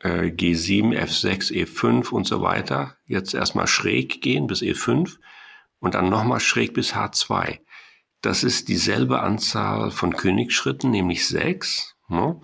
äh, 0.06 0.30
G7, 0.30 0.94
F6, 0.94 1.52
E5 1.52 2.12
und 2.12 2.28
so 2.28 2.42
weiter 2.42 2.96
jetzt 3.08 3.34
erstmal 3.34 3.68
schräg 3.68 4.22
gehen 4.22 4.46
bis 4.46 4.62
E5 4.62 5.18
und 5.80 5.96
dann 5.96 6.10
nochmal 6.10 6.40
schräg 6.40 6.74
bis 6.74 6.94
H2. 6.94 7.60
Das 8.22 8.44
ist 8.44 8.70
dieselbe 8.70 9.22
Anzahl 9.22 9.90
von 9.92 10.16
Königsschritten, 10.16 10.92
nämlich 10.92 11.28
sechs. 11.28 11.96
Ne? 12.08 12.40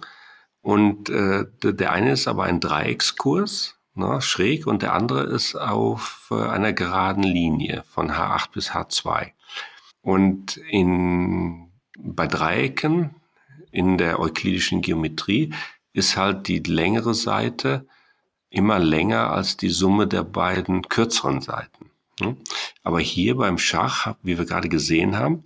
Und 0.61 1.09
äh, 1.09 1.45
der 1.63 1.91
eine 1.91 2.11
ist 2.13 2.27
aber 2.27 2.43
ein 2.43 2.59
Dreieckskurs, 2.59 3.79
ne, 3.95 4.21
schräg, 4.21 4.67
und 4.67 4.83
der 4.83 4.93
andere 4.93 5.23
ist 5.23 5.55
auf 5.55 6.27
äh, 6.31 6.35
einer 6.35 6.73
geraden 6.73 7.23
Linie 7.23 7.83
von 7.89 8.11
H8 8.11 8.51
bis 8.53 8.71
H2. 8.71 9.31
Und 10.01 10.57
in, 10.57 11.71
bei 11.97 12.27
Dreiecken 12.27 13.15
in 13.71 13.97
der 13.97 14.19
euklidischen 14.19 14.81
Geometrie 14.81 15.53
ist 15.93 16.17
halt 16.17 16.47
die 16.47 16.59
längere 16.59 17.13
Seite 17.13 17.87
immer 18.49 18.79
länger 18.79 19.31
als 19.31 19.57
die 19.57 19.69
Summe 19.69 20.07
der 20.07 20.23
beiden 20.23 20.83
kürzeren 20.83 21.41
Seiten. 21.41 21.91
Ne? 22.19 22.37
Aber 22.83 22.99
hier 22.99 23.35
beim 23.35 23.57
Schach, 23.57 24.15
wie 24.21 24.37
wir 24.37 24.45
gerade 24.45 24.69
gesehen 24.69 25.17
haben, 25.17 25.43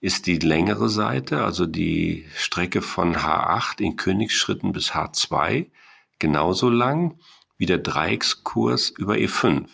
ist 0.00 0.26
die 0.26 0.38
längere 0.38 0.88
Seite, 0.88 1.44
also 1.44 1.66
die 1.66 2.26
Strecke 2.34 2.82
von 2.82 3.16
H8 3.16 3.80
in 3.80 3.96
Königsschritten 3.96 4.72
bis 4.72 4.92
H2, 4.92 5.70
genauso 6.18 6.68
lang 6.68 7.18
wie 7.56 7.66
der 7.66 7.78
Dreieckskurs 7.78 8.90
über 8.90 9.14
E5. 9.14 9.66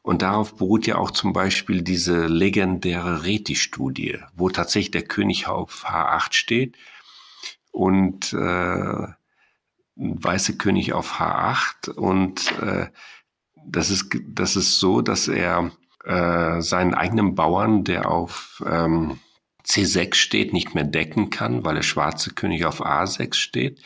Und 0.00 0.22
darauf 0.22 0.56
beruht 0.56 0.86
ja 0.86 0.96
auch 0.96 1.10
zum 1.10 1.32
Beispiel 1.32 1.82
diese 1.82 2.26
legendäre 2.26 3.24
Reti-Studie, 3.24 4.20
wo 4.34 4.48
tatsächlich 4.48 4.92
der 4.92 5.02
König 5.02 5.46
auf 5.46 5.84
H8 5.84 6.32
steht 6.32 6.76
und 7.72 8.32
äh, 8.32 9.08
weiße 9.96 10.56
König 10.56 10.92
auf 10.92 11.18
H8 11.18 11.90
und 11.90 12.52
äh, 12.60 12.88
das 13.66 13.90
ist 13.90 14.10
das 14.28 14.56
ist 14.56 14.78
so, 14.78 15.00
dass 15.00 15.28
er 15.28 15.72
äh, 16.04 16.60
seinen 16.60 16.94
eigenen 16.94 17.34
Bauern, 17.34 17.82
der 17.82 18.08
auf 18.10 18.62
ähm, 18.66 19.18
C6 19.64 20.14
steht, 20.14 20.52
nicht 20.52 20.74
mehr 20.74 20.84
decken 20.84 21.30
kann, 21.30 21.64
weil 21.64 21.74
der 21.74 21.82
schwarze 21.82 22.30
König 22.30 22.64
auf 22.64 22.84
A6 22.84 23.34
steht. 23.34 23.82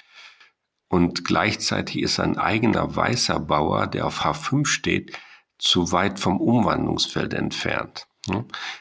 Und 0.88 1.24
gleichzeitig 1.24 2.00
ist 2.02 2.20
ein 2.20 2.36
eigener 2.36 2.94
weißer 2.94 3.40
Bauer, 3.40 3.86
der 3.86 4.06
auf 4.06 4.24
H5 4.24 4.66
steht, 4.66 5.16
zu 5.58 5.92
weit 5.92 6.18
vom 6.18 6.40
Umwandlungsfeld 6.40 7.32
entfernt. 7.32 8.08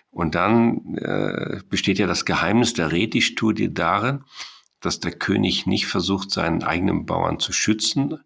Und 0.09 0.35
dann 0.35 0.95
äh, 0.97 1.61
besteht 1.69 1.99
ja 1.99 2.07
das 2.07 2.25
Geheimnis 2.25 2.73
der 2.73 2.91
Reti-Studie 2.91 3.73
darin, 3.73 4.23
dass 4.81 4.99
der 4.99 5.11
König 5.11 5.65
nicht 5.65 5.87
versucht, 5.87 6.31
seinen 6.31 6.63
eigenen 6.63 7.05
Bauern 7.05 7.39
zu 7.39 7.51
schützen 7.51 8.19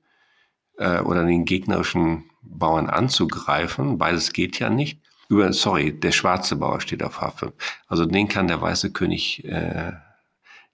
äh, 0.77 0.99
oder 0.99 1.25
den 1.25 1.45
gegnerischen 1.45 2.25
Bauern 2.41 2.89
anzugreifen. 2.89 3.97
Beides 3.97 4.33
geht 4.33 4.59
ja 4.59 4.69
nicht, 4.69 4.99
über, 5.29 5.51
sorry, 5.53 5.97
der 5.97 6.11
schwarze 6.11 6.55
Bauer 6.55 6.81
steht 6.81 7.03
auf 7.03 7.21
H5. 7.21 7.53
Also 7.87 8.05
den 8.05 8.27
kann 8.27 8.47
der 8.47 8.61
weiße 8.61 8.91
König 8.91 9.43
äh, 9.45 9.93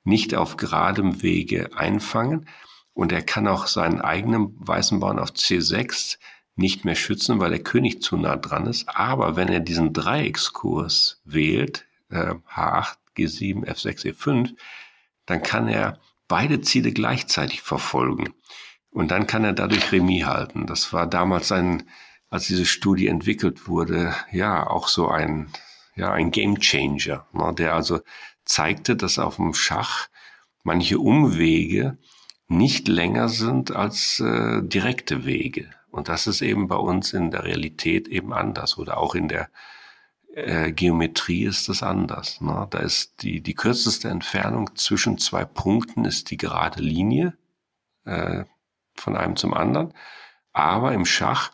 nicht 0.04 0.36
auf 0.36 0.58
geradem 0.58 1.22
Wege 1.22 1.70
einfangen. 1.76 2.48
Und 2.94 3.12
er 3.12 3.22
kann 3.22 3.48
auch 3.48 3.68
seinen 3.68 4.02
eigenen 4.02 4.56
weißen 4.60 5.00
Bauern 5.00 5.20
auf 5.20 5.30
C6 5.30 6.18
nicht 6.56 6.84
mehr 6.84 6.96
schützen, 6.96 7.40
weil 7.40 7.52
der 7.52 7.64
König 7.64 8.02
zu 8.02 8.18
nah 8.18 8.36
dran 8.36 8.66
ist. 8.66 8.90
Aber 8.90 9.38
wenn 9.38 9.48
er 9.48 9.62
diesen 9.62 9.94
Dreieckskurs 9.94 11.22
wählt, 11.24 11.86
äh, 12.10 12.34
H8, 12.54 12.98
G7, 13.16 13.66
F6, 13.66 14.14
E5, 14.14 14.56
dann 15.30 15.44
kann 15.44 15.68
er 15.68 16.00
beide 16.28 16.62
Ziele 16.62 16.92
gleichzeitig 16.92 17.62
verfolgen. 17.62 18.34
Und 18.92 19.12
dann 19.12 19.28
kann 19.28 19.44
er 19.44 19.54
dadurch 19.54 19.92
Remis 19.92 20.26
halten. 20.26 20.66
Das 20.66 20.94
war 20.94 21.08
damals 21.08 21.52
ein 21.52 21.84
als 22.30 22.48
diese 22.48 22.66
Studie 22.66 23.08
entwickelt 23.08 23.68
wurde, 23.68 24.14
ja, 24.32 24.68
auch 24.68 24.88
so 24.88 25.08
ein, 25.08 25.52
ja, 25.96 26.12
ein 26.12 26.32
Game 26.32 26.60
Changer, 26.60 27.28
ne, 27.34 27.54
der 27.58 27.74
also 27.74 28.02
zeigte, 28.46 28.96
dass 28.96 29.20
auf 29.20 29.38
dem 29.38 29.54
Schach 29.54 30.08
manche 30.64 31.00
Umwege 31.00 31.98
nicht 32.48 32.88
länger 32.88 33.30
sind 33.30 33.76
als 33.76 34.20
äh, 34.20 34.62
direkte 34.64 35.26
Wege. 35.26 35.70
Und 35.92 36.08
das 36.08 36.28
ist 36.28 36.42
eben 36.42 36.68
bei 36.68 36.76
uns 36.76 37.14
in 37.14 37.32
der 37.32 37.44
Realität 37.46 38.08
eben 38.08 38.34
anders 38.34 38.78
oder 38.78 38.98
auch 38.98 39.16
in 39.16 39.28
der 39.28 39.50
äh, 40.46 40.72
Geometrie 40.72 41.46
ist 41.46 41.70
das 41.70 41.84
anders. 41.84 42.42
Ne? 42.42 42.68
Da 42.70 42.80
ist 42.80 43.22
die, 43.24 43.42
die 43.42 43.56
kürzeste 43.56 44.10
Entfernung 44.10 44.76
zwischen 44.76 45.18
zwei 45.18 45.46
Punkten 45.46 46.06
ist 46.06 46.32
die 46.32 46.38
gerade 46.38 46.82
Linie 46.82 47.38
äh, 48.06 48.46
von 48.96 49.16
einem 49.16 49.36
zum 49.36 49.54
anderen. 49.54 49.94
Aber 50.54 50.94
im 50.94 51.06
Schach 51.06 51.52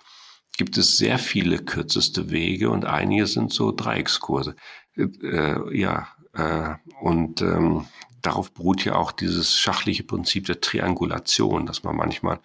gibt 0.57 0.77
es 0.77 0.97
sehr 0.97 1.19
viele 1.19 1.59
kürzeste 1.59 2.29
Wege 2.31 2.69
und 2.69 2.85
einige 2.85 3.27
sind 3.27 3.51
so 3.51 3.71
Dreieckskurse. 3.71 4.55
Äh, 4.95 5.77
ja, 5.77 6.07
äh, 6.33 6.75
und 7.01 7.41
ähm, 7.41 7.87
darauf 8.21 8.53
beruht 8.53 8.85
ja 8.85 8.95
auch 8.95 9.11
dieses 9.11 9.57
schachliche 9.57 10.03
Prinzip 10.03 10.45
der 10.45 10.61
Triangulation, 10.61 11.65
dass 11.65 11.83
man 11.83 11.95
manchmal 11.95 12.39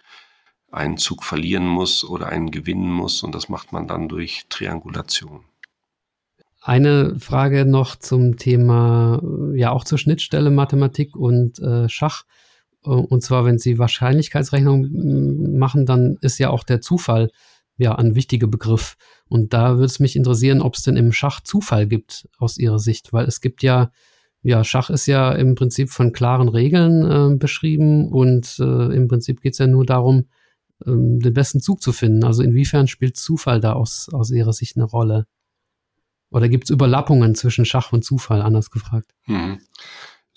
einen 0.71 0.97
Zug 0.97 1.23
verlieren 1.23 1.67
muss 1.67 2.03
oder 2.03 2.27
einen 2.27 2.51
gewinnen 2.51 2.91
muss 2.91 3.23
und 3.23 3.35
das 3.35 3.49
macht 3.49 3.73
man 3.73 3.87
dann 3.87 4.07
durch 4.07 4.45
Triangulation. 4.49 5.45
Eine 6.63 7.19
Frage 7.19 7.65
noch 7.65 7.95
zum 7.95 8.37
Thema, 8.37 9.19
ja 9.55 9.71
auch 9.71 9.83
zur 9.83 9.97
Schnittstelle 9.97 10.51
Mathematik 10.51 11.15
und 11.15 11.57
äh, 11.59 11.89
Schach. 11.89 12.23
Äh, 12.85 12.89
und 12.89 13.23
zwar, 13.23 13.45
wenn 13.45 13.57
Sie 13.57 13.79
Wahrscheinlichkeitsrechnung 13.79 15.57
machen, 15.57 15.87
dann 15.87 16.17
ist 16.21 16.37
ja 16.37 16.51
auch 16.51 16.63
der 16.63 16.79
Zufall 16.79 17.31
ja 17.77 17.95
ein 17.95 18.13
wichtiger 18.13 18.45
Begriff. 18.45 18.95
Und 19.27 19.53
da 19.53 19.73
würde 19.73 19.85
es 19.85 19.99
mich 19.99 20.15
interessieren, 20.15 20.61
ob 20.61 20.75
es 20.75 20.83
denn 20.83 20.97
im 20.97 21.11
Schach 21.11 21.41
Zufall 21.41 21.87
gibt 21.87 22.27
aus 22.37 22.59
Ihrer 22.59 22.77
Sicht, 22.77 23.11
weil 23.11 23.25
es 23.25 23.41
gibt 23.41 23.63
ja, 23.63 23.91
ja, 24.43 24.63
Schach 24.63 24.91
ist 24.91 25.07
ja 25.07 25.31
im 25.31 25.55
Prinzip 25.55 25.89
von 25.89 26.11
klaren 26.13 26.47
Regeln 26.47 27.33
äh, 27.33 27.37
beschrieben 27.37 28.09
und 28.09 28.59
äh, 28.59 28.95
im 28.95 29.07
Prinzip 29.07 29.41
geht 29.41 29.53
es 29.53 29.59
ja 29.59 29.65
nur 29.65 29.85
darum, 29.85 30.27
ähm, 30.85 31.19
den 31.21 31.33
besten 31.33 31.59
Zug 31.59 31.81
zu 31.81 31.91
finden? 31.91 32.23
Also 32.23 32.43
inwiefern 32.43 32.87
spielt 32.87 33.17
Zufall 33.17 33.61
da 33.61 33.73
aus, 33.73 34.09
aus 34.11 34.29
Ihrer 34.29 34.53
Sicht 34.53 34.77
eine 34.77 34.85
Rolle? 34.85 35.25
Oder 36.31 36.49
gibt 36.49 36.63
es 36.63 36.69
Überlappungen 36.69 37.35
zwischen 37.35 37.65
Schach 37.65 37.91
und 37.91 38.03
Zufall, 38.03 38.41
anders 38.41 38.71
gefragt? 38.71 39.13
Mhm. 39.27 39.59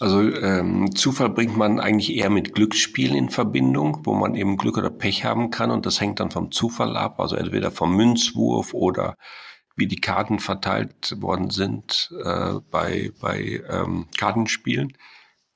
Also 0.01 0.21
ähm, 0.21 0.95
Zufall 0.97 1.31
bringt 1.31 1.57
man 1.57 1.79
eigentlich 1.79 2.15
eher 2.15 2.29
mit 2.29 2.53
Glücksspielen 2.53 3.17
in 3.17 3.31
Verbindung, 3.31 4.01
wo 4.03 4.15
man 4.15 4.35
eben 4.35 4.57
Glück 4.57 4.77
oder 4.77 4.91
Pech 4.91 5.25
haben 5.25 5.51
kann 5.51 5.71
und 5.71 5.87
das 5.87 6.01
hängt 6.01 6.19
dann 6.19 6.33
vom 6.33 6.51
Zufall 6.51 6.97
ab, 6.97 7.21
also 7.21 7.37
entweder 7.37 7.71
vom 7.71 7.95
Münzwurf 7.95 8.75
oder 8.75 9.17
wie 9.77 9.87
die 9.87 10.01
Karten 10.01 10.41
verteilt 10.41 11.15
worden 11.21 11.51
sind 11.51 12.13
äh, 12.25 12.55
bei, 12.71 13.13
bei 13.21 13.63
ähm, 13.69 14.07
Kartenspielen. 14.19 14.97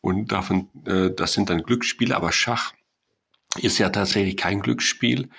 Und 0.01 0.31
davon, 0.31 0.69
äh, 0.87 1.11
das 1.11 1.33
sind 1.33 1.51
dann 1.51 1.63
Glücksspiele, 1.63 2.15
aber 2.15 2.33
Schach 2.33 2.73
ist 3.61 3.79
ja 3.79 3.91
tatsächlich 3.91 4.37
kein 4.37 4.61
Glücksspiel. 4.61 5.31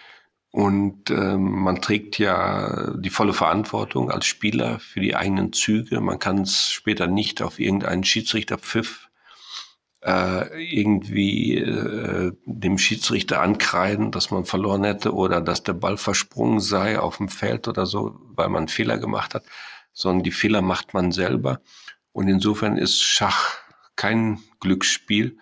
Und 0.52 1.12
ähm, 1.12 1.62
man 1.62 1.80
trägt 1.82 2.18
ja 2.18 2.92
die 2.98 3.12
volle 3.12 3.34
Verantwortung 3.34 4.10
als 4.10 4.26
Spieler 4.26 4.80
für 4.80 5.00
die 5.00 5.16
eigenen 5.16 5.54
Züge. 5.54 6.02
Man 6.02 6.18
kann 6.18 6.40
es 6.40 6.72
später 6.72 7.06
nicht 7.06 7.42
auf 7.44 7.60
irgendeinen 7.60 8.04
Schiedsrichterpfiff 8.04 9.10
äh, 10.02 10.64
irgendwie 10.64 11.58
äh, 11.58 12.32
dem 12.46 12.78
Schiedsrichter 12.78 13.42
ankreiden, 13.42 14.12
dass 14.12 14.32
man 14.32 14.46
verloren 14.46 14.84
hätte 14.84 15.14
oder 15.14 15.42
dass 15.42 15.64
der 15.64 15.74
Ball 15.74 15.98
versprungen 15.98 16.60
sei 16.60 17.00
auf 17.00 17.18
dem 17.18 17.30
Feld 17.30 17.68
oder 17.68 17.86
so, 17.86 18.20
weil 18.36 18.50
man 18.50 18.70
Fehler 18.70 18.98
gemacht 18.98 19.36
hat, 19.36 19.44
sondern 19.94 20.24
die 20.24 20.32
Fehler 20.32 20.62
macht 20.62 20.94
man 20.94 21.12
selber. 21.12 21.62
Und 22.12 22.28
insofern 22.28 22.78
ist 22.78 23.02
Schach 23.02 23.58
kein 23.96 24.40
Glücksspiel, 24.62 25.38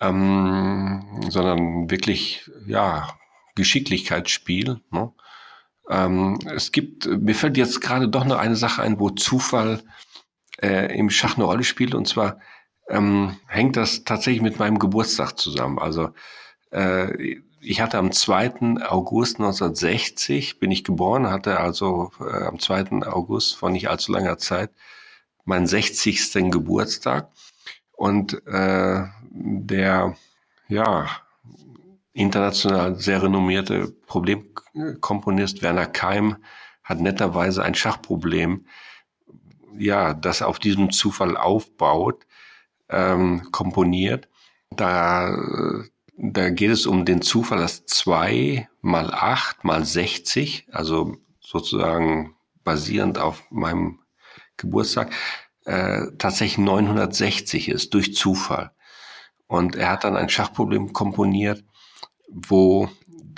ähm, 0.00 1.04
sondern 1.28 1.90
wirklich, 1.90 2.48
ja, 2.66 3.08
Geschicklichkeitsspiel. 3.58 4.80
Ne? 4.90 5.12
Ähm, 5.90 6.38
es 6.54 6.72
gibt, 6.72 7.06
mir 7.06 7.34
fällt 7.34 7.56
jetzt 7.56 7.80
gerade 7.80 8.08
doch 8.08 8.24
noch 8.24 8.38
eine 8.38 8.56
Sache 8.56 8.82
ein, 8.82 8.98
wo 8.98 9.10
Zufall 9.10 9.82
äh, 10.62 10.96
im 10.96 11.10
Schach 11.10 11.36
eine 11.36 11.44
Rolle 11.44 11.64
spielt, 11.64 11.94
und 11.94 12.08
zwar 12.08 12.40
ähm, 12.88 13.36
hängt 13.46 13.76
das 13.76 14.04
tatsächlich 14.04 14.42
mit 14.42 14.58
meinem 14.58 14.78
Geburtstag 14.78 15.38
zusammen. 15.38 15.78
Also 15.78 16.10
äh, 16.70 17.40
ich 17.60 17.80
hatte 17.80 17.98
am 17.98 18.12
2. 18.12 18.86
August 18.86 19.36
1960 19.36 20.58
bin 20.58 20.70
ich 20.70 20.84
geboren, 20.84 21.28
hatte 21.28 21.58
also 21.58 22.12
äh, 22.20 22.44
am 22.44 22.58
2. 22.58 23.06
August 23.06 23.56
vor 23.56 23.70
nicht 23.70 23.90
allzu 23.90 24.12
langer 24.12 24.38
Zeit 24.38 24.70
meinen 25.44 25.66
60. 25.66 26.50
Geburtstag. 26.50 27.30
Und 27.92 28.46
äh, 28.46 29.04
der, 29.30 30.16
ja, 30.68 31.08
international 32.18 32.96
sehr 32.96 33.22
renommierte 33.22 33.92
Problemkomponist 34.06 35.62
Werner 35.62 35.86
Keim 35.86 36.36
hat 36.82 37.00
netterweise 37.00 37.62
ein 37.62 37.74
Schachproblem, 37.74 38.66
ja, 39.76 40.14
das 40.14 40.42
auf 40.42 40.58
diesem 40.58 40.90
Zufall 40.90 41.36
aufbaut, 41.36 42.26
ähm, 42.88 43.48
komponiert. 43.52 44.28
Da, 44.70 45.36
da 46.16 46.50
geht 46.50 46.70
es 46.70 46.86
um 46.86 47.04
den 47.04 47.22
Zufall, 47.22 47.58
dass 47.58 47.86
zwei 47.86 48.68
mal 48.80 49.12
acht 49.12 49.64
mal 49.64 49.84
60, 49.84 50.68
also 50.72 51.16
sozusagen 51.40 52.34
basierend 52.64 53.18
auf 53.18 53.44
meinem 53.50 54.00
Geburtstag, 54.56 55.12
äh, 55.64 56.06
tatsächlich 56.18 56.58
960 56.58 57.68
ist, 57.68 57.94
durch 57.94 58.14
Zufall. 58.14 58.72
Und 59.46 59.76
er 59.76 59.90
hat 59.90 60.04
dann 60.04 60.16
ein 60.16 60.28
Schachproblem 60.28 60.92
komponiert, 60.92 61.64
wo 62.28 62.88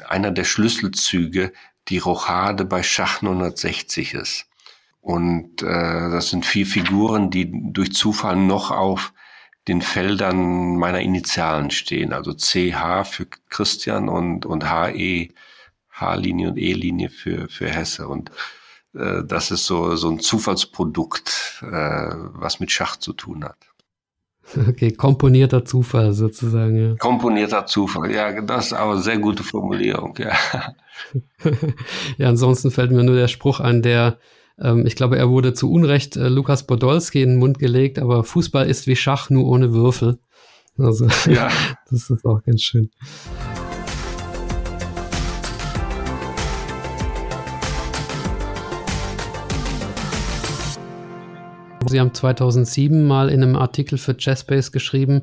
einer 0.09 0.31
der 0.31 0.45
Schlüsselzüge 0.45 1.53
die 1.89 1.99
Rochade 1.99 2.65
bei 2.65 2.83
Schach 2.83 3.23
960 3.23 4.15
ist. 4.15 4.47
Und 5.01 5.63
äh, 5.63 6.11
das 6.11 6.31
sind 6.31 6.45
vier 6.45 6.67
Figuren, 6.67 7.31
die 7.31 7.51
durch 7.73 7.93
Zufall 7.93 8.37
noch 8.37 8.71
auf 8.71 9.13
den 9.67 9.83
Feldern 9.83 10.77
meiner 10.77 11.01
Initialen 11.01 11.71
stehen. 11.71 12.13
Also 12.13 12.35
CH 12.35 13.05
für 13.05 13.27
Christian 13.49 14.09
und, 14.09 14.47
und 14.47 14.71
HE, 14.71 15.29
H-Linie 15.93 16.49
und 16.49 16.59
E-Linie 16.59 17.11
für, 17.11 17.49
für 17.49 17.69
Hesse. 17.69 18.09
Und 18.09 18.31
äh, 18.95 19.23
das 19.25 19.51
ist 19.51 19.67
so, 19.67 19.97
so 19.97 20.11
ein 20.11 20.21
Zufallsprodukt, 20.21 21.63
äh, 21.63 21.67
was 21.67 22.61
mit 22.61 22.71
Schach 22.71 22.97
zu 22.97 23.13
tun 23.13 23.45
hat. 23.45 23.70
Okay, 24.69 24.93
komponierter 24.93 25.65
Zufall 25.65 26.13
sozusagen, 26.13 26.77
ja. 26.77 26.95
Komponierter 26.97 27.67
Zufall, 27.67 28.13
ja, 28.13 28.41
das 28.41 28.67
ist 28.67 28.73
aber 28.73 28.93
eine 28.93 29.03
sehr 29.03 29.19
gute 29.19 29.43
Formulierung, 29.43 30.15
ja. 30.19 30.33
ja, 32.19 32.29
ansonsten 32.29 32.71
fällt 32.71 32.91
mir 32.91 33.03
nur 33.03 33.17
der 33.17 33.29
Spruch 33.29 33.61
ein, 33.61 33.83
der, 33.83 34.19
ähm, 34.59 34.87
ich 34.87 34.97
glaube, 34.97 35.19
er 35.19 35.31
wurde 35.31 35.55
zu 35.55 35.71
Unrecht 35.71 36.17
äh, 36.17 36.29
Lukas 36.29 36.67
Podolski 36.67 37.23
in 37.23 37.31
den 37.31 37.39
Mund 37.39 37.59
gelegt, 37.59 37.99
aber 37.99 38.25
Fußball 38.25 38.69
ist 38.69 38.87
wie 38.87 38.97
Schach, 38.97 39.31
nur 39.31 39.47
ohne 39.47 39.73
Würfel. 39.73 40.19
Also, 40.79 41.07
ja. 41.31 41.51
das 41.91 42.11
ist 42.11 42.25
auch 42.25 42.43
ganz 42.43 42.63
schön. 42.63 42.91
Sie 51.91 52.01
haben 52.01 52.15
2007 52.15 53.07
mal 53.07 53.29
in 53.29 53.43
einem 53.43 53.57
Artikel 53.57 53.99
für 53.99 54.17
Chessbase 54.17 54.71
geschrieben, 54.71 55.23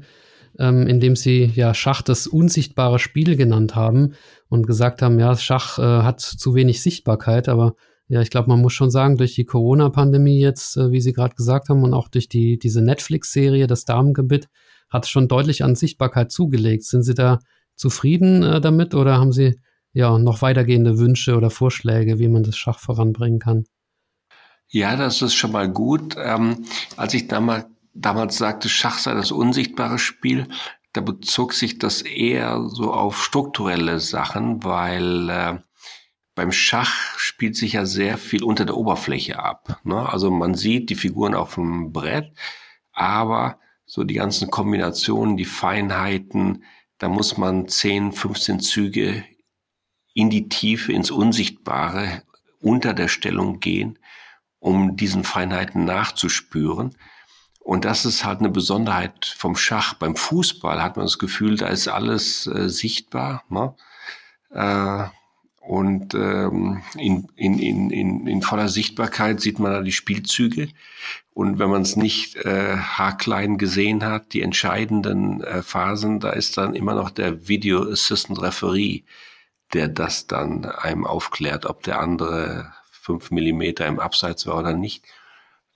ähm, 0.60 0.88
in 0.88 1.00
dem 1.00 1.16
Sie 1.16 1.46
ja 1.46 1.74
Schach 1.74 2.02
das 2.02 2.28
unsichtbare 2.28 3.00
Spiel 3.00 3.36
genannt 3.36 3.76
haben 3.76 4.14
und 4.50 4.68
gesagt 4.68 5.02
haben, 5.02 5.20
ja, 5.20 5.36
Schach 5.36 5.80
äh, 5.80 5.82
hat 5.82 6.22
zu 6.22 6.56
wenig 6.56 6.82
Sichtbarkeit, 6.82 7.50
aber 7.50 7.76
ja, 8.10 8.22
ich 8.22 8.30
glaube, 8.30 8.50
man 8.50 8.62
muss 8.62 8.74
schon 8.74 8.90
sagen, 8.90 9.18
durch 9.18 9.36
die 9.36 9.46
Corona-Pandemie 9.46 10.40
jetzt, 10.40 10.78
äh, 10.78 10.92
wie 10.92 11.02
Sie 11.02 11.14
gerade 11.14 11.36
gesagt 11.36 11.70
haben, 11.70 11.84
und 11.84 11.94
auch 11.94 12.08
durch 12.08 12.30
die, 12.30 12.58
diese 12.58 12.82
Netflix-Serie, 12.82 13.68
das 13.68 13.86
Damengebiet, 13.86 14.48
hat 14.90 15.06
es 15.06 15.10
schon 15.10 15.28
deutlich 15.28 15.64
an 15.64 15.76
Sichtbarkeit 15.76 16.32
zugelegt. 16.32 16.84
Sind 16.84 17.04
Sie 17.04 17.14
da 17.14 17.40
zufrieden 17.76 18.44
äh, 18.44 18.62
damit 18.62 18.94
oder 18.96 19.18
haben 19.18 19.34
Sie 19.34 19.60
ja 19.94 20.18
noch 20.18 20.42
weitergehende 20.42 21.00
Wünsche 21.00 21.36
oder 21.36 21.50
Vorschläge, 21.50 22.20
wie 22.20 22.30
man 22.30 22.44
das 22.44 22.56
Schach 22.56 22.80
voranbringen 22.80 23.40
kann? 23.40 23.66
Ja, 24.70 24.96
das 24.98 25.22
ist 25.22 25.36
schon 25.36 25.54
mal 25.54 25.70
gut. 25.70 26.16
Ähm, 26.18 26.66
als 26.98 27.14
ich 27.14 27.28
damals, 27.28 27.66
damals 27.94 28.38
sagte, 28.38 28.70
Schach 28.70 29.00
sei 29.00 29.14
das 29.14 29.32
unsichtbare 29.32 29.98
Spiel, 29.98 30.48
da 30.94 31.02
bezog 31.02 31.54
sich 31.54 31.80
das 31.80 32.02
eher 32.02 32.68
so 32.68 32.94
auf 32.94 33.24
strukturelle 33.24 34.00
Sachen, 34.00 34.64
weil 34.64 35.30
äh, 35.30 35.60
beim 36.36 36.52
Schach 36.52 37.18
spielt 37.18 37.56
sich 37.56 37.74
ja 37.74 37.86
sehr 37.86 38.18
viel 38.18 38.44
unter 38.44 38.66
der 38.66 38.78
Oberfläche 38.78 39.40
ab. 39.40 39.80
Ne? 39.84 40.08
Also 40.08 40.32
man 40.32 40.54
sieht 40.54 40.90
die 40.90 40.96
Figuren 40.96 41.34
auf 41.34 41.56
dem 41.56 41.94
Brett, 41.94 42.34
aber 42.92 43.60
so 43.86 44.04
die 44.04 44.16
ganzen 44.16 44.52
Kombinationen, 44.52 45.38
die 45.38 45.46
Feinheiten, 45.46 46.64
da 46.98 47.08
muss 47.08 47.38
man 47.38 47.68
10, 47.68 48.12
15 48.12 48.60
Züge 48.60 49.24
in 50.14 50.30
die 50.30 50.50
Tiefe, 50.50 50.92
ins 50.92 51.10
Unsichtbare 51.10 52.24
unter 52.60 52.94
der 52.94 53.08
Stellung 53.08 53.60
gehen 53.60 53.98
um 54.60 54.96
diesen 54.96 55.24
Feinheiten 55.24 55.86
nachzuspüren. 55.86 56.96
Und 57.60 57.84
das 57.84 58.06
ist 58.06 58.24
halt 58.24 58.40
eine 58.40 58.50
Besonderheit 58.50 59.26
vom 59.38 59.58
Schach. 59.58 59.94
Beim 59.96 60.16
Fußball 60.16 60.82
hat 60.82 60.96
man 60.96 61.06
das 61.06 61.20
Gefühl, 61.20 61.58
da 61.58 61.68
ist 61.68 61.90
alles 61.90 62.48
äh, 62.48 62.70
sichtbar. 62.70 63.44
Ne? 63.50 63.76
Äh, 64.52 65.10
und 65.68 66.14
ähm, 66.14 66.82
in, 66.96 67.28
in, 67.36 67.60
in, 67.60 68.26
in, 68.26 68.42
voller 68.42 68.70
Sichtbarkeit 68.70 69.42
sieht 69.42 69.60
man 69.60 69.74
da 69.74 69.82
die 69.82 69.92
Spielzüge. 69.92 70.70
Und 71.34 71.60
wenn 71.60 71.70
man 71.70 71.82
es 71.82 71.98
nicht 71.98 72.38
äh, 72.38 72.78
haarklein 72.78 73.58
gesehen 73.58 74.06
hat, 74.06 74.32
die 74.32 74.44
entscheidenden 74.44 75.44
äh, 75.44 75.62
Phasen, 75.62 76.22
da 76.22 76.30
ist 76.30 76.58
dann 76.58 76.74
immer 76.74 76.96
noch 76.96 77.10
der 77.10 77.50
Video 77.50 77.84
Assistant 77.84 78.42
Referee, 78.42 79.04
der 79.74 79.90
das 79.90 80.28
dann 80.28 80.64
einem 80.64 81.06
aufklärt, 81.06 81.66
ob 81.66 81.84
der 81.84 82.00
andere 82.00 82.72
fünf 83.08 83.32
Millimeter 83.32 83.88
im 83.88 84.00
Abseits 84.00 84.46
war 84.48 84.60
oder 84.60 84.74
nicht. 84.74 85.06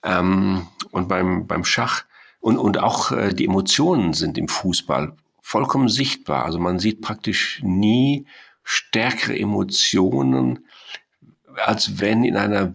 Ähm, 0.04 0.66
und 0.90 1.08
beim, 1.08 1.46
beim 1.46 1.64
Schach 1.64 2.04
und, 2.40 2.58
und 2.58 2.78
auch 2.78 3.10
äh, 3.10 3.32
die 3.32 3.46
Emotionen 3.46 4.12
sind 4.12 4.36
im 4.36 4.48
Fußball 4.48 5.16
vollkommen 5.40 5.88
sichtbar. 5.88 6.44
Also 6.44 6.58
man 6.58 6.78
sieht 6.78 7.00
praktisch 7.00 7.60
nie 7.62 8.26
stärkere 8.64 9.38
Emotionen, 9.38 10.66
als 11.64 12.00
wenn 12.00 12.22
in 12.22 12.36
einer 12.36 12.64
äh, 12.64 12.72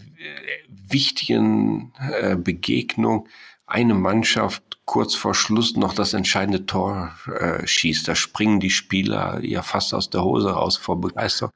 wichtigen 0.68 1.94
äh, 2.20 2.36
Begegnung 2.36 3.28
eine 3.68 3.94
Mannschaft 3.94 4.64
kurz 4.86 5.14
vor 5.14 5.36
Schluss 5.36 5.76
noch 5.76 5.94
das 5.94 6.14
entscheidende 6.14 6.66
Tor 6.66 7.12
äh, 7.28 7.68
schießt. 7.68 8.08
Da 8.08 8.16
springen 8.16 8.60
die 8.60 8.72
Spieler 8.72 9.40
ja 9.44 9.62
fast 9.62 9.94
aus 9.94 10.10
der 10.10 10.24
Hose 10.24 10.50
raus 10.50 10.78
vor 10.78 11.00
Begeisterung. 11.00 11.54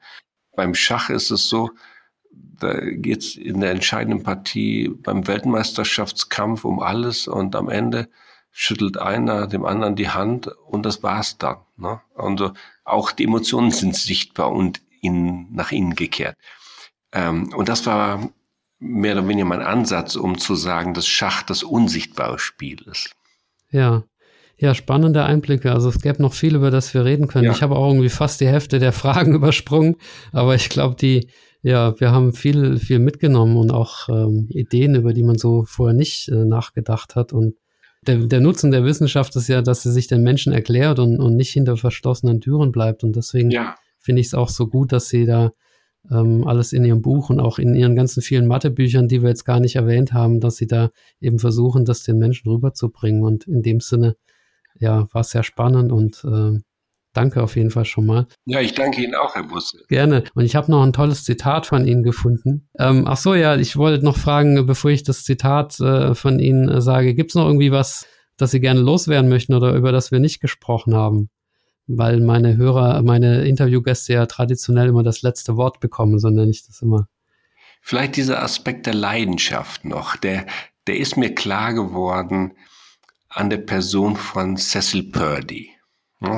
Beim 0.55 0.75
Schach 0.75 1.09
ist 1.09 1.31
es 1.31 1.47
so, 1.47 1.71
da 2.31 2.79
geht 2.79 3.21
es 3.21 3.35
in 3.35 3.59
der 3.59 3.71
entscheidenden 3.71 4.23
Partie 4.23 4.89
beim 4.89 5.27
Weltmeisterschaftskampf 5.27 6.63
um 6.63 6.79
alles 6.79 7.27
und 7.27 7.55
am 7.55 7.69
Ende 7.69 8.07
schüttelt 8.51 8.97
einer 8.97 9.47
dem 9.47 9.65
anderen 9.65 9.95
die 9.95 10.09
Hand 10.09 10.47
und 10.47 10.85
das 10.85 11.01
war's 11.03 11.37
dann. 11.37 11.57
Ne? 11.77 12.01
Und 12.15 12.53
auch 12.83 13.11
die 13.11 13.23
Emotionen 13.23 13.71
sind 13.71 13.95
sichtbar 13.95 14.51
und 14.51 14.81
in, 15.01 15.51
nach 15.53 15.71
innen 15.71 15.95
gekehrt. 15.95 16.37
Ähm, 17.13 17.51
und 17.53 17.69
das 17.69 17.85
war 17.85 18.29
mehr 18.79 19.13
oder 19.13 19.27
weniger 19.27 19.47
mein 19.47 19.61
Ansatz, 19.61 20.15
um 20.15 20.37
zu 20.37 20.55
sagen, 20.55 20.93
dass 20.93 21.07
Schach 21.07 21.43
das 21.43 21.63
unsichtbare 21.63 22.39
Spiel 22.39 22.81
ist. 22.89 23.11
Ja. 23.69 24.03
Ja, 24.57 24.75
spannende 24.75 25.23
Einblicke. 25.23 25.71
Also 25.71 25.89
es 25.89 26.01
gäbe 26.01 26.21
noch 26.21 26.33
viel, 26.33 26.55
über 26.55 26.69
das 26.69 26.93
wir 26.93 27.03
reden 27.03 27.27
können. 27.27 27.45
Ja. 27.45 27.51
Ich 27.51 27.63
habe 27.63 27.75
auch 27.75 27.87
irgendwie 27.87 28.09
fast 28.09 28.41
die 28.41 28.47
Hälfte 28.47 28.77
der 28.77 28.93
Fragen 28.93 29.33
übersprungen, 29.35 29.95
aber 30.31 30.53
ich 30.53 30.69
glaube, 30.69 30.95
die, 30.95 31.27
ja, 31.63 31.99
wir 31.99 32.11
haben 32.11 32.33
viel, 32.33 32.77
viel 32.77 32.99
mitgenommen 32.99 33.55
und 33.55 33.71
auch 33.71 34.09
ähm, 34.09 34.47
Ideen, 34.49 34.95
über 34.95 35.13
die 35.13 35.23
man 35.23 35.37
so 35.37 35.63
vorher 35.65 35.95
nicht 35.95 36.27
äh, 36.29 36.45
nachgedacht 36.45 37.15
hat. 37.15 37.33
Und 37.33 37.55
der, 38.07 38.17
der 38.17 38.41
Nutzen 38.41 38.71
der 38.71 38.83
Wissenschaft 38.83 39.35
ist 39.35 39.47
ja, 39.47 39.61
dass 39.61 39.83
sie 39.83 39.91
sich 39.91 40.07
den 40.07 40.23
Menschen 40.23 40.53
erklärt 40.53 40.97
und, 40.97 41.19
und 41.19 41.35
nicht 41.35 41.51
hinter 41.51 41.77
verschlossenen 41.77 42.41
Türen 42.41 42.71
bleibt. 42.71 43.03
Und 43.03 43.15
deswegen 43.15 43.51
ja. 43.51 43.75
finde 43.99 44.21
ich 44.21 44.27
es 44.27 44.33
auch 44.33 44.49
so 44.49 44.67
gut, 44.67 44.91
dass 44.91 45.09
sie 45.09 45.25
da 45.25 45.51
ähm, 46.09 46.47
alles 46.47 46.73
in 46.73 46.83
ihrem 46.83 47.03
Buch 47.03 47.29
und 47.29 47.39
auch 47.39 47.59
in 47.59 47.75
ihren 47.75 47.95
ganzen 47.95 48.23
vielen 48.23 48.47
Mathebüchern, 48.47 49.07
die 49.07 49.21
wir 49.21 49.29
jetzt 49.29 49.45
gar 49.45 49.59
nicht 49.59 49.75
erwähnt 49.75 50.13
haben, 50.13 50.39
dass 50.39 50.55
sie 50.55 50.65
da 50.65 50.89
eben 51.19 51.37
versuchen, 51.37 51.85
das 51.85 52.01
den 52.01 52.17
Menschen 52.17 52.49
rüberzubringen. 52.49 53.21
Und 53.23 53.47
in 53.47 53.61
dem 53.61 53.81
Sinne, 53.81 54.15
ja, 54.79 55.07
war 55.11 55.21
es 55.21 55.29
sehr 55.29 55.43
spannend 55.43 55.91
und 55.91 56.23
äh, 56.23 56.59
Danke 57.13 57.43
auf 57.43 57.57
jeden 57.57 57.71
Fall 57.71 57.83
schon 57.83 58.05
mal. 58.05 58.27
Ja, 58.45 58.61
ich 58.61 58.73
danke 58.73 59.03
Ihnen 59.03 59.15
auch, 59.15 59.35
Herr 59.35 59.43
Busse. 59.43 59.83
Gerne. 59.89 60.23
Und 60.33 60.45
ich 60.45 60.55
habe 60.55 60.71
noch 60.71 60.81
ein 60.81 60.93
tolles 60.93 61.25
Zitat 61.25 61.65
von 61.65 61.85
Ihnen 61.85 62.03
gefunden. 62.03 62.69
Ähm, 62.79 63.05
ach 63.05 63.17
so, 63.17 63.35
ja, 63.35 63.55
ich 63.57 63.75
wollte 63.75 64.05
noch 64.05 64.17
fragen, 64.17 64.65
bevor 64.65 64.91
ich 64.91 65.03
das 65.03 65.25
Zitat 65.25 65.79
äh, 65.81 66.15
von 66.15 66.39
Ihnen 66.39 66.69
äh, 66.69 66.81
sage, 66.81 67.13
gibt 67.13 67.31
es 67.31 67.35
noch 67.35 67.45
irgendwie 67.45 67.71
was, 67.71 68.07
das 68.37 68.51
Sie 68.51 68.61
gerne 68.61 68.79
loswerden 68.79 69.29
möchten 69.29 69.53
oder 69.53 69.73
über 69.73 69.91
das 69.91 70.11
wir 70.11 70.19
nicht 70.19 70.39
gesprochen 70.39 70.95
haben? 70.95 71.29
Weil 71.87 72.21
meine 72.21 72.55
Hörer, 72.55 73.01
meine 73.01 73.43
Interviewgäste 73.45 74.13
ja 74.13 74.25
traditionell 74.25 74.87
immer 74.87 75.03
das 75.03 75.21
letzte 75.21 75.57
Wort 75.57 75.81
bekommen, 75.81 76.17
so 76.17 76.29
nenne 76.29 76.51
ich 76.51 76.65
das 76.65 76.81
immer. 76.81 77.07
Vielleicht 77.81 78.15
dieser 78.15 78.41
Aspekt 78.41 78.85
der 78.85 78.93
Leidenschaft 78.93 79.83
noch, 79.83 80.15
der, 80.15 80.45
der 80.87 80.97
ist 80.97 81.17
mir 81.17 81.35
klar 81.35 81.73
geworden 81.73 82.53
an 83.27 83.49
der 83.49 83.57
Person 83.57 84.15
von 84.15 84.55
Cecil 84.55 85.11
Purdy. 85.11 85.71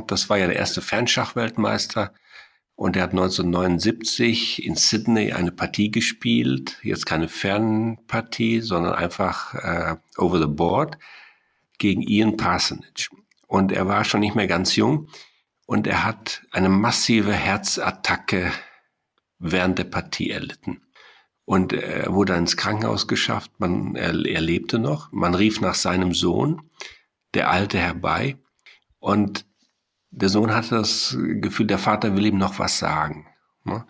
Das 0.07 0.29
war 0.29 0.38
ja 0.38 0.47
der 0.47 0.55
erste 0.55 0.81
Fernschachweltmeister 0.81 2.13
und 2.75 2.95
er 2.95 3.03
hat 3.03 3.11
1979 3.11 4.65
in 4.65 4.75
Sydney 4.75 5.34
eine 5.34 5.51
Partie 5.51 5.91
gespielt, 5.91 6.79
jetzt 6.81 7.05
keine 7.05 7.27
Fernpartie, 7.27 8.61
sondern 8.61 8.93
einfach 8.93 9.53
äh, 9.53 9.95
over 10.17 10.39
the 10.39 10.47
board 10.47 10.97
gegen 11.77 12.01
Ian 12.01 12.38
Parsonage. 12.38 13.09
Und 13.45 13.71
er 13.71 13.88
war 13.88 14.05
schon 14.05 14.21
nicht 14.21 14.36
mehr 14.36 14.47
ganz 14.47 14.75
jung 14.75 15.09
und 15.65 15.86
er 15.86 16.03
hat 16.03 16.43
eine 16.51 16.69
massive 16.69 17.34
Herzattacke 17.34 18.51
während 19.38 19.77
der 19.79 19.86
Partie 19.86 20.31
erlitten. 20.31 20.81
Und 21.45 21.73
er 21.73 22.13
wurde 22.13 22.36
ins 22.36 22.55
Krankenhaus 22.55 23.07
geschafft, 23.07 23.51
man, 23.59 23.95
er, 23.95 24.13
er 24.25 24.41
lebte 24.41 24.79
noch. 24.79 25.11
Man 25.11 25.36
rief 25.36 25.59
nach 25.59 25.75
seinem 25.75 26.13
Sohn, 26.13 26.69
der 27.34 27.51
Alte, 27.51 27.77
herbei. 27.77 28.38
Und 28.99 29.45
der 30.16 30.30
Sohn 30.30 30.53
hatte 30.53 30.76
das 30.76 31.18
Gefühl, 31.18 31.66
der 31.66 31.80
Vater 31.80 32.16
will 32.16 32.26
ihm 32.26 32.38
noch 32.38 32.59
was 32.59 32.78
sagen. 32.78 33.26
Ne? 33.64 33.86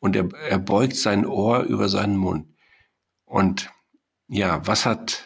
Und 0.00 0.16
er, 0.16 0.28
er 0.48 0.58
beugt 0.58 0.96
sein 0.96 1.24
Ohr 1.24 1.62
über 1.62 1.88
seinen 1.88 2.16
Mund. 2.16 2.46
Und 3.24 3.70
ja, 4.26 4.66
was 4.66 4.86
hat 4.86 5.24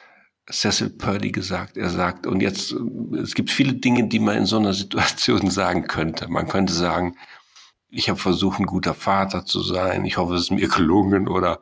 Cecil 0.51 0.91
Purdy 0.91 1.33
gesagt? 1.33 1.77
Er 1.77 1.89
sagt, 1.89 2.27
und 2.27 2.41
jetzt, 2.41 2.75
es 3.17 3.35
gibt 3.35 3.51
viele 3.51 3.75
Dinge, 3.75 4.09
die 4.09 4.19
man 4.19 4.37
in 4.37 4.47
so 4.47 4.59
einer 4.59 4.75
Situation 4.75 5.51
sagen 5.51 5.87
könnte. 5.87 6.29
Man 6.29 6.49
könnte 6.49 6.73
sagen, 6.73 7.17
ich 7.89 8.09
habe 8.09 8.19
versucht, 8.19 8.61
ein 8.61 8.67
guter 8.67 8.95
Vater 8.95 9.45
zu 9.45 9.63
sein. 9.63 10.05
Ich 10.05 10.17
hoffe, 10.17 10.35
es 10.35 10.43
ist 10.43 10.51
mir 10.51 10.69
gelungen. 10.69 11.29
Oder 11.29 11.61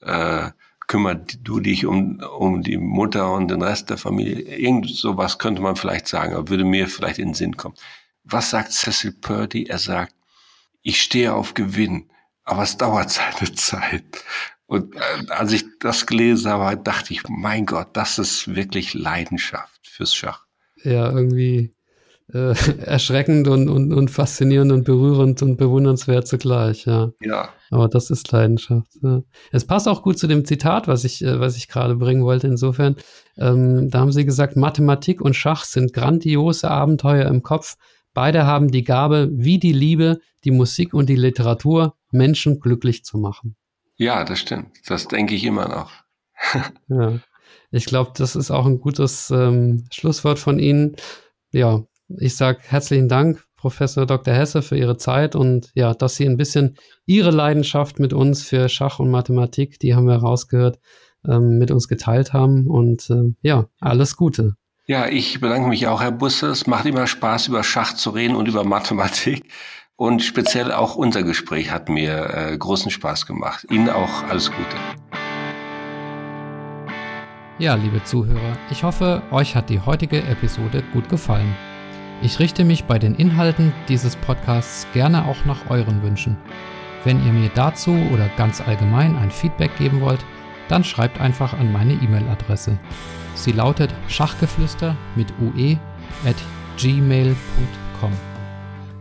äh, 0.00 0.50
kümmert 0.86 1.38
du 1.42 1.60
dich 1.60 1.86
um, 1.86 2.20
um 2.38 2.62
die 2.62 2.76
Mutter 2.76 3.32
und 3.32 3.48
den 3.48 3.62
Rest 3.62 3.90
der 3.90 3.98
Familie. 3.98 4.42
Irgend 4.42 4.88
sowas 4.90 5.38
könnte 5.38 5.62
man 5.62 5.76
vielleicht 5.76 6.06
sagen, 6.06 6.34
aber 6.34 6.48
würde 6.48 6.64
mir 6.64 6.86
vielleicht 6.86 7.18
in 7.18 7.28
den 7.28 7.34
Sinn 7.34 7.56
kommen. 7.56 7.76
Was 8.24 8.50
sagt 8.50 8.72
Cecil 8.72 9.12
Purdy? 9.12 9.66
Er 9.66 9.78
sagt, 9.78 10.14
ich 10.82 11.00
stehe 11.00 11.34
auf 11.34 11.54
Gewinn, 11.54 12.10
aber 12.44 12.62
es 12.62 12.76
dauert 12.76 13.10
seine 13.10 13.52
Zeit. 13.54 14.24
Und 14.66 14.94
äh, 14.96 15.00
als 15.28 15.52
ich 15.52 15.64
das 15.80 16.06
gelesen 16.06 16.50
habe, 16.50 16.80
dachte 16.82 17.12
ich, 17.12 17.22
mein 17.28 17.66
Gott, 17.66 17.88
das 17.92 18.18
ist 18.18 18.54
wirklich 18.54 18.94
Leidenschaft 18.94 19.86
fürs 19.86 20.14
Schach. 20.14 20.46
Ja, 20.82 21.10
irgendwie 21.10 21.74
äh, 22.32 22.54
erschreckend 22.84 23.48
und, 23.48 23.68
und, 23.68 23.92
und 23.92 24.10
faszinierend 24.10 24.72
und 24.72 24.84
berührend 24.84 25.42
und 25.42 25.56
bewundernswert 25.56 26.26
zugleich, 26.26 26.86
ja. 26.86 27.12
Ja. 27.20 27.50
Aber 27.70 27.88
das 27.88 28.10
ist 28.10 28.30
Leidenschaft. 28.32 28.88
Ja. 29.02 29.22
Es 29.50 29.66
passt 29.66 29.88
auch 29.88 30.02
gut 30.02 30.18
zu 30.18 30.26
dem 30.26 30.44
Zitat, 30.44 30.88
was 30.88 31.04
ich, 31.04 31.22
äh, 31.22 31.38
was 31.38 31.56
ich 31.56 31.68
gerade 31.68 31.96
bringen 31.96 32.24
wollte. 32.24 32.46
Insofern, 32.46 32.96
ähm, 33.36 33.90
da 33.90 34.00
haben 34.00 34.12
Sie 34.12 34.24
gesagt, 34.24 34.56
Mathematik 34.56 35.20
und 35.20 35.34
Schach 35.34 35.64
sind 35.64 35.92
grandiose 35.92 36.70
Abenteuer 36.70 37.28
im 37.28 37.42
Kopf, 37.42 37.76
Beide 38.14 38.46
haben 38.46 38.70
die 38.70 38.84
Gabe, 38.84 39.30
wie 39.32 39.58
die 39.58 39.72
Liebe, 39.72 40.20
die 40.44 40.50
Musik 40.50 40.94
und 40.94 41.08
die 41.08 41.16
Literatur, 41.16 41.96
Menschen 42.10 42.60
glücklich 42.60 43.04
zu 43.04 43.18
machen. 43.18 43.56
Ja, 43.96 44.24
das 44.24 44.40
stimmt. 44.40 44.70
Das 44.86 45.08
denke 45.08 45.34
ich 45.34 45.44
immer 45.44 45.68
noch. 45.68 45.92
ja. 46.88 47.20
Ich 47.70 47.86
glaube, 47.86 48.12
das 48.16 48.36
ist 48.36 48.50
auch 48.50 48.66
ein 48.66 48.80
gutes 48.80 49.30
ähm, 49.30 49.84
Schlusswort 49.92 50.38
von 50.38 50.58
Ihnen. 50.58 50.96
Ja, 51.52 51.82
ich 52.08 52.36
sage 52.36 52.58
herzlichen 52.62 53.08
Dank, 53.08 53.44
Professor 53.56 54.06
Dr. 54.06 54.34
Hesse, 54.34 54.60
für 54.60 54.76
Ihre 54.76 54.96
Zeit 54.96 55.34
und 55.34 55.70
ja, 55.74 55.94
dass 55.94 56.16
Sie 56.16 56.26
ein 56.26 56.36
bisschen 56.36 56.76
Ihre 57.06 57.30
Leidenschaft 57.30 57.98
mit 57.98 58.12
uns 58.12 58.42
für 58.42 58.68
Schach 58.68 58.98
und 58.98 59.10
Mathematik, 59.10 59.78
die 59.78 59.94
haben 59.94 60.06
wir 60.06 60.16
rausgehört, 60.16 60.78
ähm, 61.26 61.58
mit 61.58 61.70
uns 61.70 61.88
geteilt 61.88 62.32
haben. 62.32 62.66
Und 62.66 63.08
ähm, 63.10 63.36
ja, 63.42 63.68
alles 63.80 64.16
Gute. 64.16 64.54
Ja, 64.86 65.06
ich 65.06 65.38
bedanke 65.38 65.68
mich 65.68 65.86
auch, 65.86 66.02
Herr 66.02 66.10
Busse. 66.10 66.48
Es 66.48 66.66
macht 66.66 66.86
immer 66.86 67.06
Spaß, 67.06 67.46
über 67.46 67.62
Schach 67.62 67.92
zu 67.94 68.10
reden 68.10 68.34
und 68.34 68.48
über 68.48 68.64
Mathematik. 68.64 69.44
Und 69.94 70.24
speziell 70.24 70.72
auch 70.72 70.96
unser 70.96 71.22
Gespräch 71.22 71.70
hat 71.70 71.88
mir 71.88 72.34
äh, 72.34 72.58
großen 72.58 72.90
Spaß 72.90 73.26
gemacht. 73.26 73.64
Ihnen 73.70 73.88
auch 73.88 74.24
alles 74.24 74.50
Gute. 74.50 74.76
Ja, 77.60 77.74
liebe 77.76 78.02
Zuhörer, 78.02 78.58
ich 78.72 78.82
hoffe, 78.82 79.22
euch 79.30 79.54
hat 79.54 79.70
die 79.70 79.78
heutige 79.78 80.20
Episode 80.24 80.82
gut 80.92 81.08
gefallen. 81.08 81.54
Ich 82.20 82.40
richte 82.40 82.64
mich 82.64 82.82
bei 82.82 82.98
den 82.98 83.14
Inhalten 83.14 83.72
dieses 83.88 84.16
Podcasts 84.16 84.88
gerne 84.92 85.26
auch 85.26 85.44
nach 85.44 85.70
euren 85.70 86.02
Wünschen. 86.02 86.36
Wenn 87.04 87.24
ihr 87.24 87.32
mir 87.32 87.50
dazu 87.54 87.92
oder 88.12 88.28
ganz 88.36 88.60
allgemein 88.60 89.16
ein 89.16 89.30
Feedback 89.30 89.76
geben 89.78 90.00
wollt, 90.00 90.24
dann 90.72 90.84
schreibt 90.84 91.20
einfach 91.20 91.52
an 91.52 91.70
meine 91.70 91.92
E-Mail-Adresse 91.92 92.78
Sie 93.34 93.52
lautet 93.52 93.94
schachgeflüster 94.08 94.96
mit 95.16 95.32
ue 95.40 95.78
at 96.24 96.36
gmail.com. 96.78 98.12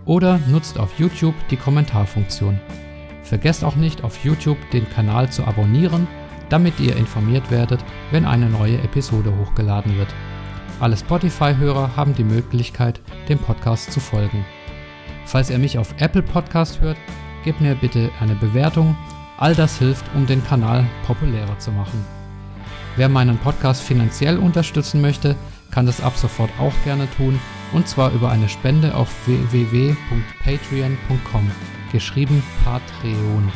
Oder 0.05 0.39
nutzt 0.47 0.79
auf 0.79 0.97
YouTube 0.97 1.35
die 1.49 1.57
Kommentarfunktion. 1.57 2.59
Vergesst 3.23 3.63
auch 3.63 3.75
nicht 3.75 4.03
auf 4.03 4.23
YouTube 4.23 4.57
den 4.71 4.89
Kanal 4.89 5.31
zu 5.31 5.45
abonnieren, 5.45 6.07
damit 6.49 6.79
ihr 6.79 6.95
informiert 6.95 7.49
werdet, 7.51 7.83
wenn 8.11 8.25
eine 8.25 8.49
neue 8.49 8.77
Episode 8.79 9.33
hochgeladen 9.37 9.97
wird. 9.97 10.09
Alle 10.79 10.97
Spotify-Hörer 10.97 11.95
haben 11.95 12.15
die 12.15 12.23
Möglichkeit, 12.23 12.99
dem 13.29 13.37
Podcast 13.37 13.91
zu 13.91 13.99
folgen. 13.99 14.43
Falls 15.25 15.49
ihr 15.49 15.59
mich 15.59 15.77
auf 15.77 15.93
Apple 15.99 16.23
Podcast 16.23 16.81
hört, 16.81 16.97
gebt 17.45 17.61
mir 17.61 17.75
bitte 17.75 18.09
eine 18.19 18.35
Bewertung. 18.35 18.97
All 19.41 19.53
das 19.55 19.79
hilft, 19.79 20.05
um 20.13 20.27
den 20.27 20.45
Kanal 20.45 20.85
populärer 21.07 21.57
zu 21.57 21.71
machen. 21.71 22.05
Wer 22.95 23.09
meinen 23.09 23.39
Podcast 23.39 23.81
finanziell 23.81 24.37
unterstützen 24.37 25.01
möchte, 25.01 25.35
kann 25.71 25.87
das 25.87 25.99
ab 25.99 26.15
sofort 26.15 26.51
auch 26.59 26.75
gerne 26.83 27.07
tun 27.17 27.39
und 27.73 27.87
zwar 27.87 28.11
über 28.11 28.29
eine 28.29 28.49
Spende 28.49 28.93
auf 28.93 29.09
www.patreon.com, 29.25 31.51
geschrieben 31.91 32.43
Patreon. 32.63 33.51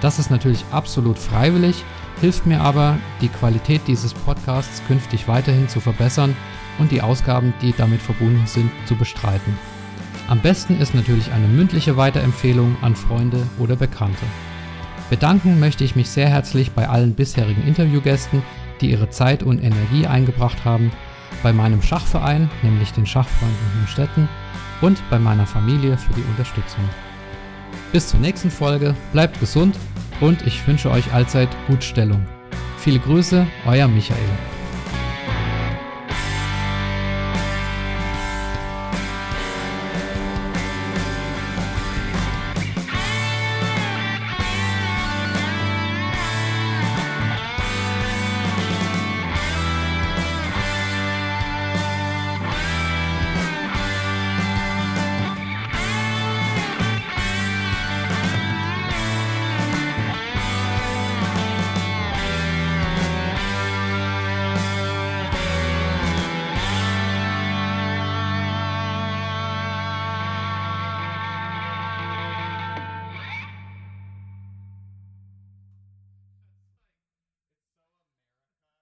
Das 0.00 0.20
ist 0.20 0.30
natürlich 0.30 0.64
absolut 0.70 1.18
freiwillig, 1.18 1.82
hilft 2.20 2.46
mir 2.46 2.60
aber, 2.60 2.96
die 3.20 3.26
Qualität 3.26 3.80
dieses 3.88 4.14
Podcasts 4.14 4.80
künftig 4.86 5.26
weiterhin 5.26 5.68
zu 5.68 5.80
verbessern 5.80 6.36
und 6.78 6.92
die 6.92 7.02
Ausgaben, 7.02 7.52
die 7.62 7.74
damit 7.76 8.00
verbunden 8.00 8.46
sind, 8.46 8.70
zu 8.86 8.94
bestreiten. 8.94 9.58
Am 10.28 10.38
besten 10.38 10.80
ist 10.80 10.94
natürlich 10.94 11.32
eine 11.32 11.48
mündliche 11.48 11.96
Weiterempfehlung 11.96 12.76
an 12.80 12.94
Freunde 12.94 13.42
oder 13.58 13.74
Bekannte. 13.74 14.24
Bedanken 15.08 15.60
möchte 15.60 15.84
ich 15.84 15.94
mich 15.94 16.10
sehr 16.10 16.28
herzlich 16.28 16.72
bei 16.72 16.88
allen 16.88 17.14
bisherigen 17.14 17.62
Interviewgästen, 17.66 18.42
die 18.80 18.90
ihre 18.90 19.08
Zeit 19.08 19.42
und 19.42 19.62
Energie 19.62 20.06
eingebracht 20.06 20.64
haben, 20.64 20.90
bei 21.42 21.52
meinem 21.52 21.80
Schachverein, 21.80 22.50
nämlich 22.62 22.92
den 22.92 23.06
Schachfreunden 23.06 23.80
Hünstetten, 23.80 24.28
und 24.80 24.98
bei 25.08 25.18
meiner 25.18 25.46
Familie 25.46 25.96
für 25.96 26.12
die 26.14 26.24
Unterstützung. 26.30 26.84
Bis 27.92 28.08
zur 28.08 28.20
nächsten 28.20 28.50
Folge, 28.50 28.94
bleibt 29.12 29.38
gesund 29.38 29.78
und 30.20 30.44
ich 30.46 30.66
wünsche 30.66 30.90
euch 30.90 31.12
allzeit 31.14 31.48
Gutstellung. 31.66 32.26
Viele 32.78 32.98
Grüße, 32.98 33.46
euer 33.66 33.88
Michael. 33.88 34.55